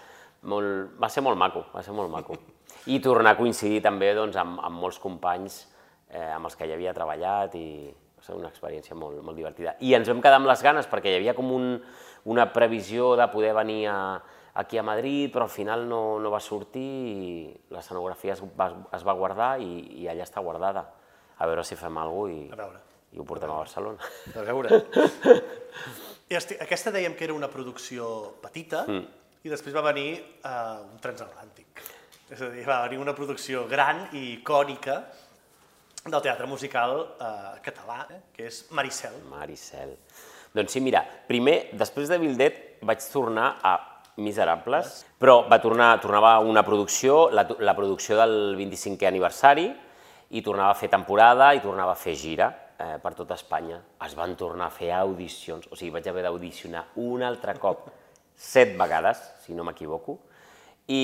molt, 0.52 0.94
va 1.00 1.10
ser 1.10 1.24
molt 1.26 1.40
maco, 1.40 1.64
va 1.74 1.82
ser 1.82 1.96
molt 1.96 2.12
maco. 2.12 2.38
I 2.94 3.00
tornar 3.02 3.34
a 3.34 3.40
coincidir 3.40 3.80
també 3.82 4.12
doncs, 4.14 4.36
amb, 4.38 4.60
amb 4.62 4.84
molts 4.84 5.00
companys 5.02 5.62
eh, 6.12 6.30
amb 6.36 6.46
els 6.46 6.54
que 6.60 6.68
ja 6.68 6.76
havia 6.76 6.94
treballat 6.94 7.56
i 7.58 7.66
va 7.88 8.22
ser 8.26 8.36
una 8.36 8.52
experiència 8.52 8.96
molt, 8.96 9.18
molt 9.24 9.40
divertida. 9.40 9.74
I 9.80 9.96
ens 9.98 10.12
vam 10.12 10.22
quedar 10.22 10.38
amb 10.38 10.52
les 10.52 10.62
ganes 10.62 10.88
perquè 10.90 11.10
hi 11.10 11.18
havia 11.18 11.34
com 11.34 11.50
un, 11.56 11.70
una 12.24 12.46
previsió 12.52 13.14
de 13.16 13.26
poder 13.28 13.52
venir 13.54 13.88
a, 13.88 13.98
aquí 14.54 14.78
a 14.78 14.82
Madrid, 14.82 15.30
però 15.32 15.44
al 15.44 15.52
final 15.52 15.88
no, 15.88 16.18
no 16.20 16.30
va 16.32 16.40
sortir 16.40 16.84
i 16.84 17.24
l'escenografia 17.74 18.36
es, 18.36 18.42
va, 18.58 18.70
es 18.94 19.04
va 19.06 19.16
guardar 19.18 19.58
i, 19.60 20.02
i 20.02 20.08
allà 20.08 20.24
està 20.26 20.42
guardada. 20.44 20.86
A 21.38 21.48
veure 21.50 21.64
si 21.66 21.76
fem 21.76 21.98
alguna 21.98 22.54
cosa 22.54 22.78
i, 22.78 23.16
i 23.16 23.20
ho 23.20 23.26
portem 23.26 23.50
a, 23.50 23.58
a 23.58 23.64
Barcelona. 23.64 24.12
A 24.34 24.46
veure. 24.46 24.80
I 26.30 26.38
esti, 26.38 26.56
aquesta 26.62 26.92
dèiem 26.94 27.16
que 27.18 27.26
era 27.26 27.34
una 27.36 27.50
producció 27.52 28.06
petita 28.42 28.86
mm. 28.86 29.02
i 29.44 29.52
després 29.52 29.74
va 29.76 29.84
venir 29.90 30.08
uh, 30.16 30.80
un 30.86 31.02
transatlàntic. 31.02 31.82
És 32.32 32.40
a 32.40 32.48
dir, 32.48 32.64
va 32.64 32.80
venir 32.86 33.02
una 33.02 33.12
producció 33.14 33.66
gran 33.68 34.06
i 34.16 34.30
icònica 34.38 35.02
del 36.04 36.20
teatre 36.24 36.46
musical 36.48 36.96
uh, 37.02 37.58
català, 37.64 38.04
eh, 38.12 38.22
que 38.32 38.48
és 38.48 38.64
Maricel. 38.76 39.18
Maricel. 39.28 39.94
Doncs 40.54 40.70
sí, 40.70 40.78
mira, 40.78 41.00
primer, 41.26 41.72
després 41.74 42.06
de 42.06 42.16
Bildet, 42.22 42.58
vaig 42.86 43.02
tornar 43.10 43.56
a 43.66 43.72
Miserables, 44.22 45.00
però 45.18 45.40
va 45.50 45.58
tornar, 45.58 45.88
tornava 45.98 46.36
una 46.46 46.62
producció, 46.62 47.24
la, 47.34 47.42
la 47.58 47.74
producció 47.74 48.20
del 48.20 48.54
25è 48.60 49.08
aniversari, 49.08 49.66
i 50.30 50.42
tornava 50.46 50.70
a 50.70 50.78
fer 50.78 50.92
temporada 50.92 51.50
i 51.54 51.62
tornava 51.62 51.96
a 51.96 51.98
fer 51.98 52.14
gira 52.14 52.46
eh, 52.78 52.94
per 53.02 53.12
tota 53.18 53.34
Espanya. 53.34 53.80
Es 54.06 54.14
van 54.14 54.36
tornar 54.38 54.70
a 54.70 54.76
fer 54.76 54.92
audicions, 54.94 55.66
o 55.66 55.74
sigui, 55.74 55.90
vaig 55.98 56.06
haver 56.12 56.22
d'audicionar 56.28 56.86
un 57.02 57.26
altre 57.26 57.58
cop, 57.58 57.90
set 58.34 58.78
vegades, 58.78 59.26
si 59.42 59.58
no 59.58 59.66
m'equivoco, 59.66 60.20
i, 60.86 61.02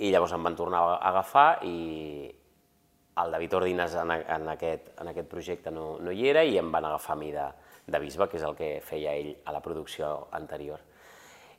i 0.00 0.08
llavors 0.14 0.32
em 0.32 0.48
van 0.48 0.56
tornar 0.56 0.84
a 0.94 0.98
agafar 1.12 1.48
i 1.68 1.76
el 3.20 3.32
David 3.36 3.60
Ordines 3.60 4.00
en, 4.00 4.16
en, 4.16 4.52
aquest, 4.56 4.94
en 4.96 5.12
aquest 5.12 5.28
projecte 5.28 5.72
no, 5.74 5.98
no 6.00 6.12
hi 6.14 6.28
era 6.30 6.40
i 6.46 6.56
em 6.56 6.72
van 6.72 6.88
agafar 6.88 7.16
a 7.16 7.20
mi 7.20 7.32
de, 7.34 7.48
de 7.88 7.98
bisbe, 7.98 8.28
que 8.28 8.36
és 8.38 8.44
el 8.44 8.54
que 8.56 8.68
feia 8.84 9.14
ell 9.16 9.32
a 9.48 9.54
la 9.54 9.62
producció 9.64 10.28
anterior. 10.36 10.80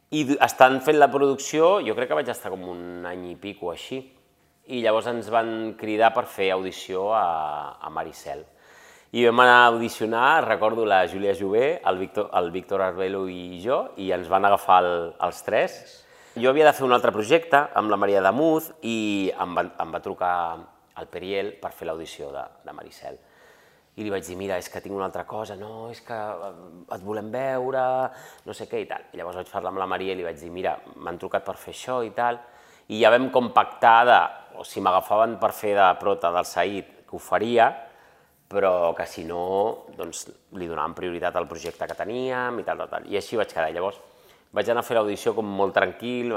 I 0.09 0.23
estant 0.41 0.79
fent 0.85 0.97
la 0.97 1.09
producció, 1.11 1.79
jo 1.85 1.95
crec 1.97 2.09
que 2.09 2.17
vaig 2.17 2.29
estar 2.31 2.49
com 2.53 2.63
un 2.71 3.05
any 3.05 3.27
i 3.33 3.35
pico 3.37 3.73
així, 3.73 3.99
i 4.69 4.81
llavors 4.83 5.09
ens 5.09 5.29
van 5.33 5.75
cridar 5.77 6.11
per 6.13 6.27
fer 6.29 6.51
audició 6.53 7.09
a, 7.17 7.77
a 7.81 7.89
Maricel. 7.93 8.45
I 9.13 9.25
vam 9.25 9.41
anar 9.41 9.55
a 9.63 9.69
audicionar, 9.71 10.45
recordo 10.45 10.85
la 10.85 11.01
Júlia 11.09 11.33
Jové, 11.37 11.79
el 11.81 11.97
Víctor, 11.97 12.29
el 12.37 12.51
Víctor 12.53 12.83
Arbelo 12.85 13.23
i 13.29 13.57
jo, 13.63 13.79
i 13.97 14.11
ens 14.13 14.29
van 14.29 14.45
agafar 14.45 14.83
el, 14.85 14.91
els 15.25 15.41
tres. 15.45 15.79
Jo 16.37 16.51
havia 16.51 16.67
de 16.69 16.75
fer 16.77 16.85
un 16.85 16.93
altre 16.93 17.13
projecte 17.13 17.63
amb 17.77 17.89
la 17.89 17.97
Maria 17.97 18.21
Damuz 18.21 18.69
i 18.85 19.31
em 19.33 19.57
va, 19.57 19.65
em 19.81 19.95
va 19.95 20.03
trucar 20.05 20.35
el 21.01 21.09
Periel 21.09 21.55
per 21.57 21.73
fer 21.73 21.89
l'audició 21.89 22.29
de, 22.33 22.45
de 22.65 22.77
Maricel 22.77 23.17
i 23.97 24.05
li 24.05 24.11
vaig 24.13 24.23
dir, 24.23 24.37
mira, 24.39 24.59
és 24.61 24.69
que 24.71 24.79
tinc 24.83 24.95
una 24.95 25.07
altra 25.09 25.25
cosa, 25.27 25.57
no, 25.59 25.89
és 25.91 25.99
que 26.05 26.15
eh, 26.15 26.51
et 26.95 27.03
volem 27.03 27.31
veure, 27.33 27.81
no 28.45 28.55
sé 28.55 28.69
què 28.69 28.83
i 28.83 28.87
tal. 28.87 29.09
I 29.11 29.19
llavors 29.19 29.41
vaig 29.41 29.51
parlar 29.51 29.73
amb 29.73 29.81
la 29.81 29.89
Maria 29.89 30.13
i 30.13 30.19
li 30.19 30.27
vaig 30.27 30.39
dir, 30.39 30.51
mira, 30.53 30.77
m'han 31.03 31.19
trucat 31.19 31.43
per 31.47 31.57
fer 31.59 31.73
això 31.75 31.99
i 32.05 32.13
tal, 32.15 32.39
i 32.89 33.01
ja 33.01 33.11
vam 33.13 33.27
compactar 33.33 33.97
de, 34.07 34.19
o 34.57 34.65
si 34.65 34.81
m'agafaven 34.81 35.37
per 35.41 35.51
fer 35.53 35.75
de 35.77 35.89
prota 35.99 36.31
del 36.33 36.47
Said, 36.47 36.95
que 37.09 37.17
ho 37.17 37.21
faria, 37.21 37.69
però 38.49 38.95
que 38.97 39.05
si 39.05 39.23
no, 39.29 39.85
doncs 39.97 40.25
li 40.57 40.67
donàvem 40.69 40.95
prioritat 40.97 41.35
al 41.37 41.47
projecte 41.49 41.85
que 41.85 41.97
teníem 41.97 42.57
i 42.57 42.65
tal, 42.65 42.79
tal, 42.81 42.89
tal. 42.89 43.09
I 43.11 43.19
així 43.19 43.37
vaig 43.37 43.51
quedar. 43.51 43.69
Llavors 43.75 43.99
vaig 44.57 44.71
anar 44.71 44.81
a 44.81 44.87
fer 44.87 44.97
l'audició 44.97 45.35
com 45.37 45.45
molt 45.45 45.75
tranquil, 45.77 46.33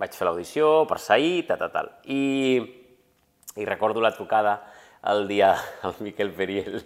vaig 0.00 0.16
fer 0.18 0.26
l'audició 0.26 0.72
per 0.90 0.98
Said, 1.02 1.46
tal, 1.52 1.60
tal, 1.62 1.70
tal. 1.76 1.92
I, 2.10 2.58
i 3.54 3.68
recordo 3.68 4.02
la 4.02 4.14
trucada 4.16 4.58
el 5.12 5.26
dia 5.28 5.52
el 5.86 5.96
Miquel 6.04 6.32
Periel 6.36 6.80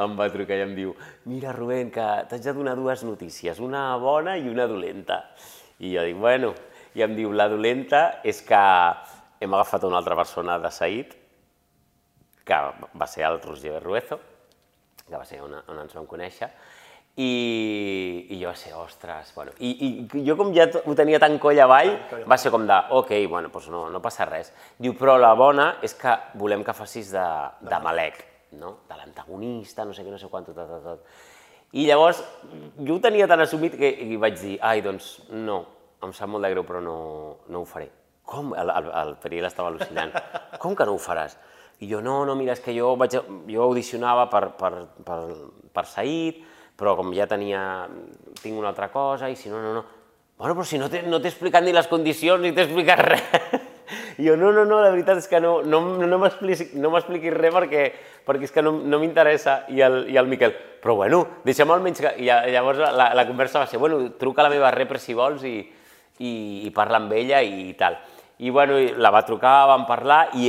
em 0.00 0.16
va 0.18 0.30
trucar 0.32 0.58
i 0.58 0.64
em 0.64 0.74
diu 0.76 0.94
mira 1.30 1.54
Rubén, 1.56 1.92
que 1.94 2.06
t'haig 2.30 2.44
de 2.46 2.56
donar 2.56 2.76
dues 2.78 3.04
notícies, 3.06 3.60
una 3.60 3.84
bona 4.00 4.36
i 4.38 4.48
una 4.48 4.66
dolenta. 4.70 5.22
I 5.80 5.94
jo 5.94 6.04
dic, 6.04 6.18
bueno, 6.20 6.54
i 6.94 7.04
em 7.06 7.14
diu, 7.16 7.32
la 7.32 7.48
dolenta 7.48 8.20
és 8.26 8.42
que 8.44 8.60
hem 9.40 9.54
agafat 9.54 9.86
una 9.88 10.00
altra 10.00 10.16
persona 10.18 10.58
de 10.60 10.72
Saïd, 10.74 11.14
que 12.44 12.58
va 12.98 13.06
ser 13.08 13.24
el 13.28 13.40
Roger 13.44 13.78
Ruezo, 13.82 14.18
que 15.06 15.16
va 15.16 15.24
ser 15.24 15.40
on, 15.44 15.54
on 15.70 15.80
ens 15.84 15.94
vam 15.96 16.08
conèixer, 16.10 16.50
i, 17.16 18.26
i 18.30 18.38
jo 18.40 18.48
va 18.48 18.56
ser, 18.56 18.72
ostres, 18.78 19.32
bueno, 19.34 19.52
i, 19.58 19.70
i 19.86 20.22
jo 20.26 20.36
com 20.38 20.52
ja 20.54 20.68
ho 20.84 20.94
tenia 20.96 21.18
tan 21.22 21.36
coll 21.42 21.58
avall, 21.60 21.92
va 22.28 22.38
ser 22.38 22.52
com 22.54 22.66
de, 22.68 22.76
ok, 22.96 23.12
bueno, 23.28 23.50
doncs 23.52 23.68
no, 23.72 23.88
no 23.90 24.02
passa 24.04 24.28
res. 24.28 24.52
Diu, 24.78 24.94
però 24.98 25.18
la 25.20 25.32
bona 25.38 25.72
és 25.82 25.94
que 25.98 26.14
volem 26.40 26.64
que 26.64 26.76
facis 26.76 27.10
de, 27.14 27.26
de 27.66 27.82
Malek, 27.82 28.22
no? 28.60 28.78
de 28.88 28.96
l'antagonista, 28.98 29.84
no 29.84 29.96
sé 29.96 30.06
què, 30.06 30.14
no 30.14 30.20
sé 30.20 30.30
quant, 30.30 30.46
tot, 30.46 30.56
tot, 30.56 30.86
tot. 30.86 31.28
I 31.78 31.86
llavors, 31.86 32.22
jo 32.82 32.96
ho 32.96 33.02
tenia 33.02 33.28
tan 33.30 33.42
assumit 33.44 33.76
que 33.78 33.90
i 34.06 34.18
vaig 34.18 34.38
dir, 34.40 34.56
ai, 34.66 34.80
doncs 34.82 35.20
no, 35.30 35.60
em 36.02 36.14
sap 36.16 36.30
molt 36.30 36.46
de 36.46 36.50
greu, 36.54 36.66
però 36.66 36.80
no, 36.82 36.96
no 37.50 37.62
ho 37.62 37.68
faré. 37.68 37.90
Com? 38.30 38.54
El, 38.58 38.70
el, 38.70 38.90
el 39.02 39.16
Periel 39.22 39.46
estava 39.46 39.70
al·lucinant. 39.70 40.14
Com 40.62 40.74
que 40.78 40.86
no 40.86 40.94
ho 40.96 41.02
faràs? 41.02 41.36
I 41.80 41.88
jo, 41.88 42.02
no, 42.04 42.20
no, 42.28 42.34
mira, 42.36 42.54
és 42.56 42.62
que 42.62 42.74
jo, 42.76 42.92
vaig, 43.00 43.16
jo 43.48 43.62
audicionava 43.64 44.26
per, 44.32 44.42
per, 44.58 44.72
per, 45.06 45.20
per 45.74 45.84
Saïd, 45.88 46.42
però 46.80 46.96
com 46.96 47.12
ja 47.12 47.28
tenia, 47.28 47.62
tinc 48.40 48.56
una 48.56 48.70
altra 48.72 48.88
cosa, 48.88 49.28
i 49.28 49.36
si 49.36 49.52
no, 49.52 49.60
no, 49.60 49.74
no. 49.76 49.82
Bueno, 50.40 50.54
però 50.54 50.64
si 50.64 50.78
no 50.80 50.88
t'he 50.88 51.02
no 51.04 51.18
explicat 51.20 51.60
ni 51.66 51.74
les 51.76 51.88
condicions, 51.90 52.40
ni 52.40 52.54
t'he 52.56 52.64
explicat 52.64 53.02
res. 53.04 53.26
I 54.16 54.24
jo, 54.30 54.36
no, 54.40 54.48
no, 54.56 54.64
no, 54.64 54.78
la 54.80 54.88
veritat 54.88 55.20
és 55.20 55.28
que 55.28 55.42
no, 55.44 55.58
no, 55.60 55.82
no 56.00 56.18
m'expliquis 56.22 56.72
no 56.80 56.88
res 56.96 57.52
perquè, 57.52 57.82
perquè 58.24 58.48
és 58.48 58.54
que 58.54 58.64
no, 58.64 58.72
no 58.80 59.00
m'interessa. 59.02 59.66
I, 59.68 59.82
el, 59.84 60.06
I 60.08 60.16
el 60.16 60.30
Miquel, 60.32 60.56
però 60.80 60.96
bueno, 61.02 61.26
deixa'm 61.44 61.74
almenys 61.74 62.00
que... 62.00 62.14
I 62.24 62.30
llavors 62.54 62.80
la, 62.80 63.10
la 63.12 63.26
conversa 63.28 63.60
va 63.60 63.68
ser, 63.68 63.82
bueno, 63.82 64.00
truca 64.16 64.40
a 64.40 64.48
la 64.48 64.54
meva 64.54 64.72
repre 64.72 65.02
si 65.02 65.12
vols 65.12 65.44
i, 65.44 65.58
i, 66.16 66.32
i 66.64 66.72
parla 66.72 67.02
amb 67.02 67.12
ella 67.12 67.44
i, 67.44 67.68
i 67.68 67.76
tal. 67.76 68.00
I 68.40 68.48
bueno, 68.48 68.80
la 68.96 69.12
va 69.12 69.26
trucar, 69.28 69.66
vam 69.68 69.84
parlar 69.84 70.30
i, 70.40 70.48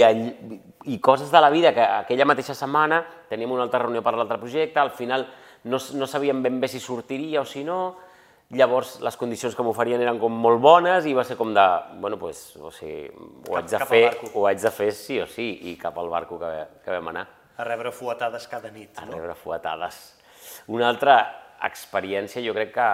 i 0.88 1.04
coses 1.04 1.28
de 1.28 1.44
la 1.44 1.52
vida 1.52 1.76
que 1.76 1.84
aquella 1.84 2.24
mateixa 2.24 2.56
setmana 2.56 3.04
teníem 3.28 3.52
una 3.52 3.68
altra 3.68 3.84
reunió 3.84 4.00
per 4.00 4.16
l'altre 4.16 4.40
projecte, 4.40 4.80
al 4.80 4.96
final 4.96 5.28
no, 5.64 5.78
no 5.78 6.08
sabíem 6.08 6.42
ben 6.44 6.60
bé 6.62 6.70
si 6.72 6.80
sortiria 6.80 7.42
o 7.42 7.46
si 7.46 7.64
no, 7.64 7.98
llavors 8.52 8.98
les 9.04 9.18
condicions 9.18 9.56
que 9.56 9.64
m'oferien 9.64 10.02
eren 10.04 10.20
com 10.20 10.34
molt 10.44 10.60
bones 10.64 11.08
i 11.08 11.14
va 11.16 11.24
ser 11.28 11.38
com 11.40 11.54
de, 11.56 11.66
bueno, 12.04 12.18
pues, 12.20 12.56
o 12.60 12.72
sigui, 12.76 13.08
ho, 13.48 13.56
haig 13.58 13.70
de 13.72 13.80
cap 13.80 13.92
fer, 13.92 14.06
ho 14.34 14.48
haig 14.48 14.60
de 14.62 14.72
fer 14.76 14.92
sí 14.96 15.20
o 15.24 15.28
sí, 15.30 15.48
i 15.72 15.78
cap 15.80 15.98
al 16.02 16.12
barco 16.12 16.40
que, 16.42 16.52
que 16.84 16.92
vam 16.92 17.12
anar. 17.14 17.28
A 17.58 17.68
rebre 17.68 17.94
fuetades 17.96 18.48
cada 18.52 18.72
nit, 18.74 18.98
no? 18.98 19.08
A 19.08 19.12
rebre 19.16 19.36
fuetades. 19.40 20.02
Una 20.74 20.90
altra 20.90 21.20
experiència, 21.64 22.44
jo 22.44 22.56
crec 22.58 22.74
que 22.76 22.90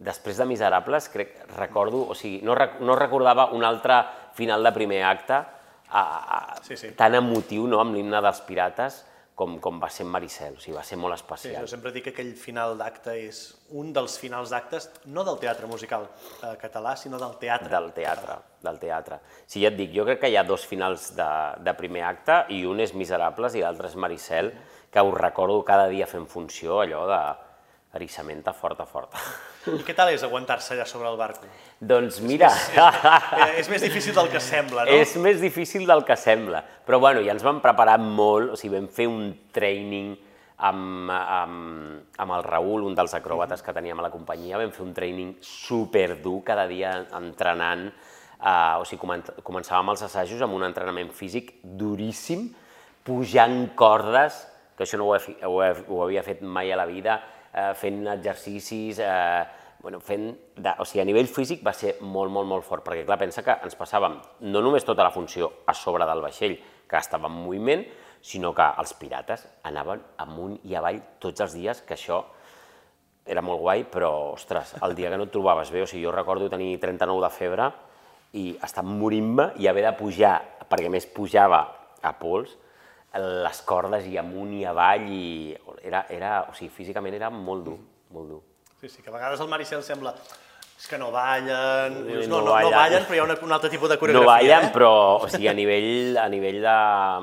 després 0.00 0.38
de 0.40 0.46
Miserables, 0.48 1.08
crec, 1.12 1.34
recordo, 1.56 2.04
o 2.08 2.16
sigui, 2.16 2.40
no, 2.46 2.54
no 2.80 2.96
recordava 2.96 3.50
un 3.56 3.64
altre 3.66 4.02
final 4.38 4.64
de 4.64 4.72
primer 4.76 5.02
acte 5.04 5.34
a, 5.34 6.02
a, 6.02 6.40
sí, 6.64 6.76
sí. 6.76 6.92
tan 6.96 7.16
emotiu, 7.18 7.66
no?, 7.68 7.80
amb 7.82 7.96
l'himne 7.96 8.22
dels 8.22 8.40
pirates, 8.46 9.02
com, 9.40 9.56
com 9.62 9.80
va 9.80 9.88
ser 9.92 10.04
en 10.04 10.12
Maricel, 10.12 10.58
o 10.58 10.60
sigui, 10.60 10.76
va 10.76 10.84
ser 10.84 10.98
molt 11.00 11.16
especial. 11.16 11.54
Sí, 11.56 11.64
jo 11.64 11.70
sempre 11.72 11.92
dic 11.94 12.04
que 12.08 12.12
aquell 12.12 12.32
final 12.36 12.76
d'acte 12.80 13.14
és 13.16 13.40
un 13.80 13.94
dels 13.96 14.18
finals 14.20 14.52
d'actes, 14.52 14.90
no 15.08 15.24
del 15.24 15.40
teatre 15.40 15.70
musical 15.70 16.04
eh, 16.10 16.54
català, 16.60 16.92
sinó 17.00 17.20
del 17.22 17.38
teatre. 17.40 17.70
Del 17.72 17.90
teatre, 17.96 18.36
català. 18.36 18.64
del 18.68 18.80
teatre. 18.82 19.20
Sí, 19.46 19.62
ja 19.62 19.70
et 19.72 19.78
dic, 19.78 19.94
jo 19.96 20.04
crec 20.08 20.20
que 20.24 20.32
hi 20.32 20.36
ha 20.36 20.44
dos 20.44 20.66
finals 20.68 21.10
de, 21.16 21.30
de 21.64 21.76
primer 21.78 22.04
acte, 22.10 22.42
i 22.52 22.66
un 22.68 22.84
és 22.84 22.92
Miserables 22.96 23.56
i 23.56 23.64
l'altre 23.64 23.88
és 23.88 23.96
Maricel, 23.96 24.52
que 24.90 25.06
us 25.06 25.16
recordo 25.16 25.62
cada 25.64 25.88
dia 25.88 26.08
fent 26.10 26.26
funció, 26.28 26.82
allò 26.84 27.06
de 27.08 27.22
Arissamenta 27.92 28.52
forta, 28.54 28.84
forta. 28.86 29.18
I 29.66 29.82
què 29.82 29.94
tal 29.98 30.12
és 30.12 30.22
aguantar-se 30.22 30.76
allà 30.76 30.84
sobre 30.86 31.08
el 31.10 31.16
barco? 31.18 31.48
doncs 31.80 32.20
mira, 32.22 32.48
Eh, 33.34 33.58
és 33.58 33.68
més 33.68 33.82
difícil 33.82 34.14
del 34.14 34.28
que 34.30 34.40
sembla, 34.40 34.84
no? 34.86 34.94
és 34.94 35.14
més 35.18 35.40
difícil 35.42 35.86
del 35.88 36.04
que 36.06 36.14
sembla. 36.16 36.62
Però 36.86 37.00
bueno, 37.02 37.22
ja 37.26 37.34
ens 37.34 37.42
vam 37.42 37.58
preparar 37.64 37.96
molt, 37.98 38.52
o 38.54 38.58
sigui, 38.60 38.76
vam 38.76 38.86
fer 38.94 39.08
un 39.10 39.32
training 39.52 40.12
amb, 40.68 41.10
amb, 41.10 42.14
amb 42.20 42.36
el 42.36 42.44
Raül, 42.46 42.84
un 42.86 42.94
dels 42.94 43.14
acròbates 43.18 43.64
que 43.66 43.74
teníem 43.74 43.98
a 43.98 44.06
la 44.06 44.12
companyia, 44.12 44.60
vam 44.60 44.70
fer 44.76 44.84
un 44.86 44.94
training 44.94 45.34
superdur, 45.42 46.44
cada 46.46 46.68
dia 46.70 46.92
entrenant, 47.18 47.88
eh, 47.90 48.78
o 48.78 48.86
sigui, 48.86 49.00
comen 49.02 49.26
començàvem 49.42 49.90
els 49.96 50.06
assajos 50.06 50.46
amb 50.46 50.54
un 50.60 50.68
entrenament 50.68 51.10
físic 51.16 51.56
duríssim, 51.64 52.46
pujant 53.02 53.64
cordes, 53.74 54.44
que 54.78 54.86
això 54.86 55.00
no 55.00 55.10
ho, 55.10 55.16
he, 55.18 55.36
ho, 55.48 55.58
he, 55.64 55.74
ho 55.90 56.02
havia 56.06 56.22
fet 56.22 56.46
mai 56.46 56.70
a 56.70 56.78
la 56.78 56.86
vida, 56.86 57.18
eh, 57.52 57.72
fent 57.74 58.06
exercicis, 58.14 58.98
eh, 58.98 59.44
bueno, 59.82 60.00
fent 60.00 60.26
de, 60.56 60.74
o 60.78 60.84
sigui, 60.84 61.00
a 61.02 61.08
nivell 61.08 61.28
físic 61.30 61.62
va 61.64 61.72
ser 61.72 61.96
molt, 62.00 62.30
molt, 62.32 62.48
molt 62.48 62.66
fort, 62.66 62.84
perquè 62.84 63.06
clar, 63.06 63.18
pensa 63.20 63.44
que 63.46 63.56
ens 63.64 63.78
passàvem 63.78 64.18
no 64.52 64.60
només 64.60 64.84
tota 64.84 65.06
la 65.06 65.14
funció 65.14 65.50
a 65.66 65.74
sobre 65.74 66.06
del 66.08 66.20
vaixell, 66.24 66.58
que 66.90 66.98
estava 66.98 67.30
en 67.30 67.38
moviment, 67.38 67.84
sinó 68.20 68.52
que 68.52 68.66
els 68.82 68.92
pirates 69.00 69.46
anaven 69.64 70.02
amunt 70.20 70.58
i 70.68 70.76
avall 70.76 71.00
tots 71.22 71.40
els 71.40 71.56
dies, 71.56 71.80
que 71.86 71.96
això 71.96 72.20
era 73.30 73.42
molt 73.44 73.60
guai, 73.62 73.84
però, 73.88 74.10
ostres, 74.34 74.74
el 74.82 74.96
dia 74.98 75.10
que 75.10 75.18
no 75.20 75.28
et 75.28 75.32
trobaves 75.32 75.70
bé, 75.72 75.84
o 75.84 75.88
sigui, 75.88 76.04
jo 76.04 76.12
recordo 76.12 76.50
tenir 76.52 76.74
39 76.82 77.22
de 77.24 77.30
febre 77.32 77.68
i 78.36 78.44
estar 78.62 78.84
morint-me 78.86 79.52
i 79.62 79.68
haver 79.70 79.86
de 79.86 79.94
pujar, 79.96 80.34
perquè 80.68 80.90
més 80.92 81.06
pujava 81.06 81.62
a 82.02 82.12
pols, 82.18 82.52
les 83.18 83.62
cordes 83.66 84.06
i 84.06 84.16
amunt 84.20 84.52
i 84.54 84.64
avall 84.68 85.08
i 85.10 85.56
era, 85.82 86.04
era, 86.10 86.34
o 86.50 86.54
sigui, 86.54 86.70
físicament 86.70 87.16
era 87.18 87.30
molt 87.34 87.66
dur, 87.66 87.78
molt 88.14 88.30
dur. 88.30 88.40
Sí, 88.80 88.88
sí, 88.88 89.02
que 89.02 89.10
a 89.10 89.16
vegades 89.16 89.40
el 89.40 89.50
Maricel 89.50 89.82
sembla 89.84 90.14
és 90.80 90.86
que 90.88 90.96
no 90.96 91.10
ballen, 91.12 91.98
dius, 92.06 92.28
no 92.30 92.38
no, 92.38 92.44
no, 92.46 92.46
no, 92.46 92.52
ballen. 92.54 92.72
ballen, 92.72 93.02
però 93.04 93.18
hi 93.18 93.20
ha 93.20 93.24
una, 93.26 93.36
un 93.44 93.52
altre 93.52 93.68
tipus 93.68 93.90
de 93.90 93.98
coreografia. 94.00 94.24
No 94.24 94.30
ballen, 94.32 94.70
eh? 94.70 94.72
però 94.72 94.92
o 95.20 95.28
sigui, 95.32 95.50
a, 95.50 95.52
nivell, 95.52 96.16
a 96.16 96.28
nivell 96.32 96.62
de 96.64 96.76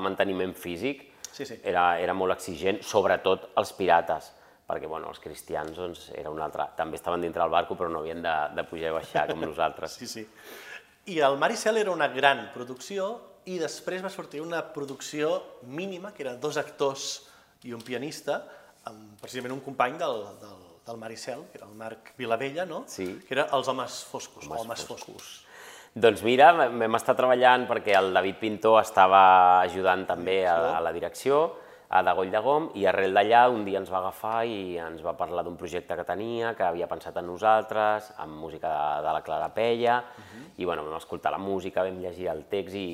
manteniment 0.04 0.54
físic 0.54 1.08
Sí, 1.38 1.46
sí. 1.46 1.54
Era, 1.62 2.00
era 2.02 2.14
molt 2.18 2.34
exigent, 2.34 2.80
sobretot 2.82 3.52
els 3.60 3.70
pirates, 3.78 4.32
perquè 4.66 4.88
bueno, 4.90 5.06
els 5.12 5.20
cristians 5.22 5.76
doncs, 5.78 6.08
era 6.18 6.32
un 6.34 6.40
altre. 6.42 6.64
També 6.74 6.98
estaven 6.98 7.22
dintre 7.22 7.44
del 7.44 7.52
barco, 7.52 7.76
però 7.78 7.86
no 7.92 8.00
havien 8.02 8.24
de, 8.24 8.32
de 8.56 8.64
pujar 8.66 8.90
i 8.90 8.96
baixar 8.96 9.28
com 9.30 9.44
nosaltres. 9.46 9.94
Sí, 10.00 10.08
sí. 10.10 10.24
I 11.14 11.20
el 11.22 11.38
Maricel 11.38 11.78
era 11.78 11.94
una 11.94 12.08
gran 12.10 12.48
producció 12.50 13.06
i 13.46 13.58
després 13.58 14.02
va 14.04 14.10
sortir 14.10 14.40
una 14.42 14.62
producció 14.74 15.42
mínima, 15.62 16.12
que 16.14 16.24
eren 16.26 16.40
dos 16.40 16.56
actors 16.56 17.28
i 17.64 17.74
un 17.74 17.82
pianista, 17.82 18.42
amb 18.88 19.20
precisament 19.20 19.54
un 19.54 19.60
company 19.64 19.98
del, 20.00 20.24
del, 20.40 20.64
del 20.86 20.96
Maricel, 21.00 21.44
que 21.52 21.60
era 21.60 21.68
el 21.68 21.76
Marc 21.76 22.14
Vilavella, 22.18 22.66
no? 22.66 22.84
Sí. 22.88 23.10
Que 23.26 23.36
era 23.38 23.48
Els 23.52 23.68
homes 23.68 24.02
foscos, 24.08 24.46
Homes 24.46 24.64
homes, 24.64 24.84
foscos. 24.84 25.04
foscos. 25.06 25.44
Doncs 25.98 26.22
mira, 26.22 26.52
vam 26.54 26.98
estar 26.98 27.16
treballant 27.16 27.64
perquè 27.66 27.96
el 27.98 28.12
David 28.14 28.36
Pintor 28.38 28.82
estava 28.82 29.62
ajudant 29.62 30.04
també 30.06 30.42
a, 30.46 30.76
a 30.76 30.82
la 30.84 30.92
direcció, 30.94 31.40
a 31.88 32.02
Dagoll 32.04 32.28
de 32.30 32.40
Gom, 32.44 32.66
i 32.76 32.84
arrel 32.86 33.16
d'allà 33.16 33.46
un 33.48 33.62
dia 33.64 33.80
ens 33.80 33.88
va 33.88 34.02
agafar 34.02 34.42
i 34.44 34.76
ens 34.84 35.00
va 35.02 35.14
parlar 35.16 35.42
d'un 35.46 35.56
projecte 35.56 35.96
que 35.96 36.04
tenia, 36.04 36.52
que 36.54 36.66
havia 36.66 36.86
pensat 36.86 37.16
en 37.16 37.26
nosaltres, 37.26 38.12
amb 38.20 38.36
música 38.36 38.68
de, 38.68 39.06
de 39.06 39.14
la 39.16 39.22
Clara 39.24 39.48
Pella, 39.56 40.02
i 40.58 40.68
bueno, 40.68 40.84
vam 40.84 40.98
escoltar 41.00 41.32
la 41.32 41.40
música, 41.40 41.86
vam 41.86 41.98
llegir 42.04 42.28
el 42.28 42.44
text 42.52 42.76
i 42.76 42.88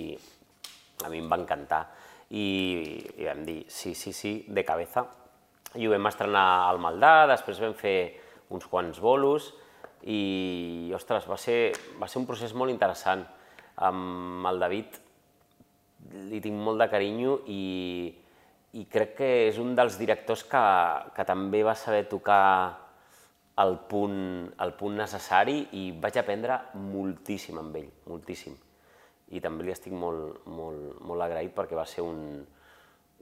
a 1.03 1.11
mi 1.11 1.20
em 1.22 1.28
va 1.30 1.40
encantar. 1.40 1.82
I, 2.30 2.47
i 3.18 3.26
vam 3.26 3.45
dir, 3.47 3.64
sí, 3.68 3.95
sí, 3.95 4.12
sí, 4.12 4.34
de 4.49 4.64
cabeza. 4.64 5.05
I 5.74 5.86
ho 5.86 5.92
vam 5.92 6.07
estrenar 6.11 6.47
al 6.68 6.80
Maldà, 6.82 7.26
després 7.30 7.61
vam 7.62 7.74
fer 7.78 7.97
uns 8.55 8.66
quants 8.70 9.01
bolos, 9.03 9.51
i, 10.05 10.92
ostres, 10.95 11.26
va 11.26 11.38
ser, 11.40 11.72
va 12.01 12.09
ser 12.11 12.20
un 12.20 12.28
procés 12.28 12.55
molt 12.55 12.72
interessant. 12.72 13.24
Amb 13.82 14.47
el 14.47 14.61
David 14.62 15.01
li 16.30 16.40
tinc 16.45 16.61
molt 16.61 16.82
de 16.82 16.88
carinyo 16.92 17.38
i, 17.51 18.12
i 18.78 18.84
crec 18.90 19.16
que 19.18 19.30
és 19.49 19.59
un 19.59 19.74
dels 19.78 19.97
directors 19.99 20.45
que, 20.47 20.64
que 21.16 21.26
també 21.26 21.64
va 21.66 21.74
saber 21.78 22.05
tocar 22.11 22.45
el 23.62 23.76
punt, 23.88 24.51
el 24.61 24.74
punt 24.78 24.97
necessari 24.99 25.61
i 25.78 25.88
vaig 26.03 26.18
aprendre 26.18 26.59
moltíssim 26.74 27.59
amb 27.61 27.76
ell, 27.80 27.90
moltíssim. 28.11 28.57
I 29.33 29.41
també 29.41 29.64
li 29.64 29.72
estic 29.72 29.95
molt, 29.97 30.45
molt, 30.47 31.01
molt 31.01 31.25
agraït 31.25 31.55
perquè 31.57 31.77
va 31.79 31.87
ser 31.89 32.05
un, 32.05 32.45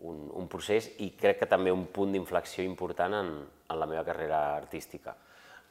un, 0.03 0.23
un 0.35 0.49
procés 0.51 0.91
i 1.05 1.13
crec 1.19 1.43
que 1.43 1.51
també 1.51 1.73
un 1.73 1.87
punt 1.95 2.15
d'inflexió 2.15 2.65
important 2.67 3.15
en, 3.21 3.37
en 3.43 3.79
la 3.79 3.89
meva 3.89 4.05
carrera 4.07 4.43
artística. 4.57 5.15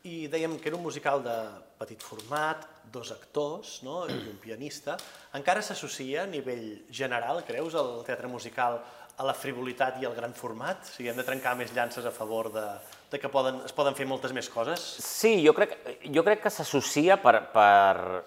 I 0.08 0.26
dèiem 0.32 0.56
que 0.58 0.72
era 0.72 0.78
un 0.80 0.82
musical 0.82 1.22
de 1.22 1.36
petit 1.78 2.02
format, 2.02 2.64
dos 2.92 3.12
actors 3.14 3.82
no? 3.86 4.08
i 4.10 4.16
un 4.32 4.40
pianista. 4.42 4.96
Encara 5.38 5.62
s'associa 5.62 6.24
a 6.24 6.30
nivell 6.30 6.88
general, 6.90 7.44
creus, 7.46 7.78
el 7.78 8.00
teatre 8.08 8.32
musical 8.32 8.80
a 9.22 9.28
la 9.28 9.36
frivolitat 9.38 10.00
i 10.02 10.08
al 10.08 10.16
gran 10.18 10.34
format? 10.34 10.88
O 10.88 10.96
sigui, 10.96 11.12
hem 11.12 11.20
de 11.20 11.28
trencar 11.28 11.54
més 11.60 11.74
llances 11.76 12.08
a 12.08 12.14
favor 12.16 12.50
de, 12.54 12.66
de 13.12 13.20
que 13.22 13.30
poden, 13.30 13.62
es 13.68 13.76
poden 13.78 13.94
fer 13.98 14.08
moltes 14.10 14.34
més 14.34 14.50
coses? 14.50 14.82
Sí, 15.06 15.36
jo 15.46 15.54
crec, 15.54 15.78
jo 16.10 16.26
crec 16.26 16.42
que 16.48 16.54
s'associa 16.54 17.20
per, 17.22 17.36
per, 17.54 18.24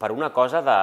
per 0.00 0.10
una 0.10 0.32
cosa 0.34 0.64
de, 0.66 0.78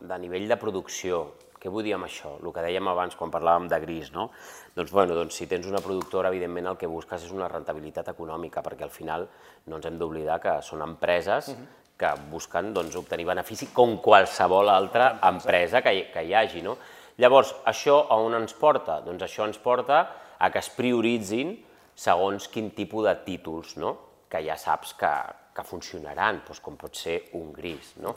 de 0.00 0.18
nivell 0.18 0.48
de 0.48 0.58
producció. 0.60 1.24
Què 1.58 1.70
vull 1.74 1.82
dir 1.82 1.96
amb 1.96 2.06
això? 2.06 2.36
El 2.38 2.52
que 2.54 2.62
dèiem 2.62 2.86
abans 2.90 3.16
quan 3.18 3.32
parlàvem 3.34 3.66
de 3.70 3.80
gris, 3.82 4.12
no? 4.14 4.28
Doncs, 4.76 4.92
bueno, 4.94 5.16
doncs 5.18 5.40
si 5.40 5.48
tens 5.50 5.66
una 5.66 5.82
productora, 5.82 6.30
evidentment 6.30 6.70
el 6.70 6.78
que 6.78 6.86
busques 6.90 7.24
és 7.26 7.32
una 7.34 7.48
rentabilitat 7.50 8.12
econòmica, 8.12 8.62
perquè 8.62 8.86
al 8.86 8.94
final 8.94 9.26
no 9.66 9.80
ens 9.80 9.88
hem 9.88 9.98
d'oblidar 9.98 10.38
que 10.44 10.54
són 10.62 10.84
empreses 10.86 11.50
que 11.98 12.12
busquen 12.30 12.70
doncs, 12.76 12.94
obtenir 13.00 13.26
benefici 13.26 13.72
com 13.74 13.96
qualsevol 13.98 14.70
altra 14.70 15.16
empresa 15.26 15.82
que 15.82 15.94
hi, 15.96 16.04
que 16.14 16.22
hi 16.22 16.34
hagi. 16.38 16.62
No? 16.62 16.76
Llavors, 17.18 17.50
això 17.66 18.04
a 18.06 18.20
on 18.22 18.38
ens 18.38 18.54
porta? 18.54 19.00
Doncs 19.02 19.26
això 19.26 19.48
ens 19.48 19.58
porta 19.58 20.04
a 20.38 20.50
que 20.54 20.62
es 20.62 20.70
prioritzin 20.70 21.56
segons 21.98 22.46
quin 22.54 22.70
tipus 22.76 23.08
de 23.08 23.16
títols, 23.26 23.74
no? 23.82 23.96
que 24.30 24.44
ja 24.46 24.54
saps 24.60 24.94
que, 24.94 25.12
que 25.56 25.66
funcionaran, 25.66 26.44
doncs 26.46 26.62
com 26.62 26.78
pot 26.78 26.94
ser 26.94 27.24
un 27.40 27.50
gris. 27.56 27.96
No? 27.98 28.14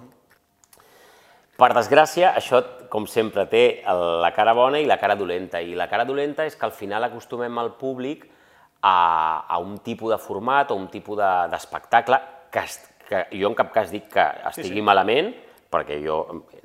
Per 1.62 1.70
desgràcia, 1.78 2.32
això, 2.40 2.64
com 2.90 3.06
sempre, 3.06 3.44
té 3.46 3.84
la 3.86 4.32
cara 4.34 4.54
bona 4.58 4.80
i 4.82 4.88
la 4.90 4.98
cara 4.98 5.14
dolenta. 5.16 5.60
I 5.62 5.76
la 5.78 5.86
cara 5.92 6.06
dolenta 6.10 6.46
és 6.50 6.56
que 6.58 6.66
al 6.66 6.74
final 6.74 7.06
acostumem 7.06 7.60
al 7.62 7.76
públic 7.78 8.26
a, 8.82 9.46
a 9.48 9.60
un 9.62 9.78
tipus 9.86 10.10
de 10.10 10.18
format 10.18 10.72
o 10.74 10.76
un 10.80 10.88
tipus 10.90 11.20
de- 11.20 11.48
d'espectacle 11.54 12.18
que, 12.50 12.60
es- 12.66 12.82
que 13.08 13.28
jo 13.38 13.52
en 13.52 13.54
cap 13.56 13.70
cas 13.76 13.92
dic 13.94 14.10
que 14.10 14.26
estigui 14.50 14.80
sí. 14.82 14.82
malament, 14.82 15.30
perquè 15.72 16.00
jo 16.04 16.18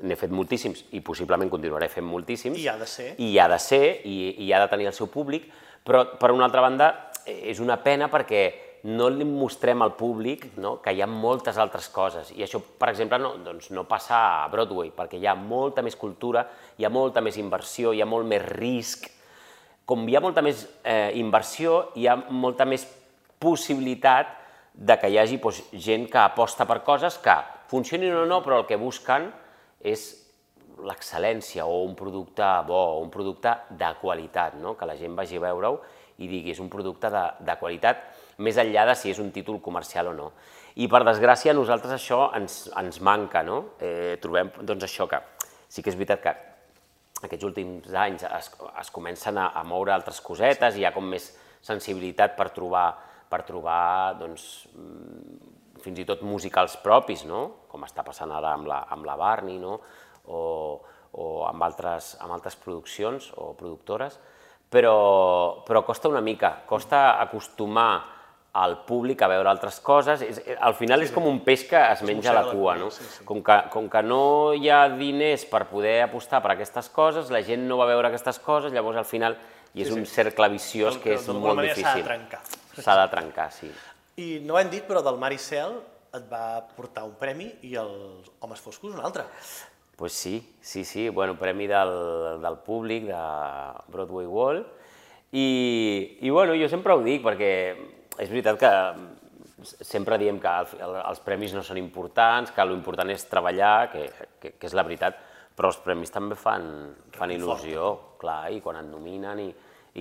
n'he 0.03 0.17
fet 0.17 0.33
moltíssims 0.33 0.87
i 0.97 1.03
possiblement 1.05 1.51
continuaré 1.53 1.91
fent 1.93 2.07
moltíssims. 2.09 2.57
I 2.59 2.67
ha 2.73 2.79
de 2.81 2.87
ser. 2.89 3.13
I 3.21 3.35
ha 3.39 3.49
de 3.53 3.59
ser, 3.61 3.83
i, 4.09 4.17
i 4.47 4.53
ha 4.53 4.63
de 4.65 4.71
tenir 4.73 4.89
el 4.89 4.97
seu 4.97 5.13
públic, 5.13 5.45
però 5.85 6.07
per 6.19 6.33
una 6.33 6.49
altra 6.49 6.65
banda 6.65 6.89
és 7.27 7.61
una 7.61 7.77
pena 7.85 8.09
perquè 8.09 8.66
no 8.87 9.09
li 9.11 9.25
mostrem 9.27 9.83
al 9.83 9.97
públic 9.99 10.45
no, 10.63 10.77
que 10.83 10.93
hi 10.95 11.01
ha 11.03 11.09
moltes 11.11 11.57
altres 11.59 11.89
coses. 11.91 12.31
I 12.37 12.45
això, 12.47 12.61
per 12.79 12.93
exemple, 12.93 13.19
no, 13.19 13.33
doncs 13.43 13.73
no 13.75 13.83
passa 13.89 14.19
a 14.45 14.49
Broadway, 14.53 14.93
perquè 14.95 15.19
hi 15.19 15.27
ha 15.27 15.35
molta 15.35 15.83
més 15.83 15.97
cultura, 15.99 16.45
hi 16.79 16.87
ha 16.87 16.93
molta 16.93 17.23
més 17.25 17.39
inversió, 17.43 17.91
hi 17.93 18.03
ha 18.05 18.07
molt 18.07 18.29
més 18.31 18.45
risc. 18.53 19.09
Com 19.87 20.07
hi 20.07 20.15
ha 20.15 20.23
molta 20.23 20.43
més 20.43 20.63
eh, 20.85 21.11
inversió, 21.19 21.89
hi 21.99 22.07
ha 22.07 22.15
molta 22.31 22.67
més 22.69 22.87
possibilitat 23.43 24.31
de 24.77 24.97
que 25.01 25.11
hi 25.11 25.19
hagi 25.19 25.41
doncs, 25.43 25.65
gent 25.73 26.07
que 26.13 26.23
aposta 26.23 26.67
per 26.69 26.83
coses 26.87 27.19
que 27.23 27.35
funcionin 27.71 28.15
o 28.15 28.27
no, 28.29 28.43
però 28.45 28.61
el 28.61 28.69
que 28.69 28.79
busquen 28.79 29.31
és 29.83 30.07
l'excel·lència 30.87 31.65
o 31.67 31.83
un 31.87 31.97
producte 31.99 32.47
bo, 32.69 32.79
o 32.99 33.03
un 33.03 33.11
producte 33.11 33.55
de 33.71 33.91
qualitat, 34.01 34.55
no? 34.61 34.77
que 34.77 34.87
la 34.87 34.97
gent 34.99 35.17
vagi 35.17 35.41
a 35.41 35.45
veure-ho 35.49 35.81
i 36.23 36.29
digui 36.29 36.53
és 36.53 36.61
un 36.61 36.69
producte 36.73 37.11
de, 37.13 37.25
de 37.45 37.57
qualitat, 37.61 38.05
més 38.45 38.59
enllà 38.61 38.85
de 38.91 38.97
si 38.99 39.13
és 39.13 39.21
un 39.23 39.31
títol 39.33 39.61
comercial 39.65 40.11
o 40.13 40.17
no. 40.17 40.31
I 40.77 40.89
per 40.93 41.03
desgràcia 41.09 41.55
a 41.55 41.57
nosaltres 41.57 41.95
això 41.97 42.27
ens, 42.37 42.67
ens 42.77 43.01
manca, 43.01 43.43
no? 43.47 43.63
Eh, 43.81 44.19
trobem 44.21 44.53
doncs 44.61 44.85
això 44.85 45.09
que 45.09 45.23
sí 45.69 45.83
que 45.83 45.91
és 45.93 45.97
veritat 45.97 46.23
que 46.23 46.35
aquests 47.25 47.47
últims 47.49 47.95
anys 47.97 48.27
es, 48.29 48.51
es 48.53 48.93
comencen 48.93 49.39
a, 49.41 49.51
a 49.57 49.65
moure 49.65 49.95
altres 49.95 50.21
cosetes 50.25 50.77
i 50.77 50.85
hi 50.85 50.89
ha 50.89 50.93
com 50.95 51.07
més 51.09 51.31
sensibilitat 51.65 52.37
per 52.37 52.51
trobar, 52.55 52.91
per 53.31 53.43
trobar 53.49 54.17
doncs, 54.21 54.67
mm, 54.77 55.81
fins 55.83 56.03
i 56.03 56.07
tot 56.09 56.23
musicals 56.27 56.77
propis, 56.85 57.25
no? 57.29 57.67
com 57.71 57.85
està 57.87 58.05
passant 58.05 58.33
ara 58.33 58.53
amb 58.57 58.69
la, 58.69 58.83
amb 58.93 59.09
la 59.09 59.17
Barney, 59.19 59.59
no? 59.63 59.79
o, 60.29 60.41
o 61.17 61.27
amb, 61.49 61.65
altres, 61.65 62.15
amb 62.21 62.37
altres 62.37 62.57
produccions 62.61 63.31
o 63.41 63.53
productores, 63.59 64.19
però, 64.71 65.63
però 65.67 65.83
costa 65.87 66.11
una 66.13 66.25
mica, 66.25 66.53
costa 66.69 67.21
acostumar 67.23 68.16
al 68.57 68.79
públic 68.89 69.21
a 69.23 69.29
veure 69.29 69.51
altres 69.51 69.79
coses. 69.85 70.23
És, 70.25 70.41
al 70.65 70.77
final 70.79 71.05
és 71.05 71.13
com 71.13 71.27
un 71.29 71.43
peix 71.45 71.67
que 71.69 71.81
es 71.93 72.03
menja 72.07 72.33
la 72.37 72.47
cua, 72.49 72.77
no? 72.81 72.89
sí, 72.95 73.05
sí. 73.05 73.25
Com 73.29 73.43
que, 73.45 73.57
com 73.73 73.91
que 73.93 74.03
no 74.07 74.21
hi 74.57 74.71
ha 74.73 74.87
diners 74.93 75.45
per 75.51 75.67
poder 75.69 75.99
apostar 76.07 76.41
per 76.45 76.55
aquestes 76.55 76.89
coses, 76.95 77.33
la 77.35 77.43
gent 77.45 77.67
no 77.69 77.77
va 77.81 77.89
veure 77.91 78.09
aquestes 78.09 78.41
coses, 78.43 78.73
llavors 78.73 79.03
al 79.03 79.09
final 79.09 79.37
i 79.77 79.85
és 79.85 79.93
un 79.93 80.07
cercle 80.09 80.49
viciós 80.49 80.97
que 81.03 81.19
és 81.19 81.29
molt 81.29 81.59
manera 81.59 81.75
s'ha 81.77 81.93
de 81.93 82.01
difícil. 82.01 82.07
trencar. 82.07 82.41
s'ha 82.81 82.97
de 83.03 83.07
trencar, 83.13 83.51
sí. 83.53 83.69
I 84.17 84.29
no 84.47 84.57
ho 84.57 84.61
hem 84.61 84.73
dit, 84.73 84.87
però 84.89 85.03
del 85.05 85.19
Maricel 85.21 85.77
et 86.17 86.25
va 86.31 86.63
portar 86.77 87.05
un 87.05 87.13
premi 87.21 87.51
i 87.69 87.75
els 87.77 88.31
Homes 88.41 88.63
Foscos 88.65 88.95
un 88.95 89.05
altre. 89.05 89.27
Pues 89.97 90.13
sí, 90.13 90.39
sí, 90.61 90.85
sí, 90.85 91.09
bueno, 91.09 91.37
premi 91.37 91.67
del, 91.69 92.41
del 92.41 92.57
públic, 92.65 93.05
de 93.09 93.21
Broadway 93.93 94.27
Wall, 94.27 94.65
i, 95.33 96.19
i 96.21 96.31
bueno, 96.31 96.57
jo 96.57 96.69
sempre 96.73 96.97
ho 96.97 97.05
dic 97.05 97.25
perquè 97.25 97.53
és 98.19 98.31
veritat 98.31 98.59
que 98.61 98.73
sempre 99.65 100.19
diem 100.21 100.39
que 100.41 100.53
els 100.83 101.23
premis 101.25 101.55
no 101.57 101.63
són 101.65 101.81
importants, 101.81 102.53
que 102.53 102.67
l'important 102.69 103.11
és 103.11 103.25
treballar, 103.31 103.89
que, 103.93 104.05
que, 104.41 104.53
que 104.61 104.69
és 104.69 104.77
la 104.77 104.85
veritat, 104.87 105.19
però 105.57 105.71
els 105.73 105.81
premis 105.81 106.13
també 106.13 106.37
fan, 106.37 106.67
fan 107.17 107.33
il·lusió, 107.33 107.95
clar, 108.21 108.51
i 108.53 108.61
quan 108.61 108.83
et 108.83 108.89
nominen, 108.91 109.41
i, 109.41 109.49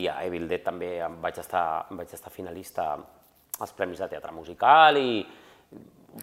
i 0.02 0.08
a 0.12 0.20
Evildet 0.28 0.66
també 0.66 0.98
em 1.06 1.18
vaig 1.24 1.40
estar, 1.40 1.86
vaig 1.96 2.12
estar 2.14 2.34
finalista 2.34 2.90
als 3.64 3.72
Premis 3.72 4.02
de 4.04 4.10
Teatre 4.12 4.34
Musical 4.36 5.00
i 5.00 5.24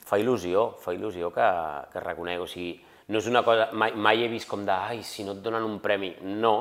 fa 0.05 0.19
il·lusió, 0.21 0.67
fa 0.81 0.93
il·lusió 0.93 1.33
que, 1.33 1.49
que 1.93 2.05
reconec, 2.05 2.45
o 2.45 2.49
sigui, 2.49 2.75
no 3.09 3.21
és 3.21 3.29
una 3.29 3.43
cosa, 3.45 3.71
mai, 3.73 3.97
mai 3.97 4.25
he 4.25 4.29
vist 4.33 4.49
com 4.49 4.67
de, 4.69 4.73
ai, 4.73 5.03
si 5.05 5.25
no 5.25 5.35
et 5.37 5.43
donen 5.45 5.65
un 5.65 5.81
premi, 5.85 6.13
no, 6.29 6.55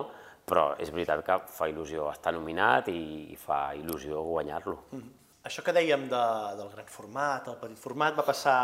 però 0.47 0.71
és 0.81 0.91
veritat 0.91 1.23
que 1.27 1.37
fa 1.51 1.67
il·lusió 1.71 2.09
estar 2.11 2.33
nominat 2.35 2.87
i, 2.91 3.01
i 3.31 3.39
fa 3.39 3.69
il·lusió 3.77 4.23
guanyar-lo. 4.31 4.77
Mm 4.91 4.99
-hmm. 4.99 5.20
Això 5.43 5.63
que 5.65 5.73
dèiem 5.73 6.07
de, 6.09 6.23
del 6.59 6.69
gran 6.69 6.89
format, 6.89 7.47
el 7.49 7.57
petit 7.61 7.79
format, 7.81 8.17
va 8.17 8.25
passar 8.27 8.57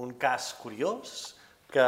un 0.00 0.14
cas 0.20 0.54
curiós, 0.60 1.34
que 1.68 1.84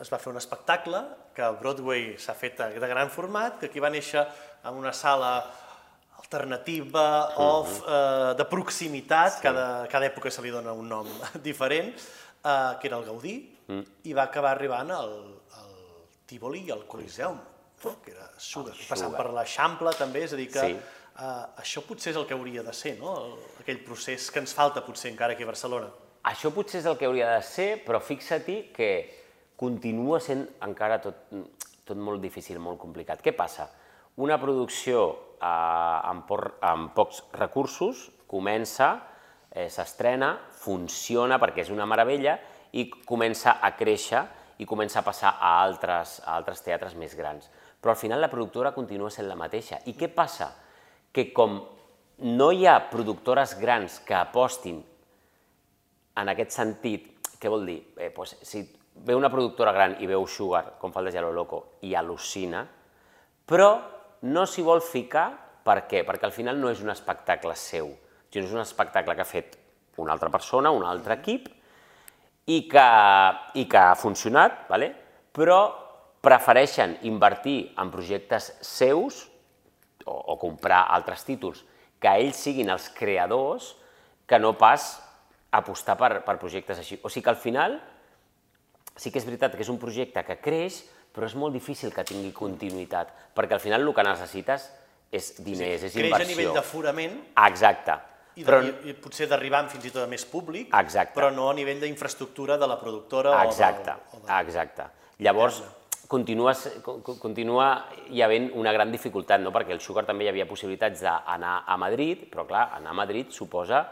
es 0.00 0.10
va 0.12 0.18
fer 0.20 0.32
un 0.32 0.40
espectacle, 0.40 1.00
que 1.36 1.44
a 1.44 1.52
Broadway 1.56 2.16
s'ha 2.20 2.34
fet 2.36 2.60
de 2.80 2.88
gran 2.88 3.10
format, 3.12 3.56
que 3.60 3.70
aquí 3.70 3.80
va 3.80 3.92
néixer 3.92 4.24
en 4.66 4.76
una 4.76 4.92
sala 4.92 5.32
alternativa, 6.18 7.28
mm 7.28 7.32
-hmm. 7.32 7.48
off, 7.48 7.82
eh, 7.86 8.34
de 8.36 8.44
proximitat, 8.44 9.32
sí. 9.34 9.42
cada, 9.42 9.86
cada 9.86 10.06
època 10.06 10.30
se 10.30 10.42
li 10.42 10.50
dona 10.50 10.72
un 10.72 10.88
nom 10.88 11.06
diferent, 11.48 11.94
eh, 11.96 12.72
que 12.80 12.88
era 12.88 12.96
el 12.96 13.04
Gaudí, 13.04 13.36
mm. 13.68 13.82
i 14.04 14.12
va 14.12 14.24
acabar 14.24 14.50
arribant 14.50 14.90
al, 14.90 15.12
al 15.60 15.74
Tívoli 16.26 16.64
i 16.66 16.70
al 16.70 16.86
Coliseum, 16.86 17.38
que 18.02 18.10
era 18.10 18.30
Sugar, 18.36 18.74
passant 18.88 19.14
per 19.14 19.30
l'Eixample 19.30 19.92
també, 19.94 20.24
és 20.24 20.32
a 20.32 20.36
dir 20.36 20.50
que 20.50 20.60
sí. 20.60 20.76
Uh, 21.16 21.46
això 21.62 21.80
potser 21.80 22.10
és 22.12 22.16
el 22.20 22.26
que 22.28 22.36
hauria 22.36 22.60
de 22.60 22.72
ser, 22.76 22.98
no? 23.00 23.38
aquell 23.62 23.78
procés 23.86 24.26
que 24.28 24.42
ens 24.42 24.52
falta 24.52 24.82
potser 24.84 25.08
encara 25.08 25.32
aquí 25.32 25.46
a 25.46 25.48
Barcelona. 25.48 25.88
Això 26.28 26.50
potser 26.52 26.82
és 26.82 26.88
el 26.90 26.98
que 27.00 27.06
hauria 27.08 27.30
de 27.32 27.44
ser, 27.46 27.68
però 27.86 28.02
fixa-t'hi 28.04 28.56
que 28.76 28.90
continua 29.56 30.20
sent 30.20 30.42
encara 30.66 30.98
tot, 31.00 31.30
tot 31.88 31.96
molt 31.96 32.20
difícil, 32.20 32.58
molt 32.60 32.76
complicat. 32.82 33.22
Què 33.24 33.32
passa? 33.32 33.64
Una 34.20 34.36
producció 34.42 35.06
eh, 35.40 35.46
amb, 35.46 36.26
por, 36.28 36.58
amb 36.60 36.92
pocs 36.96 37.22
recursos 37.38 38.10
comença, 38.28 38.90
eh, 39.48 39.70
s'estrena, 39.72 40.34
funciona 40.60 41.40
perquè 41.40 41.64
és 41.64 41.72
una 41.72 41.88
meravella 41.88 42.36
i 42.76 42.90
comença 43.08 43.56
a 43.62 43.72
créixer 43.78 44.20
i 44.60 44.68
comença 44.68 45.00
a 45.00 45.06
passar 45.06 45.36
a 45.40 45.56
altres, 45.62 46.18
a 46.24 46.36
altres 46.36 46.60
teatres 46.64 46.96
més 46.96 47.16
grans. 47.16 47.48
Però 47.80 47.96
al 47.96 48.00
final 48.00 48.20
la 48.20 48.32
productora 48.32 48.76
continua 48.76 49.08
sent 49.12 49.28
la 49.28 49.40
mateixa. 49.40 49.80
I 49.88 49.96
què 49.96 50.12
passa? 50.12 50.52
Que 51.16 51.30
com 51.32 51.56
no 52.28 52.50
hi 52.52 52.66
ha 52.68 52.76
productores 52.90 53.54
grans 53.60 53.98
que 54.04 54.16
apostin 54.16 54.82
en 56.16 56.32
aquest 56.32 56.52
sentit, 56.56 57.08
què 57.40 57.52
vol 57.52 57.66
dir? 57.68 57.78
Eh, 57.96 58.10
doncs, 58.12 58.36
si 58.44 58.62
ve 59.04 59.16
una 59.16 59.30
productora 59.32 59.72
gran 59.76 59.96
i 60.00 60.08
veu 60.08 60.24
Sugar, 60.28 60.78
com 60.80 60.92
fa 60.92 61.02
el 61.02 61.10
de 61.10 61.16
Gelo 61.16 61.32
Loco, 61.32 61.62
i 61.84 61.92
al·lucina, 61.96 62.62
però 63.46 63.70
no 64.28 64.46
s'hi 64.48 64.64
vol 64.64 64.80
ficar, 64.84 65.28
per 65.66 65.82
què? 65.90 66.02
Perquè 66.06 66.28
al 66.28 66.34
final 66.34 66.60
no 66.60 66.70
és 66.72 66.80
un 66.84 66.92
espectacle 66.92 67.54
seu, 67.56 67.90
sinó 68.32 68.46
és 68.46 68.54
un 68.54 68.62
espectacle 68.62 69.14
que 69.16 69.24
ha 69.24 69.28
fet 69.28 69.56
una 70.00 70.12
altra 70.12 70.30
persona, 70.32 70.72
un 70.72 70.84
altre 70.84 71.16
equip, 71.18 71.48
i 72.46 72.62
que, 72.70 72.88
i 73.58 73.64
que 73.66 73.80
ha 73.80 73.96
funcionat, 73.98 74.66
vale? 74.70 74.92
però 75.36 75.60
prefereixen 76.24 76.96
invertir 77.08 77.72
en 77.78 77.90
projectes 77.92 78.54
seus 78.64 79.26
o, 80.06 80.14
o 80.32 80.38
comprar 80.40 80.86
altres 80.94 81.26
títols, 81.26 81.64
que 82.00 82.12
ells 82.22 82.38
siguin 82.46 82.70
els 82.72 82.88
creadors, 82.94 83.74
que 84.26 84.38
no 84.40 84.54
pas 84.58 84.96
apostar 85.54 85.96
per, 85.98 86.20
per 86.26 86.38
projectes 86.40 86.80
així. 86.82 86.98
O 87.02 87.10
sigui 87.10 87.26
que 87.26 87.32
al 87.32 87.40
final 87.40 87.78
sí 88.96 89.12
que 89.12 89.20
és 89.20 89.28
veritat 89.28 89.54
que 89.54 89.64
és 89.64 89.72
un 89.72 89.78
projecte 89.80 90.22
que 90.26 90.38
creix, 90.42 90.82
però 91.14 91.28
és 91.28 91.36
molt 91.38 91.54
difícil 91.56 91.92
que 91.94 92.04
tingui 92.04 92.32
continuïtat, 92.36 93.12
perquè 93.36 93.56
al 93.56 93.62
final 93.62 93.86
el 93.86 93.94
que 93.96 94.04
necessites 94.04 94.68
és 95.14 95.32
diners, 95.38 95.80
sí, 95.80 95.88
és 95.88 95.94
creix 95.94 96.04
inversió. 96.04 96.18
Creix 96.18 96.28
a 96.28 96.34
nivell 96.34 96.58
d'aforament. 96.58 97.16
Exacte. 97.46 97.96
I, 98.36 98.42
de, 98.42 98.44
però, 98.44 98.58
i, 98.60 98.72
i 98.90 98.94
potser 99.00 99.28
d'arribar 99.30 99.62
fins 99.72 99.86
i 99.88 99.92
tot 99.94 100.02
a 100.04 100.10
més 100.10 100.26
públic, 100.28 100.68
exacte. 100.76 101.14
però 101.16 101.30
no 101.32 101.48
a 101.48 101.54
nivell 101.56 101.80
d'infraestructura 101.80 102.58
de 102.60 102.68
la 102.68 102.76
productora 102.76 103.38
exacte, 103.46 103.94
o, 103.94 104.18
de, 104.18 104.20
o 104.20 104.26
de... 104.26 104.40
Exacte. 104.44 104.88
Llavors, 105.24 105.62
continua, 106.08 106.54
continua 107.20 107.68
hi 108.10 108.22
havent 108.22 108.50
una 108.54 108.72
gran 108.72 108.90
dificultat, 108.92 109.40
no? 109.42 109.52
perquè 109.54 109.74
el 109.74 109.82
Sugar 109.84 110.06
també 110.06 110.26
hi 110.26 110.32
havia 110.32 110.48
possibilitats 110.48 111.02
d'anar 111.04 111.62
a 111.66 111.76
Madrid, 111.80 112.26
però 112.32 112.46
clar, 112.48 112.68
anar 112.76 112.92
a 112.94 113.00
Madrid 113.04 113.32
suposa 113.34 113.84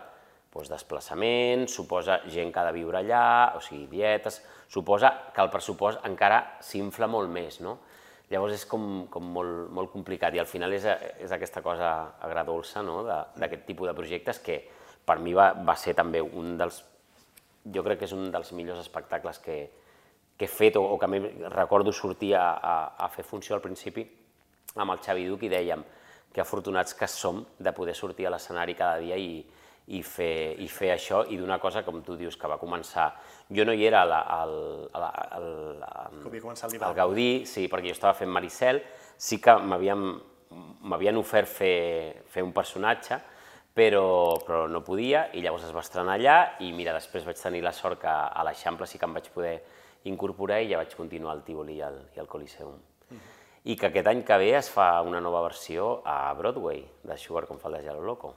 doncs, 0.54 0.70
desplaçament, 0.70 1.66
suposa 1.66 2.20
gent 2.30 2.52
que 2.54 2.60
ha 2.60 2.68
de 2.68 2.76
viure 2.76 3.00
allà, 3.00 3.54
o 3.58 3.60
sigui, 3.60 3.88
dietes, 3.90 4.38
suposa 4.70 5.10
que 5.34 5.42
el 5.42 5.50
pressupost 5.50 6.04
encara 6.06 6.60
s'infla 6.62 7.08
molt 7.10 7.30
més, 7.30 7.58
no? 7.60 7.80
Llavors 8.30 8.54
és 8.56 8.64
com, 8.66 9.06
com 9.12 9.26
molt, 9.34 9.68
molt 9.74 9.90
complicat 9.92 10.34
i 10.34 10.40
al 10.40 10.48
final 10.48 10.72
és, 10.72 10.86
és 11.20 11.32
aquesta 11.34 11.60
cosa 11.62 11.90
agradolça 12.24 12.80
no? 12.82 13.02
d'aquest 13.04 13.66
tipus 13.66 13.90
de 13.90 13.94
projectes 13.94 14.40
que 14.40 14.62
per 15.04 15.18
mi 15.20 15.34
va, 15.36 15.50
va 15.52 15.74
ser 15.76 15.92
també 15.94 16.22
un 16.24 16.54
dels, 16.56 16.80
jo 17.74 17.82
crec 17.84 18.00
que 18.00 18.08
és 18.08 18.14
un 18.16 18.30
dels 18.32 18.54
millors 18.56 18.80
espectacles 18.80 19.42
que, 19.44 19.58
que 20.37 20.47
he 20.47 20.51
fet 20.51 20.76
o, 20.76 20.82
o 20.82 20.99
que 20.99 21.09
recordo 21.53 21.93
sortir 21.93 22.35
a, 22.35 22.47
a, 22.59 22.76
a 22.99 23.09
fer 23.09 23.24
funció 23.24 23.55
al 23.55 23.62
principi 23.62 24.05
amb 24.74 24.91
el 24.91 25.03
Xavi 25.03 25.28
Duc 25.28 25.45
i 25.47 25.53
dèiem 25.53 25.85
que 26.35 26.43
afortunats 26.43 26.97
que 26.99 27.07
som 27.07 27.45
de 27.59 27.72
poder 27.72 27.95
sortir 27.95 28.26
a 28.26 28.32
l'escenari 28.35 28.74
cada 28.74 28.99
dia 28.99 29.16
i, 29.16 29.45
i, 29.87 30.01
fer, 30.03 30.57
i 30.59 30.66
fer 30.66 30.91
això 30.95 31.22
i 31.30 31.39
d'una 31.39 31.61
cosa, 31.62 31.85
com 31.87 32.01
tu 32.03 32.16
dius, 32.18 32.37
que 32.37 32.51
va 32.51 32.59
començar... 32.59 33.12
Jo 33.55 33.66
no 33.68 33.74
hi 33.76 33.85
era 33.87 34.01
al, 34.03 34.12
al, 34.16 34.55
al, 34.97 35.05
al, 35.05 35.47
al, 36.01 36.24
al 36.80 36.97
Gaudí, 36.97 37.45
sí, 37.47 37.68
perquè 37.70 37.93
jo 37.93 37.95
estava 37.95 38.16
fent 38.18 38.32
Maricel, 38.32 38.80
sí 39.20 39.39
que 39.39 39.55
m'havien 39.61 41.20
ofert 41.20 41.51
fer, 41.51 42.24
fer 42.26 42.43
un 42.43 42.55
personatge, 42.57 43.20
però, 43.74 44.07
però 44.47 44.64
no 44.70 44.82
podia, 44.87 45.28
i 45.35 45.43
llavors 45.45 45.68
es 45.68 45.74
va 45.76 45.85
estrenar 45.85 46.16
allà, 46.18 46.39
i 46.64 46.72
mira, 46.72 46.95
després 46.97 47.26
vaig 47.26 47.39
tenir 47.39 47.62
la 47.62 47.74
sort 47.76 48.01
que 48.03 48.11
a 48.11 48.45
l'Eixample 48.47 48.89
sí 48.91 48.99
que 48.99 49.07
em 49.07 49.14
vaig 49.18 49.30
poder 49.35 49.59
incorporar 50.11 50.61
i 50.62 50.70
ja 50.72 50.80
vaig 50.80 50.94
continuar 50.96 51.34
al 51.34 51.42
Tivoli 51.44 51.78
i 51.78 51.82
al, 51.82 51.98
i 52.16 52.20
al 52.20 52.28
Coliseum. 52.28 52.74
Mm 52.74 53.16
-hmm. 53.16 53.32
I 53.64 53.76
que 53.76 53.86
aquest 53.86 54.07
any 54.07 54.22
que 54.24 54.38
ve 54.38 54.57
es 54.57 54.70
fa 54.70 55.00
una 55.02 55.20
nova 55.20 55.42
versió 55.42 56.02
a 56.05 56.32
Broadway, 56.34 56.84
de 57.02 57.16
Sugar 57.16 57.46
com 57.46 57.59
fa 57.59 57.68
el 57.68 57.74
de 57.74 57.82
Gelo 57.82 58.02
Loco. 58.02 58.34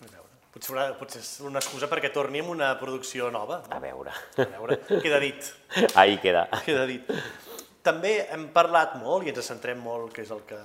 A 0.00 0.10
veure. 0.10 0.28
Potser, 0.52 0.72
una, 0.72 0.98
potser 0.98 1.20
és 1.20 1.40
una 1.40 1.58
excusa 1.58 1.86
perquè 1.86 2.10
torni 2.12 2.40
amb 2.40 2.50
una 2.50 2.78
producció 2.78 3.30
nova. 3.30 3.62
No? 3.68 3.76
A 3.76 3.78
veure. 3.78 4.10
A 4.36 4.44
veure, 4.44 4.80
queda 5.02 5.18
dit. 5.18 5.54
Ahí 5.94 6.18
queda. 6.18 6.48
Queda 6.64 6.86
dit. 6.86 7.02
També 7.82 8.26
hem 8.30 8.48
parlat 8.52 8.94
molt, 8.94 9.26
i 9.26 9.28
ens 9.28 9.46
centrem 9.46 9.78
molt, 9.78 10.12
que 10.12 10.22
és 10.22 10.30
el 10.30 10.40
que 10.40 10.58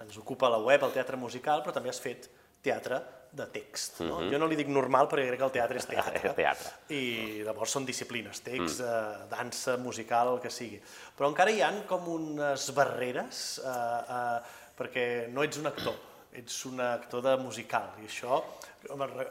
ens 0.00 0.18
ocupa 0.18 0.48
la 0.48 0.58
web, 0.58 0.82
el 0.82 0.92
teatre 0.92 1.16
musical, 1.16 1.62
però 1.62 1.72
també 1.72 1.88
has 1.88 2.00
fet 2.00 2.30
teatre 2.62 3.00
de 3.32 3.46
text. 3.46 4.00
No? 4.00 4.20
Mm 4.20 4.26
-hmm. 4.26 4.32
Jo 4.32 4.38
no 4.38 4.46
li 4.46 4.56
dic 4.56 4.68
normal 4.68 5.08
perquè 5.08 5.26
crec 5.28 5.38
que 5.38 5.44
el 5.44 5.50
teatre 5.50 5.78
és 5.78 5.86
teatre. 5.86 6.34
teatre. 6.42 6.70
I 6.88 7.42
llavors 7.44 7.70
són 7.70 7.84
disciplines, 7.84 8.40
text, 8.40 8.80
mm. 8.80 8.84
eh, 8.84 9.28
dansa, 9.30 9.76
musical, 9.76 10.34
el 10.34 10.40
que 10.40 10.50
sigui. 10.50 10.80
Però 11.16 11.28
encara 11.28 11.50
hi 11.50 11.62
han 11.62 11.82
com 11.86 12.08
unes 12.08 12.70
barreres 12.74 13.60
eh, 13.64 13.68
eh, 13.68 14.40
perquè 14.76 15.28
no 15.28 15.42
ets 15.42 15.58
un 15.58 15.66
actor, 15.66 15.94
ets 16.32 16.64
un 16.66 16.80
actor 16.80 17.22
de 17.22 17.36
musical. 17.36 17.90
I 18.02 18.06
això, 18.06 18.42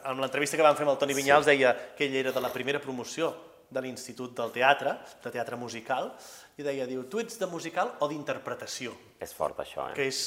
amb 0.04 0.20
l'entrevista 0.20 0.56
que 0.56 0.62
vam 0.62 0.76
fer 0.76 0.86
amb 0.86 0.92
el 0.92 0.98
Toni 0.98 1.14
Vinyals, 1.14 1.44
sí. 1.44 1.50
deia 1.50 1.76
que 1.96 2.04
ell 2.04 2.14
era 2.14 2.32
de 2.32 2.40
la 2.40 2.52
primera 2.52 2.80
promoció 2.80 3.34
de 3.70 3.80
l'Institut 3.80 4.34
del 4.36 4.50
Teatre, 4.50 4.96
de 5.22 5.30
Teatre 5.30 5.56
Musical, 5.56 6.10
i 6.58 6.62
deia, 6.62 6.86
diu, 6.86 7.04
tu 7.08 7.20
ets 7.22 7.38
de 7.38 7.46
musical 7.46 7.94
o 8.00 8.08
d'interpretació? 8.10 8.92
És 9.20 9.32
fort, 9.32 9.60
això, 9.62 9.90
eh? 9.90 9.94
Que 9.94 10.08
és, 10.10 10.24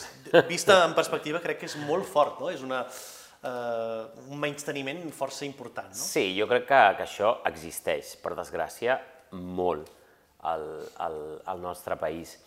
vista 0.48 0.86
en 0.86 0.96
perspectiva, 0.96 1.42
crec 1.44 1.60
que 1.60 1.66
és 1.66 1.76
molt 1.76 2.08
fort, 2.10 2.40
no? 2.40 2.50
És 2.50 2.62
una, 2.62 2.86
eh, 3.44 4.30
un 4.30 4.40
menysteniment 4.40 5.04
força 5.16 5.46
important, 5.48 5.92
no? 5.92 6.00
Sí, 6.00 6.30
jo 6.38 6.48
crec 6.50 6.68
que, 6.70 6.82
que 7.00 7.08
això 7.08 7.36
existeix, 7.50 8.16
per 8.24 8.36
desgràcia, 8.40 9.00
molt 9.34 9.92
al, 10.44 10.66
al, 11.04 11.20
al 11.50 11.62
nostre 11.64 11.98
país. 12.00 12.38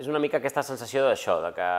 És 0.00 0.08
una 0.08 0.20
mica 0.22 0.40
aquesta 0.40 0.64
sensació 0.66 1.04
d'això, 1.06 1.40
de 1.44 1.54
que 1.56 1.70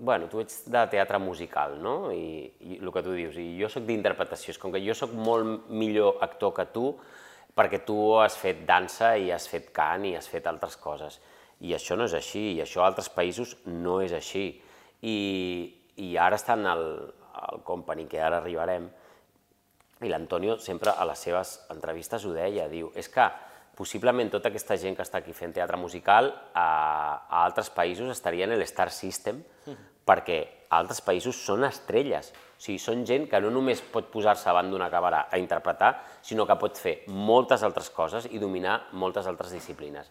bueno, 0.00 0.30
tu 0.32 0.40
ets 0.40 0.62
de 0.72 0.80
teatre 0.88 1.18
musical, 1.20 1.74
no? 1.82 2.08
I, 2.10 2.48
i 2.64 2.78
el 2.80 2.88
que 2.92 3.02
tu 3.04 3.12
dius, 3.12 3.36
i 3.36 3.58
jo 3.60 3.68
sóc 3.68 3.84
d'interpretació, 3.84 4.54
és 4.54 4.60
com 4.60 4.72
que 4.72 4.80
jo 4.80 4.96
sóc 4.96 5.12
molt 5.12 5.68
millor 5.68 6.22
actor 6.24 6.54
que 6.56 6.64
tu, 6.72 6.94
perquè 7.56 7.82
tu 7.84 7.98
has 8.16 8.38
fet 8.40 8.62
dansa 8.64 9.12
i 9.20 9.28
has 9.34 9.44
fet 9.50 9.68
cant 9.76 10.06
i 10.08 10.14
has 10.16 10.28
fet 10.30 10.48
altres 10.48 10.78
coses. 10.80 11.20
I 11.60 11.74
això 11.76 11.98
no 12.00 12.06
és 12.08 12.16
així, 12.16 12.54
i 12.54 12.62
això 12.64 12.80
a 12.80 12.88
altres 12.88 13.10
països 13.12 13.58
no 13.68 13.98
és 14.00 14.16
així. 14.16 14.46
I, 15.04 15.18
i 15.96 16.16
ara 16.16 16.38
estan 16.38 16.66
al, 16.66 16.84
al 17.34 17.62
Company, 17.66 18.06
que 18.08 18.20
ara 18.22 18.38
arribarem, 18.38 18.88
i 20.00 20.08
l'Antonio 20.08 20.56
sempre 20.58 20.94
a 20.96 21.04
les 21.08 21.20
seves 21.26 21.58
entrevistes 21.72 22.24
ho 22.24 22.32
deia, 22.32 22.68
diu, 22.70 22.92
és 22.96 23.08
que 23.12 23.26
possiblement 23.76 24.30
tota 24.32 24.50
aquesta 24.50 24.76
gent 24.80 24.96
que 24.96 25.04
està 25.04 25.20
aquí 25.20 25.32
fent 25.36 25.52
teatre 25.56 25.78
musical 25.80 26.30
a, 26.52 26.64
a 26.64 27.44
altres 27.44 27.70
països 27.72 28.10
estaria 28.12 28.48
en 28.48 28.56
l'Star 28.56 28.90
System, 28.92 29.42
perquè 30.08 30.40
a 30.70 30.78
altres 30.80 31.00
països 31.04 31.38
són 31.38 31.64
estrelles. 31.68 32.30
O 32.30 32.62
sigui, 32.62 32.80
són 32.82 33.04
gent 33.08 33.26
que 33.30 33.40
no 33.40 33.50
només 33.52 33.80
pot 33.92 34.10
posar-se 34.12 34.48
davant 34.48 34.68
d'una 34.70 34.90
càmera 34.92 35.24
a 35.30 35.38
interpretar, 35.40 35.94
sinó 36.22 36.46
que 36.46 36.58
pot 36.60 36.78
fer 36.78 37.00
moltes 37.08 37.64
altres 37.66 37.88
coses 37.94 38.28
i 38.30 38.40
dominar 38.42 38.82
moltes 38.92 39.28
altres 39.30 39.54
disciplines. 39.56 40.10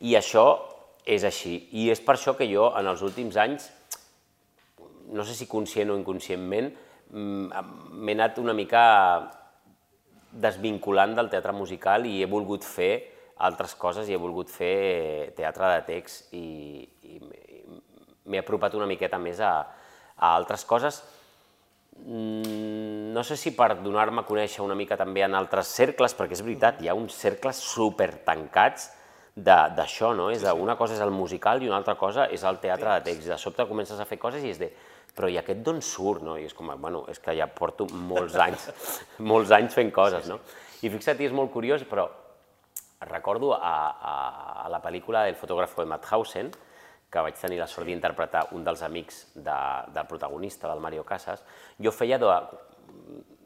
I 0.00 0.16
això 0.18 0.46
és 1.04 1.24
així. 1.28 1.58
I 1.76 1.90
és 1.92 2.00
per 2.00 2.16
això 2.16 2.34
que 2.38 2.48
jo, 2.48 2.70
en 2.78 2.88
els 2.88 3.04
últims 3.04 3.36
anys, 3.36 3.68
no 5.12 5.24
sé 5.24 5.34
si 5.34 5.48
conscient 5.50 5.90
o 5.90 5.98
inconscientment, 5.98 6.72
mm, 7.10 7.64
m'he 7.92 8.14
anat 8.16 8.38
una 8.38 8.54
mica 8.56 8.84
desvinculant 10.34 11.14
del 11.14 11.30
teatre 11.30 11.52
musical 11.54 12.06
i 12.06 12.20
he 12.22 12.30
volgut 12.30 12.64
fer 12.66 12.92
altres 13.44 13.74
coses 13.74 14.08
i 14.08 14.14
he 14.14 14.20
volgut 14.20 14.50
fer 14.50 15.34
teatre 15.36 15.70
de 15.74 15.82
text 15.86 16.32
i, 16.34 16.86
i 17.02 17.20
m'he 18.24 18.40
apropat 18.40 18.74
una 18.78 18.88
miqueta 18.90 19.18
més 19.18 19.40
a, 19.42 19.54
a 20.16 20.34
altres 20.34 20.64
coses. 20.64 21.02
Mm, 21.94 23.12
no 23.14 23.22
sé 23.22 23.36
si 23.38 23.52
per 23.54 23.76
donar-me 23.82 24.24
a 24.24 24.26
conèixer 24.26 24.64
una 24.64 24.74
mica 24.78 24.98
també 24.98 25.22
en 25.26 25.34
altres 25.38 25.70
cercles, 25.70 26.14
perquè 26.18 26.38
és 26.38 26.42
veritat, 26.42 26.82
hi 26.82 26.90
ha 26.90 26.98
uns 26.98 27.14
cercles 27.14 27.60
super 27.62 28.10
tancats 28.26 28.90
d'això, 29.34 30.12
no? 30.14 30.28
És 30.30 30.42
de, 30.46 30.52
una 30.54 30.76
cosa 30.78 30.94
és 30.94 31.02
el 31.02 31.10
musical 31.14 31.62
i 31.62 31.70
una 31.70 31.78
altra 31.80 31.96
cosa 31.98 32.28
és 32.30 32.42
el 32.46 32.60
teatre 32.62 32.94
de 32.94 33.06
text. 33.10 33.30
De 33.30 33.38
sobte 33.38 33.66
comences 33.70 34.00
a 34.00 34.06
fer 34.06 34.18
coses 34.22 34.42
i 34.46 34.52
és 34.54 34.60
de, 34.62 34.70
però 35.14 35.30
i 35.30 35.38
aquest 35.38 35.62
d'on 35.64 35.80
surt, 35.84 36.24
no? 36.26 36.36
I 36.38 36.48
és 36.48 36.54
com, 36.56 36.72
bueno, 36.80 37.04
és 37.10 37.20
que 37.22 37.36
ja 37.38 37.46
porto 37.46 37.86
molts 37.94 38.34
anys, 38.40 38.68
molts 39.32 39.54
anys 39.54 39.76
fent 39.78 39.92
coses, 39.94 40.28
no? 40.30 40.40
I 40.82 40.90
fixa't, 40.92 41.22
és 41.22 41.32
molt 41.32 41.52
curiós, 41.54 41.86
però 41.88 42.08
recordo 43.04 43.52
a, 43.54 43.74
a, 43.94 44.14
a 44.64 44.68
la 44.72 44.80
pel·lícula 44.82 45.24
del 45.26 45.38
fotògraf 45.38 45.76
de 45.78 45.86
Madhausen, 45.88 46.50
que 47.14 47.22
vaig 47.22 47.38
tenir 47.38 47.60
la 47.60 47.70
sort 47.70 47.86
d'interpretar 47.86 48.48
un 48.58 48.64
dels 48.66 48.82
amics 48.82 49.20
de, 49.34 49.56
del 49.94 50.06
protagonista, 50.10 50.68
del 50.70 50.82
Mario 50.82 51.04
Casas, 51.06 51.44
jo 51.78 51.92
feia 51.94 52.18
de, 52.18 52.30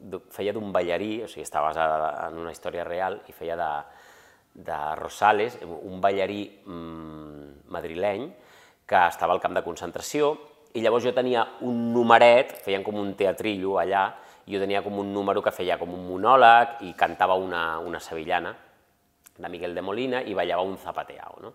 de, 0.09 0.19
feia 0.33 0.55
d'un 0.55 0.73
ballarí, 0.73 1.19
o 1.23 1.29
sigui, 1.29 1.45
estava 1.45 1.69
basada 1.69 2.11
en 2.27 2.39
una 2.41 2.53
història 2.55 2.87
real, 2.87 3.19
i 3.29 3.35
feia 3.35 3.57
de, 3.59 3.71
de 4.65 4.79
Rosales, 4.97 5.59
un 5.61 6.01
ballarí 6.01 6.41
mmm, 6.65 7.69
madrileny, 7.69 8.25
que 8.89 9.01
estava 9.05 9.35
al 9.35 9.43
camp 9.43 9.53
de 9.53 9.65
concentració, 9.65 10.33
i 10.73 10.83
llavors 10.83 11.05
jo 11.07 11.13
tenia 11.15 11.45
un 11.65 11.89
numeret, 11.93 12.53
feien 12.65 12.83
com 12.85 12.99
un 13.01 13.13
teatrillo 13.17 13.79
allà, 13.81 14.07
i 14.45 14.55
jo 14.55 14.61
tenia 14.61 14.81
com 14.85 14.97
un 15.01 15.11
número 15.13 15.41
que 15.45 15.53
feia 15.53 15.77
com 15.77 15.93
un 15.93 16.07
monòleg 16.07 16.81
i 16.87 16.93
cantava 16.97 17.35
una, 17.37 17.79
una 17.85 18.01
sevillana 18.01 18.55
de 19.39 19.49
Miguel 19.49 19.75
de 19.75 19.81
Molina 19.85 20.21
i 20.25 20.33
ballava 20.33 20.65
un 20.65 20.77
zapateao. 20.77 21.37
No? 21.41 21.53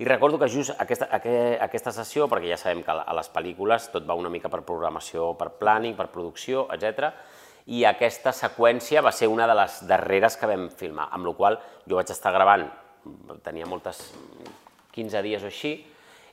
I 0.00 0.06
recordo 0.08 0.38
que 0.40 0.48
just 0.48 0.72
aquesta, 0.80 1.10
aquesta 1.12 1.92
sessió, 1.92 2.24
perquè 2.32 2.48
ja 2.48 2.56
sabem 2.56 2.80
que 2.80 2.94
a 2.94 3.16
les 3.16 3.28
pel·lícules 3.32 3.90
tot 3.92 4.06
va 4.08 4.16
una 4.16 4.30
mica 4.32 4.48
per 4.48 4.62
programació, 4.64 5.34
per 5.36 5.50
planning, 5.60 5.92
per 5.98 6.08
producció, 6.08 6.64
etc. 6.72 7.10
i 7.68 7.84
aquesta 7.84 8.32
seqüència 8.32 9.02
va 9.04 9.12
ser 9.12 9.28
una 9.28 9.46
de 9.46 9.56
les 9.58 9.76
darreres 9.86 10.38
que 10.40 10.48
vam 10.48 10.70
filmar, 10.72 11.10
amb 11.12 11.28
la 11.28 11.34
qual 11.36 11.60
jo 11.84 12.00
vaig 12.00 12.10
estar 12.10 12.32
gravant, 12.32 12.64
tenia 13.44 13.68
moltes, 13.68 14.00
15 14.96 15.22
dies 15.22 15.44
o 15.44 15.52
així, 15.52 15.74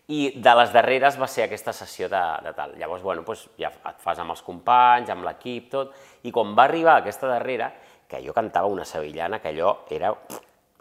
i 0.07 0.31
de 0.39 0.53
les 0.55 0.71
darreres 0.71 1.17
va 1.19 1.27
ser 1.27 1.43
aquesta 1.43 1.73
sessió 1.75 2.07
de, 2.07 2.21
de 2.45 2.53
tal. 2.55 2.77
Llavors, 2.79 3.03
bueno, 3.03 3.25
doncs 3.27 3.47
ja 3.59 3.71
et 3.71 3.99
fas 3.99 4.19
amb 4.23 4.31
els 4.31 4.43
companys, 4.45 5.09
amb 5.11 5.27
l'equip, 5.27 5.67
tot, 5.73 5.95
i 6.23 6.31
quan 6.31 6.53
va 6.55 6.63
arribar 6.67 6.97
aquesta 7.01 7.27
darrera, 7.27 7.73
que 8.07 8.21
jo 8.23 8.31
cantava 8.33 8.71
una 8.71 8.85
sevillana, 8.87 9.41
que 9.43 9.51
allò 9.51 9.73
era 9.91 10.13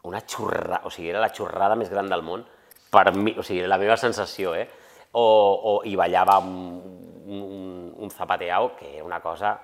una 0.07 0.20
xurrada, 0.22 0.85
o 0.87 0.93
sigui, 0.95 1.11
era 1.11 1.22
la 1.22 1.33
xurrada 1.35 1.74
més 1.74 1.91
gran 1.91 2.07
del 2.07 2.22
món, 2.22 2.45
per 2.91 3.11
mi, 3.16 3.35
o 3.35 3.43
sigui, 3.43 3.64
la 3.66 3.81
meva 3.83 3.97
sensació, 3.99 4.55
eh? 4.55 4.68
O, 5.18 5.24
o 5.24 5.72
i 5.89 5.97
ballava 5.99 6.39
un, 6.39 6.55
un, 7.27 7.91
un 7.99 8.11
zapateao, 8.14 8.77
que 8.79 8.93
era 8.99 9.05
una 9.09 9.18
cosa 9.24 9.57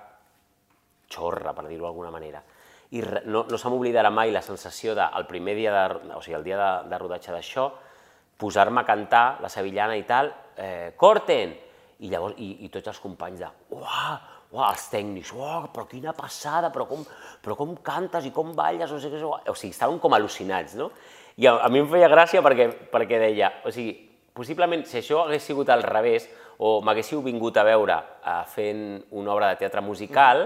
xorra, 1.07 1.53
per 1.55 1.69
dir-ho 1.69 1.85
d'alguna 1.85 2.11
manera. 2.11 2.43
I 2.93 3.01
no, 3.31 3.45
no 3.47 3.57
se 3.57 3.71
m'oblidarà 3.71 4.11
mai 4.11 4.33
la 4.35 4.43
sensació 4.43 4.91
del 4.97 5.23
de, 5.23 5.29
primer 5.29 5.55
dia, 5.55 5.71
de, 5.71 6.13
o 6.17 6.21
sigui, 6.21 6.35
el 6.35 6.43
dia 6.43 6.59
de, 6.59 6.69
de 6.91 6.99
rodatge 6.99 7.31
d'això, 7.31 7.69
posar-me 8.37 8.81
a 8.81 8.87
cantar 8.87 9.39
la 9.43 9.49
sevillana 9.51 9.97
i 9.97 10.05
tal, 10.07 10.31
eh, 10.57 10.93
corten! 10.97 11.57
I 12.03 12.09
llavors, 12.11 12.35
i, 12.41 12.65
i 12.65 12.69
tots 12.73 12.89
els 12.91 12.99
companys 12.99 13.39
de, 13.39 13.49
uah, 13.77 14.15
uah, 14.51 14.69
els 14.69 14.87
tècnics, 14.91 15.31
uah, 15.37 15.69
però 15.73 15.85
quina 15.87 16.11
passada, 16.17 16.71
però 16.73 16.87
com, 16.89 17.05
però 17.41 17.55
com 17.55 17.75
cantes 17.85 18.27
i 18.27 18.31
com 18.35 18.51
balles, 18.57 18.91
o 18.91 18.99
sigui, 18.99 19.21
o 19.23 19.55
sigui, 19.55 19.71
estaven 19.71 20.01
com 20.03 20.15
al·lucinats, 20.17 20.75
no? 20.79 20.89
I 21.39 21.47
a, 21.49 21.55
a 21.65 21.69
mi 21.73 21.81
em 21.81 21.87
feia 21.89 22.09
gràcia 22.11 22.43
perquè, 22.45 22.67
perquè 22.91 23.21
deia, 23.23 23.49
o 23.65 23.71
sigui, 23.73 23.95
possiblement 24.35 24.83
si 24.89 24.99
això 24.99 25.23
hagués 25.23 25.45
sigut 25.47 25.69
al 25.73 25.85
revés 25.85 26.27
o 26.59 26.79
m'haguéssiu 26.85 27.21
vingut 27.25 27.57
a 27.57 27.65
veure 27.65 27.95
uh, 27.95 28.43
fent 28.49 28.83
una 29.17 29.33
obra 29.33 29.53
de 29.53 29.61
teatre 29.61 29.81
musical, 29.81 30.45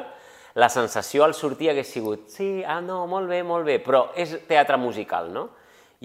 la 0.58 0.70
sensació 0.74 1.26
al 1.26 1.36
sortir 1.38 1.72
hagués 1.72 1.92
sigut, 1.92 2.28
sí, 2.34 2.64
ah, 2.66 2.80
no, 2.82 3.04
molt 3.08 3.30
bé, 3.30 3.44
molt 3.46 3.68
bé, 3.68 3.78
però 3.84 4.08
és 4.18 4.34
teatre 4.48 4.80
musical, 4.82 5.30
no? 5.34 5.50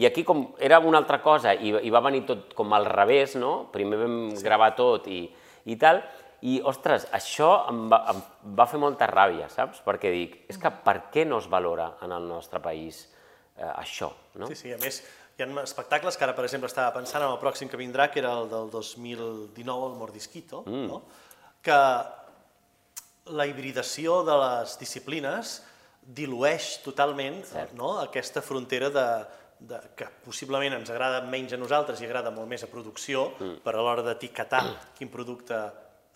I 0.00 0.06
aquí 0.08 0.24
com 0.24 0.46
era 0.58 0.78
una 0.80 0.98
altra 1.02 1.20
cosa 1.20 1.52
i, 1.52 1.74
i 1.84 1.90
va 1.92 2.00
venir 2.04 2.24
tot 2.28 2.54
com 2.56 2.72
al 2.72 2.86
revés, 2.88 3.36
no? 3.36 3.68
Primer 3.72 3.98
vam 4.00 4.18
sí. 4.32 4.44
gravar 4.44 4.70
tot 4.78 5.08
i, 5.12 5.26
i 5.68 5.76
tal, 5.80 6.00
i, 6.42 6.58
ostres, 6.66 7.04
això 7.14 7.50
em 7.70 7.84
va, 7.92 8.00
em 8.10 8.22
va 8.58 8.66
fer 8.66 8.80
molta 8.82 9.06
ràbia, 9.10 9.46
saps? 9.52 9.82
Perquè 9.84 10.10
dic, 10.14 10.38
és 10.50 10.58
que 10.58 10.72
per 10.84 10.96
què 11.12 11.26
no 11.28 11.38
es 11.42 11.48
valora 11.50 11.92
en 12.02 12.14
el 12.16 12.24
nostre 12.26 12.58
país 12.64 13.04
eh, 13.56 13.68
això, 13.68 14.08
no? 14.40 14.48
Sí, 14.50 14.56
sí, 14.58 14.72
a 14.74 14.78
més, 14.82 15.02
hi 15.36 15.44
ha 15.44 15.62
espectacles 15.62 16.16
que 16.16 16.26
ara, 16.26 16.34
per 16.36 16.46
exemple, 16.48 16.70
estava 16.72 16.94
pensant 16.96 17.22
en 17.22 17.30
el 17.30 17.38
pròxim 17.40 17.70
que 17.70 17.80
vindrà, 17.80 18.08
que 18.10 18.20
era 18.24 18.32
el 18.40 18.50
del 18.50 18.72
2019, 18.72 19.92
el 19.92 20.00
Mordisquito, 20.00 20.64
mm. 20.66 20.88
no? 20.88 21.02
que 21.62 21.78
la 23.32 23.46
hibridació 23.46 24.22
de 24.26 24.34
les 24.40 24.74
disciplines 24.80 25.60
dilueix 26.02 26.80
totalment 26.82 27.38
no? 27.78 27.92
aquesta 28.02 28.42
frontera 28.42 28.88
de, 28.90 29.06
de, 29.68 29.78
que 29.96 30.08
possiblement 30.24 30.78
ens 30.78 30.90
agrada 30.92 31.22
menys 31.30 31.54
a 31.54 31.60
nosaltres 31.60 32.02
i 32.02 32.08
agrada 32.08 32.32
molt 32.34 32.50
més 32.50 32.64
a 32.64 32.70
producció, 32.70 33.30
mm. 33.38 33.62
per 33.64 33.76
a 33.76 33.82
l'hora 33.82 34.04
d'etiquetar 34.06 34.62
quin 34.98 35.10
producte 35.12 35.58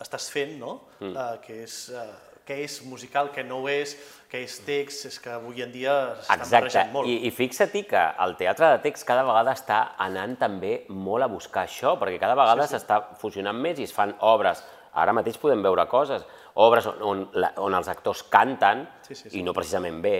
estàs 0.03 0.29
fent, 0.33 0.57
no? 0.61 0.79
Mm. 0.99 1.13
Uh, 1.13 1.37
que 1.43 1.61
és 1.65 1.77
uh, 1.95 2.07
què 2.47 2.61
és 2.63 2.77
musical, 2.87 3.27
què 3.35 3.43
no 3.43 3.59
ho 3.61 3.67
és, 3.67 3.93
què 4.31 4.39
és 4.45 4.55
text, 4.63 5.07
és 5.09 5.17
que 5.19 5.33
avui 5.35 5.59
en 5.65 5.71
dia 5.73 5.93
s'estan 6.21 6.53
barrejant 6.53 6.93
molt. 6.93 7.09
I, 7.11 7.27
i 7.27 7.31
fixa't 7.35 7.75
que 7.89 8.03
el 8.23 8.37
teatre 8.39 8.71
de 8.75 8.79
text 8.85 9.07
cada 9.07 9.25
vegada 9.27 9.55
està 9.57 9.81
anant 10.03 10.37
també 10.39 10.79
molt 10.87 11.27
a 11.27 11.31
buscar 11.31 11.65
això, 11.67 11.97
perquè 11.99 12.21
cada 12.21 12.37
vegada 12.39 12.67
s'està 12.71 13.01
sí, 13.01 13.11
sí. 13.11 13.21
fusionant 13.23 13.59
més 13.59 13.81
i 13.81 13.87
es 13.87 13.95
fan 13.95 14.15
obres. 14.23 14.63
Ara 14.97 15.13
mateix 15.13 15.35
podem 15.37 15.61
veure 15.61 15.83
coses, 15.91 16.23
obres 16.57 16.87
on, 16.89 17.03
on, 17.05 17.25
on 17.67 17.75
els 17.77 17.91
actors 17.91 18.23
canten 18.31 18.87
sí, 19.03 19.13
sí, 19.13 19.27
sí. 19.27 19.33
i 19.39 19.43
no 19.45 19.53
precisament 19.53 19.99
bé, 20.01 20.17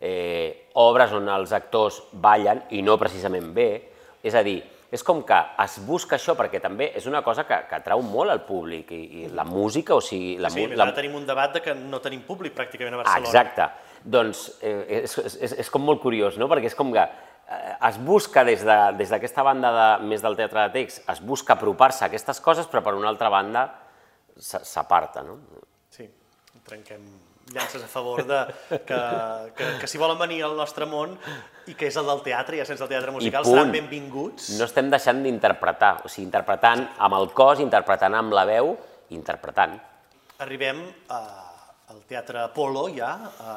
eh, 0.00 0.68
obres 0.74 1.12
on 1.16 1.28
els 1.32 1.52
actors 1.56 2.02
ballen 2.12 2.62
i 2.76 2.82
no 2.84 2.98
precisament 3.00 3.52
bé, 3.54 3.68
és 4.26 4.34
a 4.34 4.42
dir, 4.44 4.58
és 4.92 5.02
com 5.02 5.22
que 5.26 5.38
es 5.64 5.78
busca 5.86 6.16
això 6.16 6.36
perquè 6.38 6.60
també 6.62 6.90
és 6.96 7.06
una 7.10 7.22
cosa 7.26 7.44
que, 7.48 7.58
que 7.68 7.78
atrau 7.78 8.02
molt 8.06 8.32
al 8.32 8.42
públic 8.46 8.92
i, 8.94 9.02
i 9.22 9.28
la 9.34 9.44
música, 9.48 9.96
o 9.96 10.02
sigui... 10.04 10.36
La, 10.42 10.50
sí, 10.52 10.66
la... 10.72 10.88
tenim 10.94 11.16
un 11.18 11.26
debat 11.26 11.56
de 11.56 11.62
que 11.64 11.74
no 11.76 12.00
tenim 12.04 12.22
públic 12.26 12.54
pràcticament 12.56 12.94
a 12.94 13.02
Barcelona. 13.02 13.26
Exacte. 13.26 13.68
Doncs 14.16 14.44
eh, 14.62 15.02
és, 15.02 15.16
és, 15.24 15.56
és 15.64 15.72
com 15.72 15.82
molt 15.82 16.02
curiós, 16.04 16.38
no? 16.38 16.46
Perquè 16.52 16.70
és 16.70 16.78
com 16.78 16.92
que 16.94 17.02
eh, 17.02 17.74
es 17.90 17.98
busca 18.06 18.46
des 18.46 18.62
d'aquesta 18.62 19.42
de, 19.42 19.46
banda 19.50 19.74
de, 19.74 19.88
més 20.12 20.22
del 20.22 20.38
teatre 20.38 20.68
de 20.68 20.76
text, 20.78 21.02
es 21.10 21.22
busca 21.24 21.56
apropar-se 21.56 22.04
a 22.04 22.10
aquestes 22.12 22.42
coses, 22.44 22.70
però 22.70 22.84
per 22.86 22.94
una 22.94 23.10
altra 23.10 23.32
banda 23.32 23.66
s'aparta, 24.38 25.24
no? 25.26 25.40
Sí, 25.90 26.06
trenquem 26.68 27.08
llances 27.52 27.82
a 27.82 27.86
favor 27.86 28.24
de 28.26 28.40
que, 28.68 29.00
que, 29.56 29.66
que 29.80 29.86
si 29.86 29.98
volen 29.98 30.18
venir 30.18 30.42
al 30.44 30.56
nostre 30.58 30.86
món 30.88 31.14
i 31.66 31.74
que 31.78 31.88
és 31.90 31.96
el 31.98 32.06
del 32.10 32.22
teatre, 32.26 32.58
ja 32.58 32.66
sense 32.66 32.82
el 32.84 32.90
teatre 32.90 33.14
musical, 33.14 33.46
seran 33.46 33.72
benvinguts. 33.74 34.52
No 34.58 34.66
estem 34.66 34.90
deixant 34.90 35.22
d'interpretar, 35.22 35.96
o 36.04 36.10
sigui, 36.10 36.26
interpretant 36.26 36.86
amb 36.98 37.18
el 37.18 37.30
cos, 37.36 37.62
interpretant 37.62 38.18
amb 38.18 38.34
la 38.34 38.46
veu, 38.48 38.74
interpretant. 39.14 39.76
Arribem 40.42 40.82
a, 41.14 41.20
al 41.94 42.02
Teatre 42.08 42.42
Apolo 42.42 42.88
ja, 42.92 43.12
a, 43.40 43.52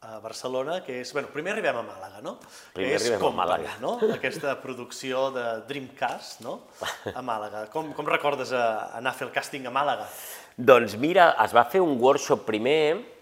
a 0.00 0.18
Barcelona, 0.20 0.80
que 0.84 0.98
és... 1.00 1.12
Bueno, 1.14 1.30
primer 1.32 1.54
arribem 1.54 1.78
a 1.80 1.84
Màlaga, 1.86 2.20
no? 2.24 2.34
Primer 2.74 2.96
és 2.96 3.06
arribem 3.06 3.22
com, 3.22 3.32
a 3.34 3.44
Màlaga. 3.44 3.76
No? 3.82 3.94
Aquesta 4.16 4.56
producció 4.60 5.28
de 5.34 5.46
Dreamcast, 5.70 6.42
no? 6.44 6.58
A 7.14 7.22
Màlaga. 7.24 7.64
Com, 7.72 7.94
com 7.96 8.10
recordes 8.10 8.52
a, 8.52 8.90
anar 8.98 9.14
a 9.14 9.18
fer 9.18 9.28
el 9.28 9.32
càsting 9.34 9.70
a 9.70 9.72
Màlaga? 9.74 10.10
Doncs 10.56 10.98
mira, 11.00 11.30
es 11.44 11.54
va 11.56 11.64
fer 11.72 11.80
un 11.80 11.96
workshop 12.02 12.44
primer 12.48 13.19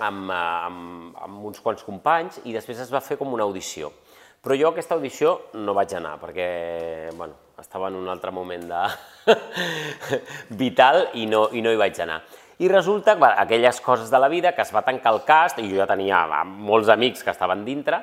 amb, 0.00 0.30
amb, 0.32 1.16
amb 1.20 1.44
uns 1.50 1.60
quants 1.60 1.84
companys 1.86 2.40
i 2.44 2.54
després 2.56 2.80
es 2.80 2.92
va 2.92 3.02
fer 3.04 3.18
com 3.20 3.32
una 3.36 3.46
audició. 3.46 3.92
Però 4.40 4.56
jo 4.56 4.70
a 4.70 4.72
aquesta 4.72 4.96
audició 4.96 5.34
no 5.60 5.74
vaig 5.76 5.92
anar 5.96 6.14
perquè 6.20 7.10
bueno, 7.16 7.36
estava 7.60 7.90
en 7.92 7.98
un 8.00 8.08
altre 8.08 8.32
moment 8.32 8.64
de... 8.70 8.84
vital 10.62 11.10
i 11.20 11.26
no, 11.28 11.48
i 11.52 11.60
no 11.60 11.72
hi 11.72 11.80
vaig 11.80 12.00
anar. 12.00 12.22
I 12.60 12.68
resulta 12.68 13.14
que 13.16 13.28
aquelles 13.40 13.80
coses 13.80 14.10
de 14.12 14.18
la 14.20 14.28
vida 14.28 14.54
que 14.56 14.62
es 14.62 14.72
va 14.72 14.84
tancar 14.84 15.14
el 15.14 15.22
cast, 15.24 15.60
i 15.60 15.68
jo 15.68 15.78
ja 15.80 15.88
tenia 15.88 16.44
molts 16.44 16.90
amics 16.92 17.24
que 17.24 17.32
estaven 17.32 17.64
dintre, 17.64 18.02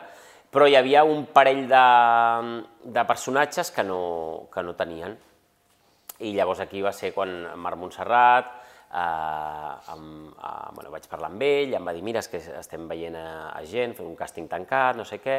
però 0.49 0.65
hi 0.65 0.77
havia 0.77 1.03
un 1.05 1.25
parell 1.33 1.67
de, 1.69 1.83
de 2.85 3.03
personatges 3.05 3.69
que 3.73 3.85
no, 3.85 4.47
que 4.53 4.63
no 4.65 4.73
tenien. 4.77 5.17
I 6.25 6.33
llavors 6.33 6.63
aquí 6.63 6.81
va 6.81 6.93
ser 6.93 7.11
quan 7.13 7.35
Marc 7.61 7.77
Montserrat, 7.77 8.49
eh, 8.91 9.91
amb, 9.93 10.31
eh, 10.31 10.69
bueno, 10.73 10.91
vaig 10.91 11.07
parlar 11.09 11.31
amb 11.31 11.43
ell, 11.43 11.75
em 11.77 11.87
va 11.87 11.93
dir, 11.95 12.03
mira, 12.05 12.23
és 12.23 12.31
que 12.31 12.41
estem 12.59 12.87
veient 12.87 13.15
a, 13.19 13.27
a 13.51 13.63
gent, 13.65 13.95
fent 13.97 14.07
un 14.07 14.17
càsting 14.19 14.49
tancat, 14.51 14.97
no 14.97 15.05
sé 15.05 15.19
què, 15.23 15.37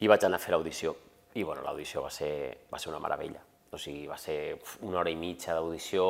i 0.00 0.10
vaig 0.10 0.24
anar 0.26 0.40
a 0.40 0.44
fer 0.44 0.54
l'audició. 0.54 0.94
I 1.34 1.42
bueno, 1.42 1.64
l'audició 1.66 2.04
va, 2.04 2.10
ser, 2.14 2.30
va 2.70 2.78
ser 2.78 2.92
una 2.92 3.02
meravella. 3.02 3.42
O 3.74 3.78
sigui, 3.80 4.04
va 4.06 4.18
ser 4.20 4.56
una 4.86 5.00
hora 5.00 5.10
i 5.10 5.16
mitja 5.18 5.54
d'audició, 5.56 6.04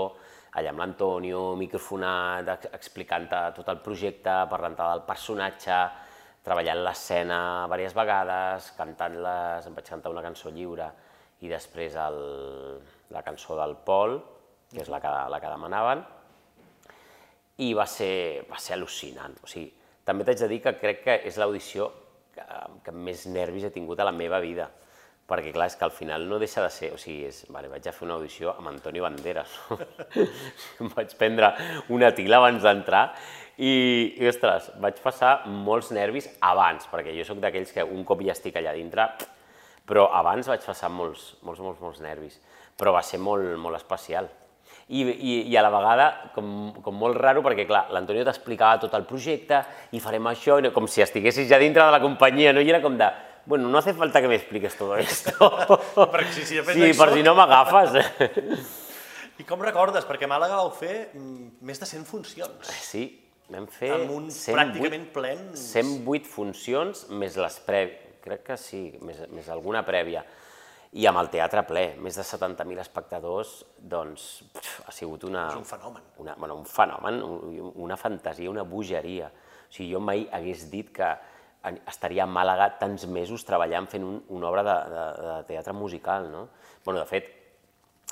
allà 0.54 0.70
amb 0.70 0.82
l'Antonio, 0.82 1.54
microfonat, 1.58 2.68
explicant 2.76 3.30
tot 3.56 3.70
el 3.72 3.80
projecte, 3.82 4.34
parlant 4.50 4.76
del 4.78 5.04
personatge, 5.08 5.78
treballant 6.44 6.82
l'escena 6.84 7.38
diverses 7.64 7.96
vegades, 7.96 8.68
cantant-les, 8.76 9.66
em 9.66 9.78
vaig 9.78 9.88
cantar 9.88 10.12
una 10.12 10.22
cançó 10.26 10.52
lliure 10.52 10.90
i 11.40 11.48
després 11.50 11.96
el, 11.98 12.18
la 13.16 13.22
cançó 13.24 13.56
del 13.58 13.74
Pol, 13.86 14.18
que 14.70 14.82
és 14.84 14.90
la 14.92 15.00
que, 15.00 15.14
la 15.32 15.40
que 15.40 15.50
demanaven, 15.50 16.04
i 17.62 17.72
va 17.74 17.86
ser, 17.86 18.44
va 18.50 18.58
ser 18.58 18.78
al·lucinant. 18.78 19.36
O 19.42 19.50
sigui, 19.50 19.68
també 20.04 20.24
t'haig 20.24 20.40
de 20.42 20.48
dir 20.50 20.62
que 20.64 20.74
crec 20.80 21.04
que 21.04 21.18
és 21.28 21.36
l'audició 21.38 21.90
que, 22.34 22.46
que 22.84 22.94
més 22.94 23.26
nervis 23.30 23.68
he 23.68 23.74
tingut 23.74 24.00
a 24.00 24.08
la 24.08 24.16
meva 24.16 24.40
vida 24.42 24.70
perquè 25.28 25.54
clar, 25.54 25.70
és 25.70 25.76
que 25.80 25.86
al 25.86 25.92
final 25.94 26.26
no 26.28 26.38
deixa 26.40 26.62
de 26.62 26.70
ser, 26.72 26.90
o 26.92 26.98
sigui, 27.00 27.30
és, 27.30 27.44
vale, 27.52 27.70
vaig 27.72 27.86
a 27.88 27.94
fer 27.96 28.04
una 28.04 28.18
audició 28.18 28.52
amb 28.58 28.68
Antonio 28.74 29.06
Banderas, 29.06 29.54
no? 29.70 29.78
em 30.84 30.90
vaig 30.96 31.14
prendre 31.16 31.48
una 31.94 32.10
tila 32.16 32.42
abans 32.42 32.60
d'entrar 32.64 33.06
i, 33.56 33.70
i, 34.18 34.26
ostres, 34.28 34.68
vaig 34.82 35.00
passar 35.00 35.38
molts 35.48 35.92
nervis 35.96 36.28
abans, 36.44 36.84
perquè 36.92 37.14
jo 37.16 37.24
sóc 37.24 37.40
d'aquells 37.40 37.72
que 37.72 37.86
un 37.86 38.04
cop 38.04 38.20
ja 38.26 38.36
estic 38.36 38.60
allà 38.60 38.74
dintre, 38.76 39.08
però 39.88 40.10
abans 40.12 40.48
vaig 40.50 40.64
passar 40.64 40.92
molts, 40.92 41.32
molts, 41.44 41.64
molts, 41.64 41.80
molts 41.80 42.04
nervis, 42.04 42.36
però 42.76 42.92
va 42.92 43.04
ser 43.04 43.22
molt, 43.22 43.48
molt 43.60 43.80
especial. 43.80 44.28
I, 44.88 45.00
i, 45.00 45.34
i 45.48 45.56
a 45.56 45.62
la 45.64 45.70
vegada 45.72 46.06
com, 46.34 46.48
com 46.84 46.96
molt 47.00 47.16
raro 47.16 47.40
perquè, 47.44 47.64
clar, 47.64 47.86
l'Antonio 47.94 48.24
t'explicava 48.26 48.82
tot 48.82 48.92
el 48.98 49.06
projecte 49.08 49.62
i 49.96 50.00
farem 50.02 50.28
això, 50.28 50.58
com 50.74 50.88
si 50.90 51.00
estiguessis 51.00 51.48
ja 51.48 51.60
dintre 51.62 51.86
de 51.86 51.94
la 51.94 52.02
companyia, 52.02 52.52
no? 52.52 52.60
I 52.60 52.68
era 52.74 52.82
com 52.84 52.98
de, 53.00 53.08
bueno, 53.46 53.68
no 53.68 53.78
hace 53.78 53.94
falta 53.94 54.20
que 54.20 54.28
me 54.28 54.36
expliques 54.36 54.76
todo 54.76 54.96
esto. 54.96 55.32
Perquè 55.96 56.32
si, 56.32 56.44
si 56.44 56.60
sí, 56.60 56.92
per 56.96 57.10
si 57.12 57.24
no 57.24 57.34
m'agafes. 57.36 57.96
I 59.40 59.44
com 59.48 59.62
recordes? 59.64 60.06
Perquè 60.06 60.28
a 60.28 60.30
Màlaga 60.30 60.60
vau 60.60 60.70
fer 60.76 61.10
mm, 61.12 61.58
més 61.66 61.80
de 61.80 61.88
100 61.90 62.06
funcions. 62.08 62.70
Sí, 62.84 63.08
vam 63.50 63.66
fer... 63.66 63.90
Amb 63.96 64.14
un 64.14 64.30
108, 64.30 64.54
pràcticament 64.54 65.08
plens. 65.16 65.66
108 65.74 66.30
funcions, 66.30 67.04
més 67.10 67.36
les 67.40 67.60
prèvies, 67.66 68.00
crec 68.24 68.44
que 68.46 68.56
sí, 68.60 68.86
més, 69.04 69.18
més 69.34 69.50
alguna 69.52 69.82
prèvia. 69.84 70.22
I 70.94 71.08
amb 71.10 71.18
el 71.18 71.28
teatre 71.32 71.64
ple, 71.66 71.84
més 71.98 72.14
de 72.14 72.22
70.000 72.22 72.78
espectadors, 72.78 73.54
doncs 73.78 74.44
ha 74.86 74.92
sigut 74.94 75.24
una... 75.26 75.48
És 75.50 75.58
un 75.58 75.66
fenomen. 75.66 76.04
Una, 76.22 76.36
bueno, 76.38 76.58
un 76.62 76.68
fenomen, 76.70 77.18
una 77.82 77.96
fantasia, 77.98 78.50
una 78.50 78.62
bogeria. 78.62 79.30
O 79.30 79.72
sigui, 79.74 79.88
jo 79.90 80.02
mai 80.02 80.28
hagués 80.30 80.68
dit 80.70 80.92
que, 80.94 81.08
estaria 81.88 82.24
a 82.24 82.28
Màlaga 82.28 82.68
tants 82.80 83.06
mesos 83.08 83.44
treballant 83.48 83.86
fent 83.88 84.04
un, 84.04 84.18
una 84.36 84.50
obra 84.50 84.64
de, 84.66 84.74
de, 84.92 85.04
de 85.22 85.36
teatre 85.48 85.72
musical, 85.72 86.28
no? 86.30 86.48
bueno, 86.84 87.00
de 87.00 87.06
fet, 87.08 87.30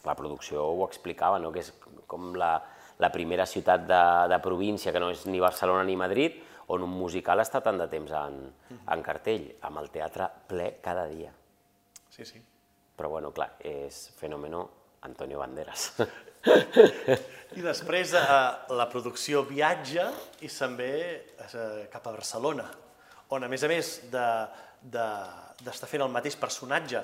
la 0.06 0.14
producció 0.16 0.64
ho 0.64 0.86
explicava, 0.86 1.38
no? 1.38 1.52
que 1.52 1.60
és 1.60 1.72
com 2.08 2.32
la, 2.38 2.54
la 2.98 3.10
primera 3.12 3.46
ciutat 3.46 3.84
de, 3.86 4.04
de 4.32 4.38
província, 4.42 4.92
que 4.92 5.02
no 5.02 5.12
és 5.12 5.26
ni 5.28 5.42
Barcelona 5.42 5.84
ni 5.84 5.98
Madrid, 6.00 6.40
on 6.72 6.86
un 6.86 6.94
musical 6.96 7.42
està 7.44 7.60
tant 7.60 7.78
de 7.78 7.88
temps 7.92 8.14
en, 8.16 8.40
en 8.72 9.04
cartell, 9.04 9.50
amb 9.68 9.82
el 9.82 9.92
teatre 9.92 10.30
ple 10.48 10.72
cada 10.82 11.04
dia. 11.10 11.34
Sí, 12.12 12.24
sí. 12.24 12.40
Però 13.02 13.10
bueno, 13.10 13.32
clar, 13.34 13.48
és 13.66 13.96
fenomeno 14.14 14.60
Antonio 15.02 15.40
Banderas. 15.40 15.88
I 17.58 17.64
després 17.64 18.12
eh, 18.14 18.26
la 18.78 18.86
producció 18.92 19.42
viatja 19.42 20.04
i 20.46 20.46
se'n 20.46 20.76
ve 20.78 20.92
eh, 21.18 21.80
cap 21.90 22.06
a 22.06 22.12
Barcelona 22.14 22.68
on 23.34 23.42
a 23.42 23.48
més 23.50 23.66
a 23.66 23.72
més 23.72 23.90
d'estar 24.12 24.94
de, 24.94 25.66
de, 25.66 25.90
fent 25.90 26.06
el 26.06 26.14
mateix 26.14 26.38
personatge 26.38 27.02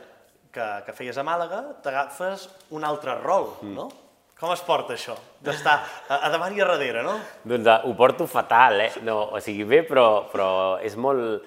que, 0.54 0.68
que 0.86 0.94
feies 0.94 1.18
a 1.18 1.26
Màlaga, 1.26 1.64
t'agafes 1.82 2.46
un 2.78 2.86
altre 2.86 3.18
rol, 3.18 3.56
mm. 3.58 3.74
no? 3.74 3.90
Com 4.38 4.54
es 4.54 4.62
porta 4.62 4.94
això, 4.94 5.18
d'estar 5.42 5.80
a, 6.06 6.20
a 6.20 6.30
davant 6.30 6.54
i 6.54 6.62
a 6.62 6.70
darrere, 6.70 7.02
no? 7.02 7.18
Doncs 7.42 7.66
uh, 7.66 7.80
ho 7.90 7.96
porto 7.98 8.30
fatal, 8.30 8.86
eh? 8.86 8.92
No, 9.02 9.32
o 9.34 9.42
sigui, 9.42 9.66
bé, 9.66 9.82
però, 9.90 10.28
però 10.30 10.50
és 10.78 10.94
molt, 10.94 11.42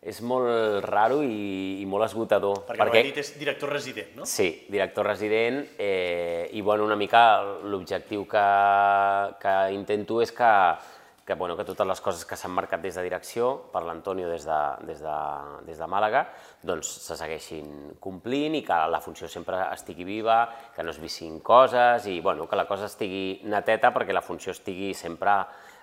és 0.00 0.20
molt 0.22 0.84
raro 0.86 1.22
i, 1.26 1.80
i 1.82 1.86
molt 1.90 2.06
esgotador. 2.06 2.62
Perquè, 2.68 2.84
perquè 2.84 3.02
dit 3.08 3.16
és 3.18 3.32
director 3.38 3.72
resident, 3.72 4.12
no? 4.20 4.26
Sí, 4.28 4.50
director 4.70 5.06
resident, 5.06 5.64
eh, 5.78 6.48
i 6.54 6.62
bueno, 6.62 6.86
una 6.86 6.96
mica 6.96 7.42
l'objectiu 7.66 8.22
que, 8.30 8.44
que 9.42 9.56
intento 9.74 10.20
és 10.22 10.30
que, 10.32 10.52
que, 11.26 11.34
bueno, 11.34 11.56
que 11.58 11.66
totes 11.66 11.86
les 11.86 12.00
coses 12.00 12.22
que 12.24 12.38
s'han 12.38 12.54
marcat 12.54 12.80
des 12.80 12.94
de 12.94 13.02
direcció 13.04 13.50
per 13.72 13.82
l'Antonio 13.84 14.30
des, 14.30 14.46
de, 14.46 14.60
des, 14.86 15.02
de, 15.02 15.16
des 15.66 15.82
de 15.82 15.88
Màlaga 15.90 16.22
doncs 16.62 16.88
se 17.02 17.18
segueixin 17.18 17.98
complint 18.00 18.54
i 18.56 18.62
que 18.64 18.78
la 18.88 19.02
funció 19.02 19.28
sempre 19.28 19.58
estigui 19.74 20.06
viva, 20.06 20.44
que 20.76 20.86
no 20.86 20.94
es 20.94 21.02
vissin 21.02 21.40
coses 21.44 22.06
i 22.06 22.20
bueno, 22.22 22.46
que 22.46 22.56
la 22.56 22.68
cosa 22.70 22.86
estigui 22.86 23.42
neteta 23.50 23.90
perquè 23.92 24.14
la 24.14 24.22
funció 24.22 24.54
estigui 24.54 24.94
sempre 24.94 25.34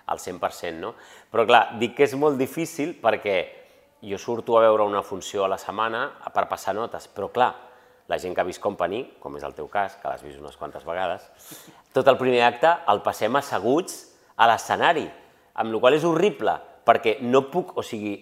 al 0.06 0.18
100%. 0.18 0.80
No? 0.80 0.96
Però 1.30 1.44
clar, 1.46 1.62
dic 1.78 1.94
que 1.98 2.08
és 2.08 2.16
molt 2.18 2.40
difícil 2.40 2.96
perquè 3.02 3.65
jo 4.06 4.18
surto 4.18 4.56
a 4.56 4.62
veure 4.64 4.86
una 4.86 5.02
funció 5.02 5.44
a 5.44 5.50
la 5.50 5.58
setmana 5.58 6.06
per 6.34 6.46
passar 6.50 6.74
notes, 6.76 7.08
però 7.08 7.30
clar, 7.34 7.52
la 8.06 8.18
gent 8.22 8.34
que 8.34 8.42
ha 8.42 8.46
vist 8.46 8.62
Company, 8.62 9.02
com 9.20 9.36
és 9.36 9.44
el 9.46 9.54
teu 9.56 9.66
cas, 9.68 9.96
que 10.00 10.08
l'has 10.08 10.22
vist 10.22 10.38
unes 10.38 10.56
quantes 10.56 10.84
vegades, 10.86 11.26
tot 11.92 12.06
el 12.06 12.18
primer 12.20 12.44
acte 12.46 12.70
el 12.92 13.02
passem 13.02 13.34
asseguts 13.38 13.98
a 14.36 14.46
l'escenari 14.46 15.06
amb 15.56 15.72
la 15.72 15.80
qual 15.80 15.96
és 15.96 16.04
horrible, 16.06 16.54
perquè 16.86 17.16
no 17.24 17.46
puc, 17.50 17.74
o 17.74 17.82
sigui, 17.82 18.20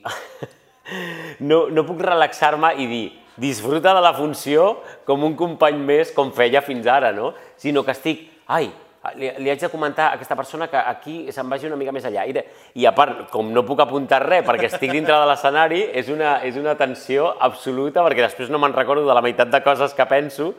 no, 1.50 1.66
no 1.68 1.84
puc 1.84 2.00
relaxar-me 2.00 2.72
i 2.80 2.88
dir 2.88 3.04
disfruta 3.36 3.92
de 3.94 4.00
la 4.00 4.14
funció 4.14 4.78
com 5.04 5.24
un 5.26 5.34
company 5.36 5.80
més, 5.82 6.12
com 6.14 6.30
feia 6.32 6.62
fins 6.62 6.86
ara, 6.86 7.10
no? 7.12 7.32
Sinó 7.58 7.82
que 7.84 7.92
estic, 7.94 8.28
ai, 8.46 8.70
li, 9.18 9.28
li 9.44 9.50
haig 9.52 9.60
de 9.60 9.70
comentar 9.72 10.08
a 10.08 10.18
aquesta 10.18 10.36
persona 10.38 10.68
que 10.72 10.80
aquí 10.80 11.16
se'n 11.32 11.48
vagi 11.50 11.68
una 11.68 11.78
mica 11.80 11.92
més 11.92 12.06
allà. 12.08 12.24
I, 12.28 12.34
de, 12.36 12.44
I 12.80 12.86
a 12.88 12.94
part, 12.96 13.24
com 13.32 13.50
no 13.52 13.64
puc 13.66 13.82
apuntar 13.84 14.22
res 14.24 14.44
perquè 14.46 14.70
estic 14.70 14.92
dintre 14.92 15.16
de 15.20 15.28
l'escenari, 15.28 15.82
és, 15.92 16.08
una, 16.12 16.38
és 16.46 16.58
una 16.60 16.76
tensió 16.80 17.30
absoluta 17.48 18.04
perquè 18.06 18.24
després 18.24 18.52
no 18.52 18.60
me'n 18.62 18.76
recordo 18.76 19.06
de 19.08 19.16
la 19.16 19.24
meitat 19.24 19.52
de 19.52 19.60
coses 19.64 19.96
que 19.96 20.06
penso 20.10 20.52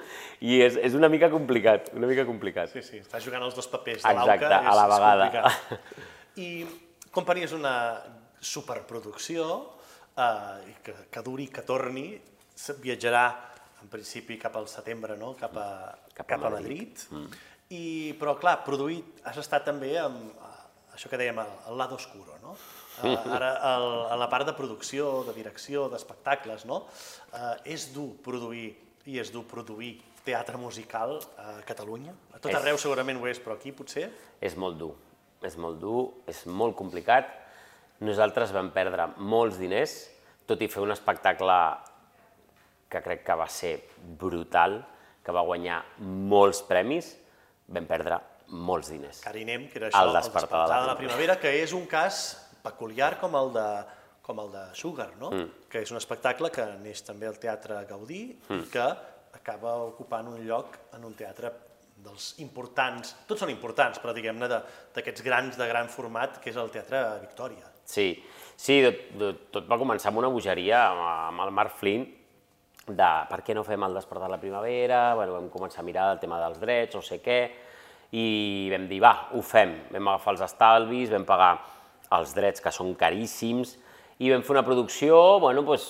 i 0.46 0.62
és, 0.66 0.78
és 0.78 0.98
una 0.98 1.10
mica 1.12 1.32
complicat, 1.34 1.90
una 1.98 2.10
mica 2.12 2.26
complicat. 2.28 2.74
Sí, 2.74 2.84
sí, 2.86 3.02
estàs 3.02 3.26
jugant 3.26 3.46
els 3.48 3.58
dos 3.58 3.70
papers 3.72 4.04
de 4.06 4.16
l'auca, 4.20 4.52
és, 4.52 4.70
a 4.70 4.76
la 4.80 4.88
vegada. 4.92 5.56
I 6.46 6.50
Company 7.16 7.46
és 7.46 7.54
una 7.56 7.76
superproducció 8.44 9.46
eh, 10.20 10.76
que, 10.84 10.96
que 11.12 11.22
duri, 11.24 11.48
que 11.48 11.64
torni, 11.64 12.10
viatjarà 12.84 13.26
en 13.82 13.92
principi 13.92 14.38
cap 14.42 14.56
al 14.60 14.68
setembre, 14.72 15.16
no? 15.20 15.34
cap 15.40 15.56
a, 15.58 15.70
cap 16.14 16.26
a, 16.26 16.30
cap 16.34 16.44
a 16.44 16.54
Madrid. 16.58 16.96
Madrid. 16.96 17.06
Mm. 17.12 17.54
I, 17.74 18.14
però 18.20 18.36
clar, 18.38 18.60
produït, 18.66 19.22
has 19.26 19.40
estat 19.42 19.66
també 19.66 19.96
amb 19.98 20.36
eh, 20.36 20.52
això 20.94 21.10
que 21.10 21.20
dèiem, 21.20 21.40
el, 21.42 21.54
el 21.72 21.80
lado 21.82 21.98
oscuro, 21.98 22.38
no? 22.44 22.58
Uh, 22.96 23.16
ara, 23.36 23.50
el, 23.74 23.88
a 24.14 24.18
la 24.22 24.30
part 24.32 24.48
de 24.48 24.54
producció, 24.56 25.24
de 25.28 25.34
direcció, 25.36 25.90
d'espectacles, 25.92 26.68
no? 26.70 26.84
Uh, 27.34 27.56
és 27.68 27.90
dur 27.96 28.14
produir 28.24 28.70
i 29.06 29.18
és 29.22 29.34
dur 29.34 29.44
produir 29.50 29.98
teatre 30.26 30.58
musical 30.58 31.20
a 31.42 31.58
Catalunya? 31.68 32.16
A 32.34 32.40
tot 32.40 32.54
és... 32.54 32.60
arreu 32.62 32.80
segurament 32.82 33.20
ho 33.20 33.28
és, 33.30 33.42
però 33.42 33.58
aquí 33.60 33.76
potser... 33.76 34.08
És 34.42 34.56
molt 34.58 34.80
dur 34.80 34.94
és 35.46 35.58
molt 35.62 35.80
dur, 35.82 36.06
és 36.30 36.44
molt 36.48 36.76
complicat. 36.78 37.30
Nosaltres 38.06 38.54
vam 38.56 38.72
perdre 38.76 39.10
molts 39.18 39.60
diners, 39.62 39.96
tot 40.50 40.62
i 40.62 40.70
fer 40.72 40.84
un 40.84 40.94
espectacle 40.94 41.58
que 42.92 43.02
crec 43.02 43.24
que 43.26 43.38
va 43.38 43.48
ser 43.52 43.76
brutal, 44.20 44.82
que 45.26 45.34
va 45.34 45.46
guanyar 45.46 45.82
molts 46.00 46.62
premis, 46.68 47.16
vam 47.68 47.90
perdre 47.90 48.20
molts 48.48 48.92
diners. 48.94 49.22
Carinem, 49.26 49.68
que 49.72 49.80
era 49.82 49.90
això, 49.90 50.06
el 50.06 50.14
despertar, 50.14 50.42
el 50.42 50.46
despertar 50.46 50.64
de, 50.66 50.74
la 50.74 50.82
de 50.82 50.92
la 50.92 50.98
primavera, 51.00 51.38
que 51.42 51.54
és 51.64 51.74
un 51.74 51.86
cas 51.90 52.24
peculiar 52.66 53.16
com 53.22 53.36
el 53.38 53.52
de, 53.56 53.68
com 54.26 54.42
el 54.42 54.52
de 54.54 54.64
Sugar, 54.78 55.12
no? 55.22 55.32
Mm. 55.32 55.68
que 55.70 55.84
és 55.86 55.92
un 55.94 56.00
espectacle 56.00 56.52
que 56.54 56.66
neix 56.82 57.04
també 57.06 57.30
al 57.30 57.38
Teatre 57.42 57.82
Gaudí 57.90 58.24
mm. 58.34 58.64
i 58.64 58.72
que 58.74 58.88
acaba 59.36 59.76
ocupant 59.86 60.30
un 60.32 60.42
lloc 60.48 60.78
en 60.96 61.06
un 61.06 61.14
teatre 61.18 61.52
dels 62.06 62.34
importants, 62.44 63.16
tots 63.28 63.42
són 63.42 63.52
importants, 63.54 64.00
però 64.02 64.14
diguem-ne 64.16 64.50
d'aquests 64.50 65.24
grans 65.26 65.58
de 65.58 65.68
gran 65.70 65.90
format, 65.90 66.40
que 66.44 66.52
és 66.52 66.60
el 66.60 66.72
Teatre 66.74 67.02
Victòria. 67.24 67.70
Sí, 67.86 68.12
sí 68.58 68.80
tot, 68.86 69.48
tot, 69.54 69.70
va 69.70 69.80
començar 69.82 70.12
amb 70.12 70.22
una 70.22 70.32
bogeria 70.34 70.84
amb 70.92 71.42
el 71.46 71.54
Marc 71.56 71.78
Flint, 71.80 72.06
de 72.88 73.12
per 73.30 73.42
què 73.42 73.56
no 73.58 73.64
fem 73.66 73.84
el 73.88 73.96
despertar 73.98 74.28
de 74.28 74.36
la 74.36 74.42
primavera, 74.42 75.16
bueno, 75.18 75.34
vam 75.40 75.48
començar 75.50 75.82
a 75.82 75.88
mirar 75.88 76.12
el 76.14 76.20
tema 76.22 76.38
dels 76.42 76.60
drets, 76.62 76.96
no 76.96 77.02
sé 77.02 77.18
què, 77.24 77.40
i 78.14 78.26
vam 78.72 78.86
dir, 78.90 79.02
va, 79.02 79.32
ho 79.34 79.42
fem. 79.42 79.74
Vam 79.92 80.12
agafar 80.14 80.36
els 80.36 80.46
estalvis, 80.46 81.10
vam 81.10 81.26
pagar 81.26 81.56
els 82.16 82.36
drets, 82.38 82.62
que 82.62 82.72
són 82.72 82.94
caríssims, 83.00 83.76
i 84.22 84.30
vam 84.32 84.46
fer 84.46 84.56
una 84.56 84.64
producció, 84.64 85.40
bueno, 85.44 85.66
doncs, 85.68 85.90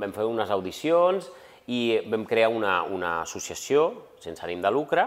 vam 0.00 0.14
fer 0.16 0.26
unes 0.26 0.50
audicions 0.50 1.28
i 1.70 2.00
vam 2.10 2.24
crear 2.26 2.48
una, 2.50 2.80
una 2.82 3.20
associació 3.20 3.90
sense 4.20 4.42
ànim 4.42 4.62
de 4.64 4.72
lucre 4.74 5.04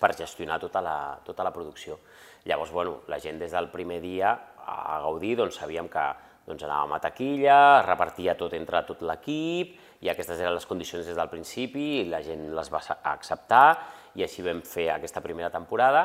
per 0.00 0.10
gestionar 0.16 0.58
tota 0.60 0.82
la, 0.82 0.96
tota 1.24 1.44
la 1.46 1.52
producció. 1.54 2.00
Llavors, 2.44 2.72
bueno, 2.74 2.98
la 3.08 3.20
gent 3.22 3.38
des 3.38 3.54
del 3.54 3.70
primer 3.72 4.00
dia 4.02 4.34
a 4.64 4.98
gaudir, 5.04 5.36
doncs 5.38 5.60
sabíem 5.60 5.86
que 5.92 6.02
doncs, 6.46 6.62
anàvem 6.66 6.94
a 6.96 7.00
taquilla, 7.02 7.58
es 7.80 7.86
repartia 7.88 8.36
tot 8.38 8.54
entre 8.56 8.82
tot 8.88 9.02
l'equip, 9.06 9.74
i 10.04 10.10
aquestes 10.12 10.40
eren 10.40 10.54
les 10.56 10.66
condicions 10.68 11.06
des 11.06 11.16
del 11.16 11.30
principi, 11.32 11.86
i 12.02 12.08
la 12.10 12.20
gent 12.24 12.50
les 12.54 12.70
va 12.72 12.82
acceptar, 13.14 13.66
i 14.14 14.24
així 14.26 14.44
vam 14.44 14.60
fer 14.68 14.90
aquesta 14.92 15.22
primera 15.24 15.50
temporada, 15.50 16.04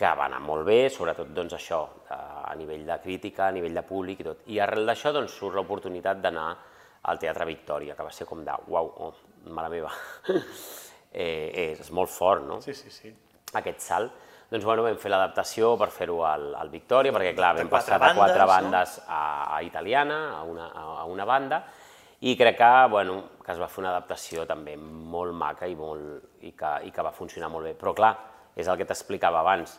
que 0.00 0.08
va 0.16 0.30
anar 0.30 0.40
molt 0.40 0.64
bé, 0.64 0.78
sobretot 0.88 1.28
doncs, 1.36 1.58
això, 1.58 1.82
a 2.16 2.54
nivell 2.56 2.86
de 2.88 2.96
crítica, 3.02 3.50
a 3.50 3.52
nivell 3.52 3.76
de 3.76 3.84
públic 3.84 4.22
i 4.22 4.26
tot. 4.30 4.46
I 4.48 4.60
arrel 4.64 4.88
d'això 4.88 5.12
doncs, 5.12 5.34
surt 5.36 5.58
l'oportunitat 5.58 6.22
d'anar 6.24 6.48
al 7.10 7.20
Teatre 7.20 7.44
Victòria, 7.48 7.96
que 7.96 8.06
va 8.06 8.12
ser 8.12 8.26
com 8.28 8.40
de, 8.44 8.54
uau, 8.72 8.88
oh, 9.04 9.12
mare 9.52 9.68
meva, 9.72 9.92
eh, 11.12 11.76
és 11.76 11.92
molt 11.96 12.12
fort, 12.12 12.46
no? 12.48 12.60
Sí, 12.64 12.72
sí, 12.76 12.92
sí. 12.92 13.12
Aquest 13.60 13.84
salt. 13.84 14.16
Doncs 14.50 14.64
bueno, 14.66 14.82
vam 14.82 14.96
fer 14.98 15.12
l'adaptació 15.12 15.76
per 15.78 15.92
fer-ho 15.94 16.24
al, 16.26 16.48
al 16.58 16.72
Victòria, 16.72 17.12
perquè 17.14 17.36
clar, 17.36 17.52
vam 17.60 17.68
passar 17.70 18.00
de 18.02 18.08
quatre 18.16 18.46
bandes 18.50 18.96
no? 18.98 19.04
a, 19.14 19.20
a 19.54 19.60
italiana, 19.62 20.16
a 20.40 20.42
una, 20.42 20.66
a 20.74 21.04
una 21.06 21.26
banda, 21.28 21.60
i 22.26 22.34
crec 22.36 22.58
que, 22.58 22.70
bueno, 22.90 23.20
que 23.44 23.54
es 23.54 23.60
va 23.62 23.68
fer 23.70 23.84
una 23.84 23.92
adaptació 23.94 24.48
també 24.50 24.74
molt 24.76 25.36
maca 25.38 25.68
i, 25.70 25.76
molt, 25.78 26.34
i, 26.42 26.50
que, 26.58 26.72
i 26.82 26.90
que 26.90 27.04
va 27.06 27.14
funcionar 27.14 27.48
molt 27.52 27.70
bé. 27.70 27.76
Però 27.78 27.94
clar, 27.94 28.10
és 28.58 28.66
el 28.66 28.80
que 28.80 28.88
t'explicava 28.90 29.38
abans, 29.44 29.76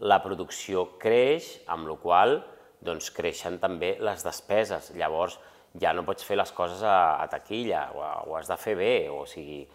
la 0.00 0.18
producció 0.24 0.86
creix, 1.00 1.52
amb 1.68 1.88
la 1.92 2.00
qual 2.00 2.38
doncs, 2.84 3.12
creixen 3.12 3.60
també 3.60 3.98
les 4.00 4.24
despeses. 4.24 4.94
Llavors, 4.96 5.36
ja 5.76 5.92
no 5.92 6.06
pots 6.08 6.24
fer 6.24 6.40
les 6.40 6.56
coses 6.56 6.80
a, 6.80 7.20
a 7.20 7.28
taquilla, 7.28 7.90
o, 7.92 8.06
ho 8.30 8.40
has 8.40 8.48
de 8.48 8.56
fer 8.64 8.78
bé, 8.80 8.94
o 9.12 9.26
sigui, 9.28 9.66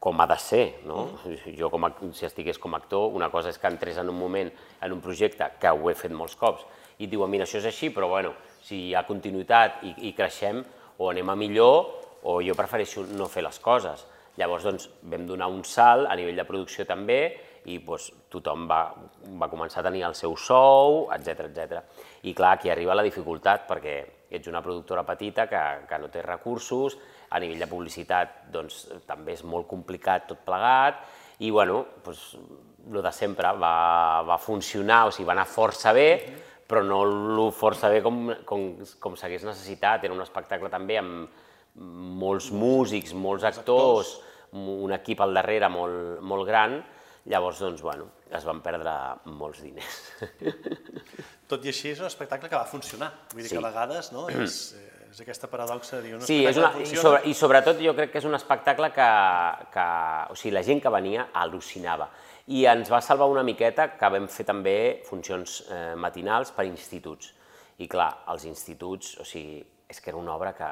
com 0.00 0.20
ha 0.20 0.26
de 0.26 0.36
ser, 0.40 0.64
no? 0.88 1.06
Mm. 1.24 1.54
Jo, 1.58 1.70
com 1.72 1.84
a, 1.86 1.92
si 2.16 2.26
estigués 2.28 2.58
com 2.58 2.74
a 2.74 2.80
actor, 2.80 3.10
una 3.16 3.30
cosa 3.32 3.52
és 3.52 3.58
que 3.60 3.68
entrés 3.68 3.98
en 4.00 4.08
un 4.08 4.18
moment, 4.18 4.50
en 4.80 4.92
un 4.92 5.00
projecte, 5.04 5.50
que 5.60 5.72
ho 5.72 5.90
he 5.90 5.96
fet 5.98 6.14
molts 6.16 6.36
cops, 6.40 6.64
i 6.98 7.06
et 7.06 7.12
diuen, 7.12 7.30
mira, 7.32 7.46
això 7.48 7.60
és 7.60 7.68
així, 7.68 7.90
però 7.94 8.08
bueno, 8.12 8.34
si 8.64 8.88
hi 8.88 8.94
ha 8.94 9.06
continuïtat 9.08 9.84
i, 9.88 9.94
i 10.08 10.14
creixem, 10.16 10.62
o 11.00 11.10
anem 11.10 11.32
a 11.32 11.36
millor, 11.36 11.78
o 12.28 12.40
jo 12.44 12.56
prefereixo 12.56 13.06
no 13.16 13.28
fer 13.28 13.44
les 13.46 13.60
coses. 13.60 14.04
Llavors, 14.40 14.64
doncs, 14.64 14.88
vam 15.08 15.24
donar 15.28 15.48
un 15.52 15.62
salt 15.64 16.08
a 16.08 16.16
nivell 16.16 16.36
de 16.36 16.46
producció 16.48 16.84
també, 16.88 17.20
i 17.68 17.78
doncs, 17.84 18.10
tothom 18.32 18.66
va, 18.68 18.82
va 19.40 19.48
començar 19.52 19.82
a 19.82 19.88
tenir 19.88 20.04
el 20.08 20.16
seu 20.16 20.36
sou, 20.36 21.06
etc 21.16 21.48
etc. 21.48 21.82
I 22.28 22.34
clar, 22.36 22.54
aquí 22.56 22.72
arriba 22.72 22.96
la 22.96 23.04
dificultat, 23.04 23.66
perquè 23.68 23.96
ets 24.30 24.48
una 24.48 24.62
productora 24.62 25.04
petita 25.04 25.48
que, 25.50 25.62
que 25.88 25.98
no 25.98 26.08
té 26.12 26.22
recursos, 26.22 26.96
a 27.30 27.40
nivell 27.42 27.62
de 27.62 27.70
publicitat 27.70 28.50
doncs, 28.52 28.82
també 29.06 29.36
és 29.38 29.44
molt 29.46 29.68
complicat 29.70 30.26
tot 30.30 30.42
plegat, 30.46 31.04
i 31.40 31.50
bueno, 31.54 31.84
doncs, 32.04 32.34
el 32.90 33.02
de 33.04 33.12
sempre 33.14 33.52
va, 33.60 33.74
va 34.26 34.38
funcionar, 34.40 35.06
o 35.06 35.12
sigui, 35.14 35.28
va 35.28 35.36
anar 35.36 35.46
força 35.48 35.92
bé, 35.96 36.08
però 36.70 36.82
no 36.86 37.02
el 37.02 37.52
força 37.56 37.90
bé 37.90 38.00
com, 38.04 38.28
com, 38.46 38.66
com 39.02 39.16
s'hagués 39.18 39.44
necessitat. 39.46 40.04
Era 40.06 40.14
un 40.14 40.22
espectacle 40.22 40.70
també 40.70 40.98
amb 41.00 41.40
molts 42.20 42.50
músics, 42.54 43.14
molts 43.14 43.46
actors, 43.48 44.14
un 44.52 44.94
equip 44.94 45.22
al 45.22 45.34
darrere 45.34 45.70
molt, 45.70 46.20
molt 46.26 46.46
gran, 46.48 46.78
llavors, 47.30 47.60
doncs, 47.62 47.82
bueno, 47.82 48.08
es 48.30 48.46
van 48.46 48.62
perdre 48.64 48.94
molts 49.38 49.62
diners. 49.64 49.98
Tot 51.50 51.66
i 51.66 51.72
així 51.72 51.90
és 51.92 52.00
un 52.02 52.08
espectacle 52.08 52.48
que 52.50 52.58
va 52.58 52.66
funcionar, 52.70 53.10
vull 53.32 53.42
dir 53.42 53.50
sí. 53.50 53.56
que 53.56 53.62
a 53.62 53.68
vegades 53.68 54.12
no, 54.14 54.28
és, 54.30 54.60
és 55.10 55.20
aquesta 55.24 55.48
paradoxa 55.50 55.98
de 55.98 56.06
dir 56.06 56.14
un 56.14 56.22
sí, 56.22 56.38
és 56.46 56.58
una, 56.60 56.70
i, 56.78 56.86
sobre, 56.94 57.20
i 57.26 57.34
sobretot 57.34 57.80
jo 57.82 57.94
crec 57.98 58.12
que 58.12 58.20
és 58.22 58.26
un 58.28 58.36
espectacle 58.38 58.92
que, 58.94 59.08
que 59.74 59.86
o 60.30 60.36
sigui, 60.38 60.52
la 60.54 60.62
gent 60.66 60.82
que 60.82 60.92
venia 60.92 61.28
al·lucinava 61.42 62.06
i 62.54 62.64
ens 62.70 62.90
va 62.90 63.00
salvar 63.04 63.28
una 63.30 63.42
miqueta 63.46 63.90
que 63.98 64.10
vam 64.10 64.28
fer 64.30 64.46
també 64.48 64.76
funcions 65.06 65.60
eh, 65.70 65.94
matinals 65.98 66.50
per 66.54 66.66
instituts. 66.66 67.34
I 67.80 67.86
clar, 67.88 68.08
els 68.32 68.44
instituts, 68.48 69.14
o 69.22 69.26
sigui, 69.26 69.60
és 69.90 70.00
que 70.02 70.10
era 70.12 70.18
una 70.20 70.34
obra 70.34 70.52
que 70.56 70.68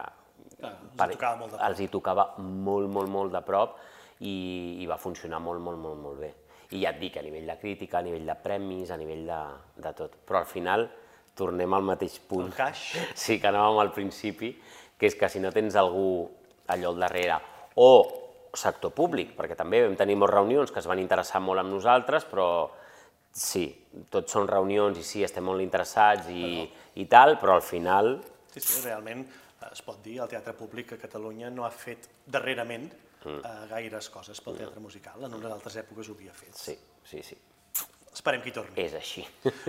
clar, 0.59 0.73
els, 0.73 0.97
per, 0.99 1.09
hi 1.09 1.15
tocava 1.15 1.39
molt 1.39 1.53
de 1.53 1.57
prop. 1.57 1.69
els 1.69 1.81
hi 1.81 1.89
tocava 1.93 2.27
molt, 2.39 2.91
molt, 2.95 3.13
molt 3.15 3.35
de 3.35 3.43
prop 3.47 3.79
i, 4.21 4.35
i 4.83 4.89
va 4.91 4.99
funcionar 5.01 5.41
molt, 5.43 5.63
molt, 5.65 5.81
molt, 5.83 6.01
molt 6.03 6.23
bé. 6.25 6.33
I 6.75 6.83
ja 6.83 6.93
et 6.93 6.99
dic, 7.01 7.17
a 7.17 7.25
nivell 7.25 7.47
de 7.49 7.57
crítica, 7.63 8.03
a 8.03 8.05
nivell 8.05 8.27
de 8.29 8.37
premis, 8.43 8.91
a 8.91 8.99
nivell 9.01 9.25
de, 9.31 9.43
de 9.87 9.95
tot. 9.97 10.19
Però 10.29 10.43
al 10.43 10.51
final 10.51 10.89
tornem 11.39 11.75
al 11.75 11.87
mateix 11.87 12.19
punt. 12.29 12.49
El 12.51 12.57
caix. 12.57 12.85
Sí, 13.25 13.39
que 13.39 13.51
anàvem 13.51 13.81
al 13.83 13.93
principi, 13.95 14.53
que 14.99 15.09
és 15.09 15.17
que 15.19 15.31
si 15.31 15.43
no 15.43 15.53
tens 15.55 15.79
algú 15.79 16.27
allò 16.69 16.93
al 16.93 17.05
darrere, 17.07 17.39
o 17.79 17.91
sector 18.59 18.93
públic, 18.97 19.35
perquè 19.37 19.57
també 19.57 19.85
vam 19.85 19.97
tenir 19.97 20.17
moltes 20.19 20.35
reunions 20.35 20.73
que 20.75 20.83
es 20.83 20.89
van 20.91 21.01
interessar 21.01 21.41
molt 21.45 21.63
amb 21.63 21.73
nosaltres, 21.73 22.27
però 22.29 22.49
sí, 23.31 23.67
tots 24.11 24.35
són 24.35 24.49
reunions 24.51 24.99
i 24.99 25.05
sí, 25.07 25.23
estem 25.25 25.47
molt 25.47 25.63
interessats 25.63 26.31
i, 26.33 26.43
però... 26.43 26.87
i 27.03 27.07
tal, 27.11 27.37
però 27.41 27.59
al 27.59 27.65
final... 27.65 28.17
Sí, 28.51 28.61
sí, 28.65 28.81
realment 28.87 29.27
es 29.73 29.83
pot 29.85 30.01
dir, 30.05 30.19
el 30.23 30.31
teatre 30.31 30.55
públic 30.57 30.95
a 30.95 30.99
Catalunya 31.01 31.51
no 31.53 31.67
ha 31.67 31.71
fet 31.75 32.09
darrerament 32.27 32.89
mm. 32.89 33.39
eh, 33.39 33.55
gaires 33.73 34.09
coses 34.15 34.41
pel 34.45 34.59
teatre 34.63 34.83
musical, 34.83 35.23
en 35.27 35.39
unes 35.39 35.53
altres 35.53 35.79
èpoques 35.83 36.09
ho 36.09 36.17
havia 36.17 36.35
fet. 36.37 36.57
Sí, 36.57 36.77
sí, 37.05 37.23
sí. 37.27 37.39
Esperem 38.29 38.43
que 38.45 38.51
hi 38.51 38.53
torni. 38.53 38.75
És 38.85 38.95
així. 38.99 39.23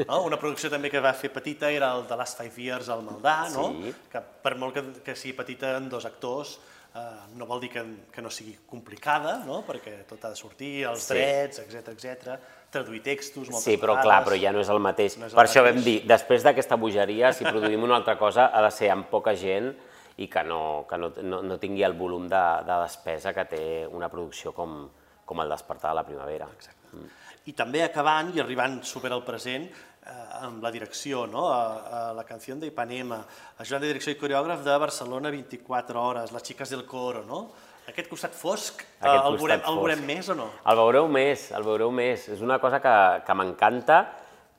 No? 0.04 0.24
Una 0.28 0.38
producció 0.40 0.70
també 0.72 0.90
que 0.92 1.00
va 1.00 1.14
fer 1.16 1.32
petita 1.32 1.70
era 1.72 1.94
el 1.96 2.04
de 2.10 2.18
Last 2.20 2.42
Five 2.42 2.60
Years 2.60 2.90
al 2.92 3.06
Maldà, 3.08 3.38
no? 3.54 3.70
Sí. 3.78 3.94
que 4.12 4.22
per 4.44 4.56
molt 4.60 4.76
que, 4.76 4.84
que 5.06 5.16
sigui 5.16 5.38
petita 5.38 5.78
en 5.78 5.88
dos 5.90 6.04
actors, 6.10 6.58
eh, 6.92 7.04
no 7.40 7.48
vol 7.48 7.62
dir 7.64 7.70
que, 7.72 7.84
que 8.12 8.22
no 8.22 8.32
sigui 8.34 8.58
complicada, 8.68 9.38
no? 9.48 9.62
perquè 9.68 10.02
tot 10.10 10.26
ha 10.26 10.34
de 10.34 10.40
sortir, 10.40 10.74
els 10.90 11.06
sí. 11.08 11.14
drets, 11.16 11.62
etc 11.64 11.94
etc 11.96 12.40
traduir 12.70 13.00
textos 13.02 13.48
moltes 13.50 13.66
Sí, 13.66 13.78
però 13.82 13.96
vegades. 13.96 14.06
clar, 14.06 14.20
però 14.28 14.36
ja 14.44 14.52
no 14.54 14.60
és 14.62 14.70
el 14.70 14.82
mateix. 14.84 15.16
No 15.18 15.26
és 15.26 15.34
el 15.34 15.40
per 15.40 15.46
això 15.48 15.64
mateix. 15.64 15.80
vam 15.80 15.86
dir, 15.88 15.96
després 16.10 16.44
d'aquesta 16.46 16.78
bogeria, 16.78 17.32
si 17.34 17.48
produïm 17.48 17.88
una 17.88 17.96
altra 17.98 18.18
cosa, 18.20 18.52
ha 18.54 18.62
de 18.62 18.70
ser 18.76 18.92
amb 18.94 19.08
poca 19.10 19.34
gent 19.40 19.72
i 20.20 20.28
que 20.28 20.44
no, 20.44 20.86
que 20.90 21.00
no, 21.00 21.14
no, 21.24 21.40
no 21.48 21.58
tingui 21.58 21.82
el 21.88 21.96
volum 21.98 22.28
de, 22.30 22.44
de 22.68 22.82
despesa 22.84 23.34
que 23.34 23.48
té 23.50 23.64
una 23.88 24.12
producció 24.12 24.54
com, 24.54 24.84
com 25.26 25.42
el 25.42 25.50
Despertar 25.50 25.96
de 25.96 26.02
la 26.02 26.06
Primavera. 26.06 26.50
Exacte. 26.60 26.94
Mm. 26.94 27.10
I 27.50 27.56
també 27.58 27.82
acabant 27.84 28.34
i 28.36 28.44
arribant 28.44 28.80
super 28.86 29.12
al 29.16 29.24
present, 29.26 29.66
eh, 30.06 30.18
amb 30.46 30.62
la 30.64 30.72
direcció, 30.72 31.26
no? 31.28 31.48
a, 31.50 31.64
a 32.00 32.02
la 32.18 32.26
canció 32.28 32.56
de 32.60 32.70
Ipanema, 32.70 33.24
ajudant 33.58 33.84
de 33.86 33.90
direcció 33.94 34.14
i 34.14 34.20
coreògraf 34.20 34.62
de 34.66 34.78
Barcelona 34.82 35.34
24 35.34 36.04
hores, 36.04 36.36
les 36.36 36.46
xiques 36.46 36.76
del 36.76 36.86
coro, 36.86 37.24
no? 37.28 37.48
Aquest 37.90 38.10
costat 38.12 38.36
fosc, 38.38 38.84
eh, 38.84 39.02
Aquest 39.02 39.26
el, 39.26 39.38
costat 39.40 39.42
veurem, 39.42 39.60
el 39.60 39.66
fosc. 39.66 39.82
veurem 39.82 40.04
més 40.06 40.30
o 40.30 40.36
no? 40.38 40.50
El 40.70 40.78
veureu 40.78 41.08
més, 41.10 41.50
el 41.58 41.66
veureu 41.66 41.92
més. 41.92 42.28
És 42.36 42.44
una 42.46 42.60
cosa 42.62 42.78
que, 42.84 42.96
que 43.26 43.38
m'encanta, 43.38 44.04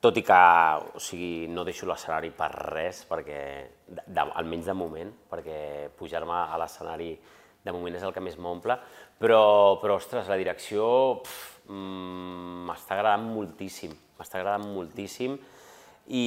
tot 0.01 0.17
i 0.17 0.23
que 0.25 0.39
o 0.97 0.99
sigui, 0.99 1.47
no 1.47 1.63
deixo 1.63 1.87
l'escenari 1.87 2.33
per 2.35 2.49
res, 2.57 3.05
perquè, 3.07 3.41
de, 3.85 4.01
de, 4.03 4.25
almenys 4.41 4.67
de 4.71 4.75
moment, 4.75 5.13
perquè 5.31 5.61
pujar-me 5.97 6.41
a 6.41 6.59
l'escenari 6.59 7.13
de 7.61 7.71
moment 7.71 7.95
és 7.95 8.03
el 8.03 8.13
que 8.13 8.23
més 8.25 8.37
m'omple, 8.41 8.77
però, 9.21 9.77
però, 9.81 9.99
ostres, 10.01 10.27
la 10.27 10.39
direcció 10.39 10.83
pf, 11.21 11.60
mm, 11.60 11.60
m'està 11.71 12.97
agradant 12.97 13.25
moltíssim, 13.31 13.93
m'està 14.19 14.39
agradant 14.39 14.67
moltíssim 14.73 15.37
i, 16.11 16.25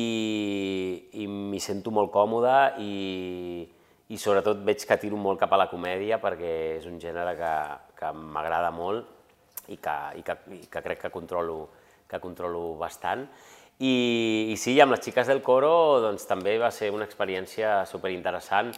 i 1.20 1.26
m'hi 1.28 1.61
sento 1.61 1.92
molt 1.95 2.12
còmode 2.14 2.55
i, 2.80 3.64
i 4.09 4.20
sobretot 4.20 4.62
veig 4.64 4.84
que 4.88 4.99
tiro 5.01 5.18
molt 5.20 5.40
cap 5.40 5.53
a 5.53 5.61
la 5.61 5.68
comèdia 5.70 6.20
perquè 6.22 6.55
és 6.78 6.86
un 6.90 7.01
gènere 7.03 7.34
que, 7.38 7.55
que 7.99 8.12
m'agrada 8.14 8.70
molt 8.74 9.11
i 9.72 9.78
que, 9.80 9.97
i, 10.20 10.22
que, 10.24 10.38
i 10.57 10.64
que 10.70 10.82
crec 10.84 11.07
que 11.07 11.12
controlo, 11.12 11.68
que 12.09 12.20
controlo 12.20 12.74
bastant. 12.80 13.24
I, 13.80 13.95
I 14.53 14.57
sí, 14.61 14.76
amb 14.80 14.95
les 14.95 15.03
xiques 15.03 15.26
del 15.26 15.42
coro 15.42 16.01
doncs, 16.05 16.28
també 16.30 16.59
va 16.62 16.70
ser 16.70 16.92
una 16.95 17.09
experiència 17.09 17.82
superinteressant 17.90 18.70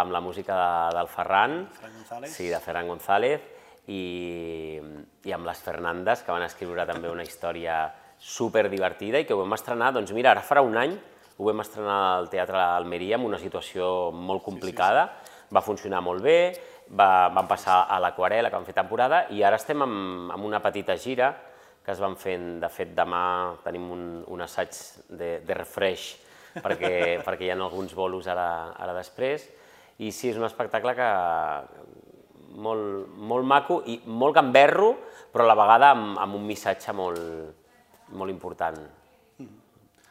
amb 0.00 0.14
la 0.14 0.20
música 0.22 0.56
de, 0.56 0.96
del 0.96 1.10
Ferran, 1.10 1.64
Ferran 1.76 1.96
González. 1.98 2.32
sí, 2.34 2.48
de 2.50 2.60
Ferran 2.62 2.88
González, 2.90 3.46
i, 3.90 4.80
i 5.26 5.34
amb 5.34 5.48
les 5.48 5.60
Fernandes, 5.64 6.22
que 6.24 6.34
van 6.34 6.46
escriure 6.46 6.86
també 6.88 7.10
una 7.10 7.26
història 7.26 7.82
super 8.20 8.68
divertida 8.70 9.20
i 9.20 9.26
que 9.26 9.34
ho 9.34 9.40
vam 9.40 9.56
estrenar, 9.56 9.92
doncs 9.96 10.12
mira, 10.16 10.34
ara 10.34 10.44
farà 10.46 10.62
un 10.62 10.76
any, 10.78 10.96
ho 11.40 11.46
vam 11.48 11.62
estrenar 11.64 11.98
al 12.18 12.28
Teatre 12.32 12.60
Almeria 12.60 13.16
en 13.16 13.24
una 13.26 13.40
situació 13.40 14.10
molt 14.12 14.44
complicada, 14.44 15.06
sí, 15.08 15.30
sí, 15.30 15.38
sí. 15.46 15.54
va 15.56 15.64
funcionar 15.64 16.02
molt 16.04 16.22
bé, 16.22 16.40
va, 16.96 17.30
vam 17.32 17.48
passar 17.48 17.84
a 17.88 18.00
l'Aquarela, 18.02 18.50
que 18.50 18.58
vam 18.58 18.68
fer 18.68 18.76
temporada, 18.76 19.24
i 19.32 19.42
ara 19.46 19.58
estem 19.60 19.82
amb, 19.86 20.34
amb 20.36 20.46
una 20.46 20.60
petita 20.62 20.96
gira 21.00 21.32
que 21.80 21.94
es 21.94 22.02
van 22.02 22.16
fent, 22.20 22.58
de 22.60 22.68
fet 22.68 22.92
demà 22.94 23.22
tenim 23.64 23.86
un, 23.94 24.02
un 24.28 24.44
assaig 24.44 24.76
de, 25.08 25.38
de 25.46 25.56
refresh 25.56 26.10
perquè, 26.60 26.92
perquè 27.26 27.46
hi 27.46 27.54
ha 27.54 27.56
alguns 27.56 27.96
bolos 27.96 28.28
ara, 28.28 28.76
ara 28.76 28.94
després, 28.98 29.48
i 30.00 30.12
sí, 30.12 30.30
és 30.30 30.38
un 30.38 30.44
espectacle 30.44 30.92
que 30.96 31.08
molt, 32.56 33.10
molt 33.16 33.46
maco 33.46 33.80
i 33.86 34.00
molt 34.06 34.34
gamberro, 34.38 34.94
però 35.30 35.46
a 35.46 35.50
la 35.50 35.58
vegada 35.58 35.92
amb, 35.94 36.16
amb 36.18 36.38
un 36.38 36.46
missatge 36.48 36.94
molt, 36.96 37.20
molt 38.16 38.32
important. 38.32 38.80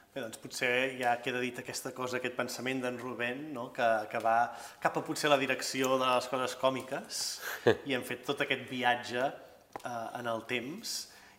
Bé, 0.09 0.23
doncs 0.23 0.39
potser 0.41 0.71
ja 0.97 1.11
queda 1.21 1.41
dit 1.43 1.59
aquesta 1.61 1.91
cosa, 1.93 2.17
aquest 2.17 2.33
pensament 2.37 2.81
d'en 2.81 2.97
Rubén, 2.97 3.43
no? 3.53 3.67
que, 3.75 3.87
que 4.09 4.21
va 4.23 4.39
cap 4.81 4.97
a 4.97 5.03
potser 5.05 5.29
la 5.29 5.37
direcció 5.37 5.99
de 6.01 6.07
les 6.07 6.29
coses 6.31 6.55
còmiques 6.57 7.21
i 7.87 7.93
hem 7.93 8.05
fet 8.07 8.25
tot 8.25 8.41
aquest 8.41 8.65
viatge 8.71 9.21
eh, 9.21 10.07
en 10.17 10.31
el 10.33 10.41
temps 10.49 10.95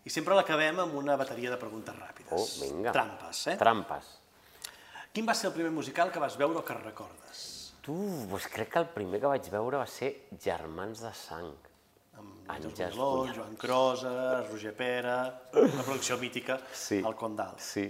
i 0.07 0.13
sempre 0.15 0.39
l'acabem 0.39 0.79
amb 0.87 0.95
una 1.03 1.19
bateria 1.19 1.51
de 1.51 1.59
preguntes 1.61 1.99
ràpides. 1.99 2.31
Oh, 2.31 2.47
vinga. 2.63 2.95
Trampes, 2.95 3.43
eh? 3.51 3.57
Trampes. 3.61 4.15
Quin 5.11 5.27
va 5.27 5.35
ser 5.35 5.51
el 5.51 5.57
primer 5.59 5.75
musical 5.75 6.15
que 6.15 6.23
vas 6.23 6.39
veure 6.39 6.63
o 6.63 6.65
que 6.65 6.79
recordes? 6.79 7.50
Tu, 7.91 7.97
doncs 8.31 8.45
crec 8.53 8.69
que 8.71 8.79
el 8.79 8.87
primer 8.95 9.19
que 9.19 9.27
vaig 9.33 9.47
veure 9.51 9.81
va 9.81 9.87
ser 9.91 10.13
Germans 10.39 11.01
de 11.03 11.11
Sang. 11.19 11.49
Amb 12.21 12.51
Àngels 12.53 12.77
Àngels 12.77 12.95
Boniló, 12.95 13.09
Punyal. 13.17 13.35
Joan 13.39 13.57
Crosa, 13.59 14.13
Roger 14.47 14.73
Pera, 14.79 15.17
una 15.59 15.83
producció 15.83 16.19
mítica, 16.21 16.61
Sí. 16.73 17.01
el 17.01 17.17
Condal. 17.19 17.57
Sí. 17.59 17.89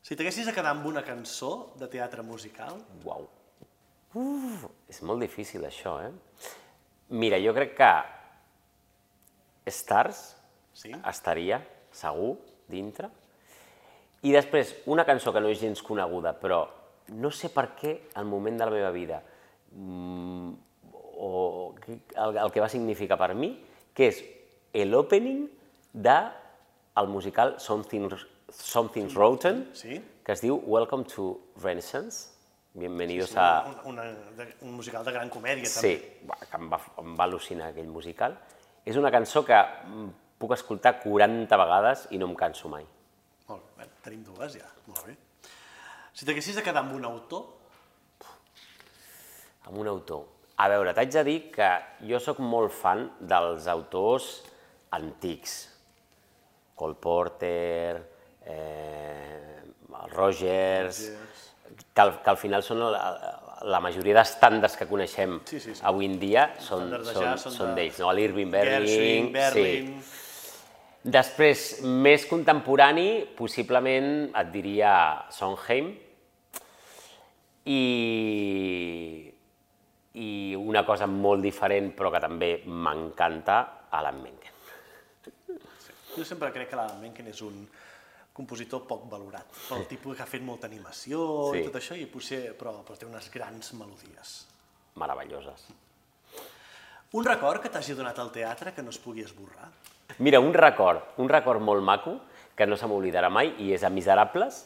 Si 0.00 0.16
t'haguessis 0.16 0.46
de 0.48 0.54
quedar 0.56 0.70
amb 0.72 0.86
una 0.88 1.02
cançó 1.04 1.74
de 1.76 1.88
teatre 1.92 2.22
musical, 2.22 2.80
Uau. 3.04 3.28
Uf, 4.14 4.64
és 4.88 5.02
molt 5.02 5.20
difícil 5.20 5.60
això, 5.68 5.98
eh? 6.06 6.12
Mira, 7.10 7.36
jo 7.44 7.52
crec 7.52 7.76
que 7.76 7.92
Stars 9.70 10.22
sí? 10.72 10.94
estaria, 11.04 11.60
segur, 11.92 12.38
dintre. 12.66 13.10
I 14.22 14.32
després, 14.32 14.74
una 14.86 15.04
cançó 15.04 15.34
que 15.34 15.40
no 15.44 15.48
és 15.52 15.60
gens 15.60 15.82
coneguda, 15.84 16.32
però 16.40 16.64
no 17.08 17.30
sé 17.30 17.48
per 17.50 17.70
què, 17.76 18.08
al 18.14 18.24
moment 18.26 18.58
de 18.58 18.64
la 18.66 18.70
meva 18.70 18.90
vida, 18.90 19.22
mm, 19.72 20.52
o 21.20 21.74
que- 21.84 22.00
el, 22.16 22.36
el 22.36 22.50
que 22.52 22.60
va 22.60 22.68
significar 22.68 23.18
per 23.18 23.34
mi, 23.34 23.52
que 23.94 24.08
és 24.08 24.22
l'opening 24.86 25.48
de 25.92 26.18
el 26.98 27.08
musical 27.08 27.56
Something, 27.58 28.08
Something's 28.50 29.14
Rotten, 29.14 29.70
Sí? 29.74 30.00
que 30.24 30.32
es 30.32 30.40
diu 30.40 30.56
Welcome 30.66 31.04
to 31.14 31.40
Renaissance. 31.62 32.34
Bienvenidos 32.74 33.34
a... 33.36 33.64
Un, 33.84 33.94
una, 33.94 34.04
de, 34.04 34.54
un 34.62 34.74
musical 34.76 35.04
de 35.04 35.12
gran 35.12 35.28
comèdia, 35.30 35.66
Sí, 35.66 35.96
també. 35.96 36.26
va, 36.30 36.36
que 36.46 36.56
em 36.56 36.70
va, 36.70 36.78
em 37.02 37.16
va 37.18 37.24
al·lucinar 37.26 37.70
aquell 37.72 37.88
musical. 37.88 38.36
És 38.84 38.96
una 38.96 39.10
cançó 39.10 39.44
que 39.44 39.56
mm, 39.56 40.08
puc 40.38 40.52
escoltar 40.54 41.00
40 41.02 41.56
vegades 41.56 42.06
i 42.10 42.18
no 42.18 42.28
em 42.28 42.36
canso 42.38 42.68
mai. 42.68 42.84
Molt 43.48 43.64
bé, 43.76 43.88
tenim 44.04 44.22
dues 44.24 44.54
ja, 44.60 44.68
molt 44.86 45.06
bé. 45.06 45.16
Si 46.18 46.26
t'haguessis 46.26 46.56
de 46.58 46.64
quedar 46.66 46.82
amb 46.82 46.96
un 46.98 47.04
autor, 47.06 47.46
Amb 49.68 49.76
un 49.82 49.86
autor. 49.90 50.22
A 50.56 50.66
veure, 50.72 50.94
t'haig 50.96 51.10
de 51.12 51.22
dir 51.26 51.36
que 51.52 51.66
jo 52.08 52.16
sóc 52.24 52.38
molt 52.40 52.72
fan 52.72 53.02
dels 53.20 53.66
autors 53.68 54.28
antics. 54.96 55.58
Cole 56.74 56.96
Porter, 56.96 57.98
eh, 58.48 59.60
el 59.92 60.10
Rogers, 60.14 61.02
que 61.92 62.00
al, 62.00 62.14
que 62.24 62.32
al 62.32 62.40
final 62.40 62.64
són 62.64 62.80
la, 62.80 63.04
la 63.68 63.82
majoria 63.84 64.16
d'estàndards 64.16 64.78
que 64.80 64.88
coneixem 64.88 65.36
Sí, 65.44 65.60
sí, 65.60 65.74
sí. 65.76 65.84
avui 65.84 66.08
en 66.08 66.16
dia 66.22 66.48
són, 66.64 66.88
de 66.96 67.04
són, 67.12 67.38
són 67.60 67.74
de- 67.76 67.90
no? 68.00 68.10
L'Irving 68.16 68.50
Berlin, 68.50 69.30
Berlin... 69.36 69.94
sí. 70.00 70.14
Després, 71.08 71.68
més 71.84 72.24
contemporani, 72.26 73.10
possiblement 73.36 74.30
et 74.32 74.48
diria 74.52 74.96
Sondheim 75.30 75.92
i, 77.68 79.32
i 80.14 80.28
una 80.56 80.84
cosa 80.86 81.06
molt 81.10 81.44
diferent 81.44 81.92
però 81.96 82.10
que 82.14 82.20
també 82.22 82.52
m'encanta, 82.66 83.58
Alan 83.98 84.22
Menken. 84.22 84.54
Jo 86.16 86.24
sempre 86.26 86.50
crec 86.54 86.70
que 86.70 86.78
l'Alan 86.78 87.00
Menken 87.02 87.28
és 87.30 87.42
un 87.46 87.60
compositor 88.38 88.84
poc 88.86 89.04
valorat, 89.10 89.48
pel 89.68 89.84
tipus 89.90 90.16
que 90.16 90.22
ha 90.22 90.30
fet 90.30 90.42
molta 90.46 90.68
animació 90.70 91.50
Sí. 91.52 91.60
i 91.60 91.66
tot 91.66 91.76
això, 91.80 91.96
i 91.98 92.06
potser, 92.06 92.52
però, 92.58 92.76
però 92.86 92.96
té 92.98 93.06
unes 93.06 93.28
grans 93.34 93.72
melodies. 93.74 94.34
Meravelloses. 94.98 95.66
Un 97.18 97.24
record 97.24 97.62
que 97.62 97.70
t'hagi 97.72 97.96
donat 97.98 98.18
al 98.18 98.30
teatre 98.30 98.74
que 98.76 98.82
no 98.82 98.90
es 98.90 98.98
pugui 99.00 99.24
esborrar? 99.24 99.68
Mira, 100.18 100.40
un 100.40 100.52
record, 100.54 101.14
un 101.18 101.28
record 101.28 101.60
molt 101.60 101.82
maco, 101.82 102.18
que 102.54 102.66
no 102.66 102.76
se 102.76 102.86
m'oblidarà 102.86 103.30
mai, 103.30 103.54
i 103.64 103.72
és 103.72 103.84
a 103.84 103.90
Miserables, 103.90 104.64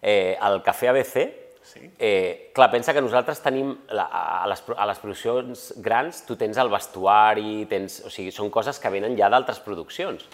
eh, 0.00 0.36
al 0.40 0.62
Cafè 0.62 0.90
ABC. 0.92 1.24
Sí. 1.70 1.84
Eh, 2.02 2.50
clar, 2.54 2.66
pensa 2.72 2.90
que 2.90 3.02
nosaltres 3.02 3.38
tenim, 3.44 3.70
la, 3.94 4.08
a, 4.10 4.46
les, 4.50 4.62
a 4.74 4.86
les 4.90 4.98
produccions 4.98 5.66
grans, 5.78 6.24
tu 6.26 6.34
tens 6.34 6.58
el 6.58 6.70
vestuari, 6.72 7.60
tens, 7.70 8.00
o 8.08 8.10
sigui, 8.10 8.32
són 8.34 8.50
coses 8.50 8.82
que 8.82 8.90
venen 8.90 9.14
ja 9.18 9.28
d'altres 9.30 9.62
produccions. 9.62 10.26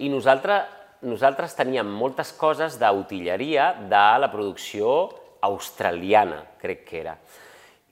I 0.00 0.08
nosaltres, 0.08 0.78
nosaltres 1.04 1.58
teníem 1.58 1.90
moltes 2.00 2.32
coses 2.32 2.78
d'utilleria 2.80 3.74
de 3.92 4.06
la 4.24 4.30
producció 4.32 5.10
australiana, 5.44 6.46
crec 6.60 6.86
que 6.88 7.00
era. 7.02 7.16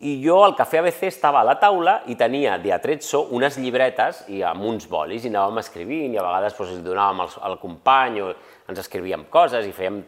I 0.08 0.14
jo 0.22 0.38
al 0.46 0.54
Cafè 0.56 0.78
ABC 0.78 1.08
estava 1.08 1.42
a 1.42 1.46
la 1.46 1.56
taula 1.58 1.98
i 2.06 2.14
tenia 2.16 2.54
de 2.62 2.70
atrezzo 2.72 3.24
unes 3.34 3.56
llibretes 3.58 4.22
i 4.30 4.44
amb 4.46 4.62
uns 4.64 4.86
bolis 4.88 5.24
i 5.26 5.32
anàvem 5.32 5.58
escrivint 5.58 6.14
i 6.14 6.20
a 6.20 6.24
vegades 6.24 6.54
doncs, 6.54 6.76
li 6.76 6.84
donàvem 6.86 7.24
al, 7.24 7.32
al 7.50 7.58
company 7.58 8.20
o 8.22 8.28
ens 8.70 8.80
escrivíem 8.84 9.26
coses 9.28 9.66
i 9.66 9.74
fèiem 9.74 9.98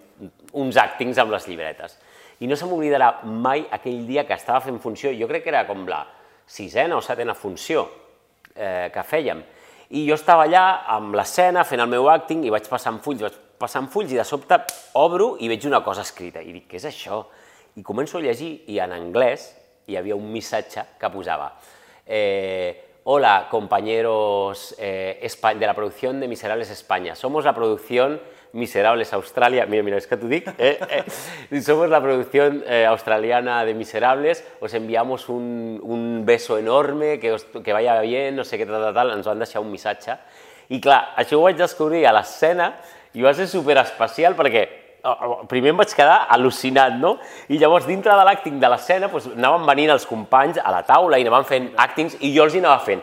uns 0.62 0.78
actings 0.78 1.18
amb 1.18 1.34
les 1.34 1.48
llibretes. 1.50 1.98
I 2.40 2.48
no 2.48 2.56
se 2.56 2.66
m'oblidarà 2.68 3.20
mai 3.24 3.66
aquell 3.70 4.06
dia 4.08 4.24
que 4.24 4.36
estava 4.36 4.62
fent 4.64 4.80
funció, 4.80 5.12
jo 5.12 5.28
crec 5.28 5.44
que 5.44 5.52
era 5.52 5.66
com 5.68 5.84
la 5.88 6.00
sisena 6.48 6.96
o 6.96 7.02
setena 7.04 7.36
funció 7.36 7.84
eh, 8.54 8.88
que 8.92 9.04
fèiem. 9.04 9.42
I 9.90 10.06
jo 10.06 10.16
estava 10.16 10.46
allà 10.46 10.64
amb 10.96 11.14
l'escena 11.18 11.66
fent 11.68 11.82
el 11.84 11.90
meu 11.90 12.08
acting 12.08 12.46
i 12.46 12.52
vaig 12.52 12.68
passant 12.70 13.00
fulls, 13.04 13.22
vaig 13.26 13.36
passant 13.60 13.90
fulls 13.92 14.14
i 14.14 14.18
de 14.18 14.24
sobte 14.24 14.56
obro 14.96 15.34
i 15.38 15.50
veig 15.52 15.66
una 15.68 15.82
cosa 15.84 16.06
escrita 16.06 16.40
i 16.40 16.54
dic, 16.54 16.68
què 16.70 16.80
és 16.80 16.88
això? 16.88 17.24
I 17.76 17.84
començo 17.86 18.18
a 18.18 18.24
llegir 18.24 18.54
i 18.72 18.80
en 18.80 18.94
anglès 18.96 19.50
hi 19.90 19.98
havia 19.98 20.16
un 20.16 20.30
missatge 20.32 20.86
que 20.98 21.10
posava 21.12 21.52
eh, 22.06 22.86
Hola, 23.04 23.48
compañeros 23.50 24.74
eh, 24.78 25.18
de 25.58 25.66
la 25.66 25.74
producción 25.74 26.20
de 26.20 26.28
Miserables 26.28 26.68
España. 26.70 27.14
Somos 27.14 27.46
la 27.46 27.54
producción 27.54 28.20
Miserables 28.52 29.12
Australia. 29.12 29.66
Mira, 29.66 29.82
mira, 29.82 29.96
es 29.96 30.06
que 30.06 30.16
tú 30.16 30.28
dic. 30.28 30.48
Eh, 30.58 30.78
eh. 31.50 31.60
Somos 31.62 31.88
la 31.88 32.00
producción 32.00 32.64
eh, 32.66 32.86
australiana 32.86 33.64
de 33.64 33.74
Miserables. 33.74 34.44
Os 34.60 34.74
enviamos 34.74 35.28
un, 35.28 35.78
un 35.82 36.24
beso 36.24 36.58
enorme, 36.58 37.20
que, 37.20 37.32
os, 37.32 37.44
que 37.44 37.72
vaya 37.72 38.00
bien, 38.00 38.36
no 38.36 38.44
sé 38.44 38.58
què, 38.58 38.66
tal, 38.66 38.82
tal, 38.82 38.94
tal. 38.94 39.14
Ens 39.14 39.26
van 39.26 39.38
deixar 39.38 39.62
un 39.62 39.70
missatge. 39.70 40.18
I 40.70 40.80
clar, 40.82 41.14
això 41.18 41.38
ho 41.38 41.46
vaig 41.46 41.58
descobrir 41.58 42.04
a 42.06 42.14
l'escena 42.14 42.72
i 43.14 43.22
va 43.22 43.32
ser 43.34 43.48
superespecial 43.50 44.36
perquè 44.38 44.64
eh, 44.66 45.30
primer 45.50 45.72
em 45.74 45.80
vaig 45.82 45.94
quedar 45.94 46.26
al·lucinat, 46.30 46.98
no? 46.98 47.16
I 47.50 47.58
llavors, 47.58 47.86
dintre 47.90 48.14
de 48.18 48.26
l'acting 48.26 48.60
de 48.62 48.70
l'escena, 48.70 49.10
doncs, 49.10 49.32
anaven 49.34 49.66
venint 49.66 49.94
els 49.94 50.06
companys 50.06 50.60
a 50.62 50.74
la 50.74 50.84
taula 50.86 51.18
i 51.18 51.26
anaven 51.26 51.48
fent 51.48 51.72
actings 51.78 52.18
i 52.20 52.34
jo 52.34 52.46
els 52.46 52.54
hi 52.54 52.62
anava 52.62 52.82
fent. 52.86 53.02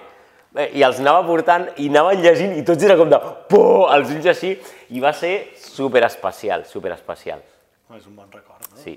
Eh, 0.57 0.71
I 0.79 0.83
els 0.87 0.97
anava 1.03 1.21
portant 1.27 1.67
i 1.77 1.89
anaven 1.91 2.23
llegint 2.23 2.55
i 2.57 2.63
tots 2.65 2.83
era 2.83 2.95
com 2.97 3.09
de 3.11 3.19
por, 3.51 3.91
els 3.93 4.09
ulls 4.15 4.25
així, 4.33 4.55
i 4.89 5.01
va 5.03 5.11
ser 5.13 5.33
superespecial, 5.61 6.65
superespecial. 6.65 7.43
És 7.95 8.07
un 8.09 8.15
bon 8.17 8.31
record, 8.33 8.65
no? 8.71 8.81
Sí. 8.81 8.95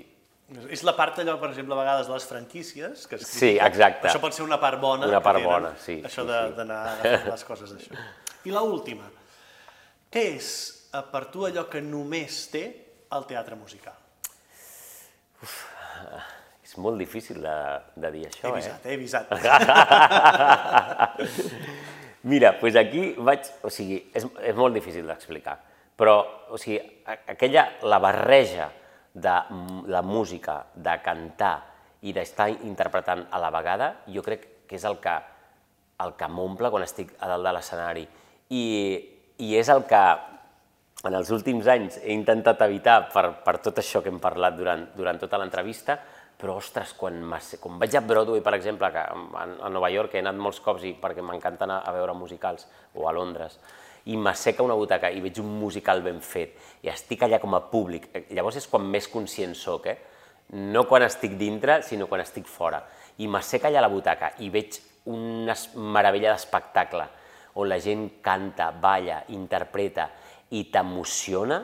És 0.73 0.81
la 0.83 0.91
part 0.97 1.21
allò, 1.21 1.37
per 1.39 1.51
exemple, 1.53 1.77
a 1.77 1.79
vegades 1.79 2.09
de 2.09 2.13
les 2.17 2.25
franquícies, 2.27 3.05
que 3.07 3.15
es 3.15 3.27
Sí, 3.29 3.53
exacte. 3.55 4.09
Això 4.09 4.19
pot 4.19 4.33
ser 4.35 4.43
una 4.43 4.57
part 4.59 4.81
bona. 4.81 5.07
Una 5.07 5.21
part 5.23 5.39
tenen, 5.39 5.47
bona, 5.53 5.69
sí, 5.79 6.01
Això 6.03 6.25
sí, 6.25 6.27
de- 6.27 6.41
sí. 6.49 6.55
d'anar 6.57 6.79
agafant 6.97 7.29
les 7.31 7.45
coses 7.47 7.71
d'això. 7.71 7.95
I 8.49 8.51
la 8.51 8.65
última. 8.67 9.07
Què 10.11 10.25
és, 10.35 10.49
eh, 10.91 11.03
per 11.13 11.25
tu, 11.31 11.45
allò 11.47 11.69
que 11.71 11.79
només 11.85 12.41
té 12.51 12.65
el 13.15 13.25
teatre 13.29 13.55
musical? 13.55 13.95
És 16.71 16.77
molt 16.79 16.95
difícil 16.95 17.41
de, 17.43 17.53
de 17.99 18.09
dir 18.13 18.21
He 18.23 18.29
això, 18.29 18.53
eh? 18.55 18.69
he 18.87 18.93
avisat. 18.95 19.27
Mira, 22.31 22.53
doncs 22.61 22.77
aquí 22.79 23.01
vaig... 23.19 23.49
O 23.67 23.69
sigui, 23.73 23.97
és, 24.15 24.23
és 24.47 24.55
molt 24.55 24.71
difícil 24.77 25.03
d'explicar, 25.09 25.57
però 25.99 26.13
o 26.47 26.55
sigui, 26.61 26.79
aquella, 27.33 27.65
la 27.83 27.99
barreja 27.99 28.69
de 29.11 29.33
la 29.91 30.01
música, 30.05 30.61
de 30.71 30.93
cantar 31.03 31.57
i 32.07 32.15
d'estar 32.15 32.47
interpretant 32.53 33.25
a 33.27 33.43
la 33.43 33.51
vegada, 33.51 33.91
jo 34.07 34.23
crec 34.23 34.47
que 34.69 34.79
és 34.79 34.87
el 34.87 34.95
que, 35.03 35.17
el 36.05 36.15
que 36.15 36.31
m'omple 36.31 36.71
quan 36.71 36.87
estic 36.87 37.11
a 37.19 37.27
dalt 37.33 37.43
de 37.49 37.55
l'escenari. 37.57 38.05
I, 38.55 38.63
I 39.43 39.51
és 39.59 39.73
el 39.75 39.83
que 39.91 40.05
en 41.03 41.19
els 41.19 41.35
últims 41.35 41.67
anys 41.67 41.99
he 41.99 42.15
intentat 42.15 42.63
evitar 42.63 43.11
per, 43.11 43.27
per 43.43 43.57
tot 43.59 43.83
això 43.83 43.99
que 43.99 44.07
hem 44.13 44.23
parlat 44.23 44.55
durant, 44.55 44.87
durant 44.95 45.19
tota 45.19 45.35
l'entrevista, 45.41 45.99
però, 46.41 46.57
ostres, 46.57 46.95
quan, 46.97 47.21
quan 47.61 47.77
vaig 47.79 47.95
a 47.95 48.01
Broadway, 48.01 48.41
per 48.41 48.55
exemple, 48.57 48.89
que 48.91 49.03
a, 49.05 49.45
a 49.45 49.69
Nova 49.69 49.91
York 49.93 50.15
he 50.15 50.23
anat 50.23 50.39
molts 50.41 50.59
cops 50.65 50.87
i 50.89 50.95
perquè 50.97 51.21
m'encanta 51.21 51.67
anar 51.67 51.81
a 51.85 51.93
veure 51.93 52.15
musicals, 52.17 52.65
o 52.97 53.05
a 53.07 53.13
Londres, 53.13 53.59
i 54.09 54.17
m'asseca 54.17 54.65
una 54.65 54.75
butaca 54.77 55.11
i 55.13 55.21
veig 55.21 55.37
un 55.43 55.51
musical 55.59 56.01
ben 56.01 56.17
fet, 56.25 56.57
i 56.81 56.89
estic 56.89 57.21
allà 57.21 57.37
com 57.39 57.53
a 57.53 57.61
públic, 57.69 58.09
eh, 58.17 58.25
llavors 58.33 58.57
és 58.57 58.67
quan 58.67 58.87
més 58.89 59.07
conscient 59.11 59.53
sóc, 59.57 59.85
eh? 59.85 59.97
no 60.57 60.83
quan 60.89 61.05
estic 61.05 61.37
dintre, 61.39 61.79
sinó 61.85 62.09
quan 62.09 62.25
estic 62.25 62.49
fora. 62.49 62.81
I 63.21 63.29
m'asseca 63.29 63.69
allà 63.69 63.79
a 63.79 63.85
la 63.85 63.93
butaca 63.93 64.33
i 64.41 64.49
veig 64.51 64.81
una 65.13 65.55
meravella 65.77 66.33
d'espectacle, 66.33 67.05
on 67.61 67.69
la 67.69 67.77
gent 67.83 68.07
canta, 68.23 68.71
balla, 68.71 69.21
interpreta 69.35 70.09
i 70.57 70.65
t'emociona, 70.73 71.61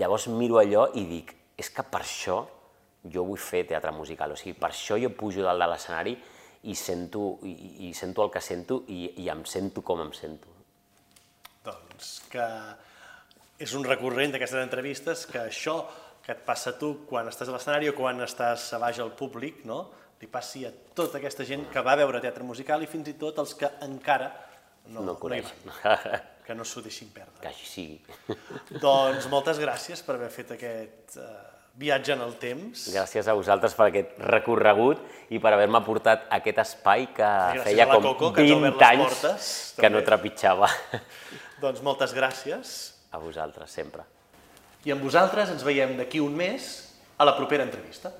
llavors 0.00 0.26
miro 0.32 0.58
allò 0.58 0.88
i 0.98 1.04
dic, 1.10 1.34
és 1.56 1.70
que 1.70 1.84
per 1.86 2.02
això 2.02 2.40
jo 3.12 3.24
vull 3.28 3.40
fer 3.40 3.64
teatre 3.68 3.92
musical, 3.92 4.32
o 4.32 4.36
sigui, 4.36 4.54
per 4.58 4.70
això 4.70 4.96
jo 5.00 5.10
pujo 5.16 5.44
dalt 5.44 5.60
de 5.60 5.68
l'escenari 5.68 6.14
i 6.64 6.74
sento, 6.74 7.38
i, 7.44 7.88
i 7.88 7.92
sento 7.94 8.24
el 8.24 8.30
que 8.32 8.40
sento 8.40 8.82
i, 8.88 9.10
i 9.24 9.28
em 9.28 9.44
sento 9.44 9.82
com 9.84 10.00
em 10.00 10.12
sento. 10.16 10.48
Doncs 11.64 12.14
que 12.32 12.46
és 13.64 13.74
un 13.76 13.84
recurrent 13.86 14.32
d'aquestes 14.34 14.62
entrevistes 14.64 15.26
que 15.30 15.42
això 15.44 15.78
que 16.24 16.32
et 16.32 16.40
passa 16.46 16.72
a 16.72 16.78
tu 16.80 16.94
quan 17.08 17.28
estàs 17.28 17.50
a 17.50 17.54
l'escenari 17.54 17.90
o 17.90 17.96
quan 17.96 18.20
estàs 18.24 18.70
a 18.72 18.80
baix 18.80 18.98
al 19.04 19.12
públic, 19.16 19.64
no? 19.68 19.84
li 20.20 20.28
passi 20.30 20.62
a 20.64 20.70
tota 20.96 21.18
aquesta 21.18 21.44
gent 21.44 21.66
que 21.68 21.82
va 21.84 21.96
veure 22.00 22.20
teatre 22.22 22.46
musical 22.48 22.80
i 22.80 22.88
fins 22.88 23.10
i 23.10 23.16
tot 23.20 23.36
els 23.42 23.52
que 23.60 23.68
encara 23.84 24.30
no, 24.88 25.02
No 25.04 25.18
coneix. 25.20 25.50
no 25.66 25.74
hi 25.74 26.20
que 26.44 26.54
no 26.54 26.64
s'ho 26.64 26.82
deixin 26.84 27.08
perdre. 27.08 27.40
Que 27.40 27.48
així 27.48 27.66
sigui. 27.68 28.36
Doncs 28.80 29.28
moltes 29.32 29.60
gràcies 29.60 30.02
per 30.04 30.18
haver 30.18 30.28
fet 30.32 30.50
aquest 30.56 31.16
eh, 31.16 31.28
viatge 31.80 32.14
en 32.14 32.22
el 32.22 32.34
temps. 32.38 32.86
Gràcies 32.94 33.28
a 33.28 33.34
vosaltres 33.34 33.74
per 33.74 33.88
aquest 33.90 34.18
recorregut 34.30 35.00
i 35.34 35.40
per 35.42 35.54
haver-me 35.56 35.80
portat 35.86 36.26
aquest 36.36 36.60
espai 36.62 37.08
que 37.14 37.26
gràcies 37.26 37.68
feia 37.68 37.86
com 37.90 38.02
Coco, 38.10 38.32
que 38.36 38.44
ens 38.44 38.52
ha 38.52 38.58
20 38.60 38.60
obert 38.60 38.80
les 38.80 38.88
anys 38.90 39.04
portes, 39.04 39.48
que 39.78 39.90
no 39.90 39.98
també. 40.00 40.08
trepitjava. 40.10 40.70
Doncs 41.64 41.82
moltes 41.82 42.14
gràcies. 42.14 42.74
A 43.14 43.20
vosaltres, 43.22 43.70
sempre. 43.70 44.02
I 44.84 44.92
amb 44.92 45.02
vosaltres 45.06 45.50
ens 45.50 45.62
veiem 45.64 45.96
d'aquí 45.98 46.20
un 46.20 46.34
mes 46.36 46.70
a 47.16 47.26
la 47.26 47.34
propera 47.36 47.64
entrevista. 47.64 48.10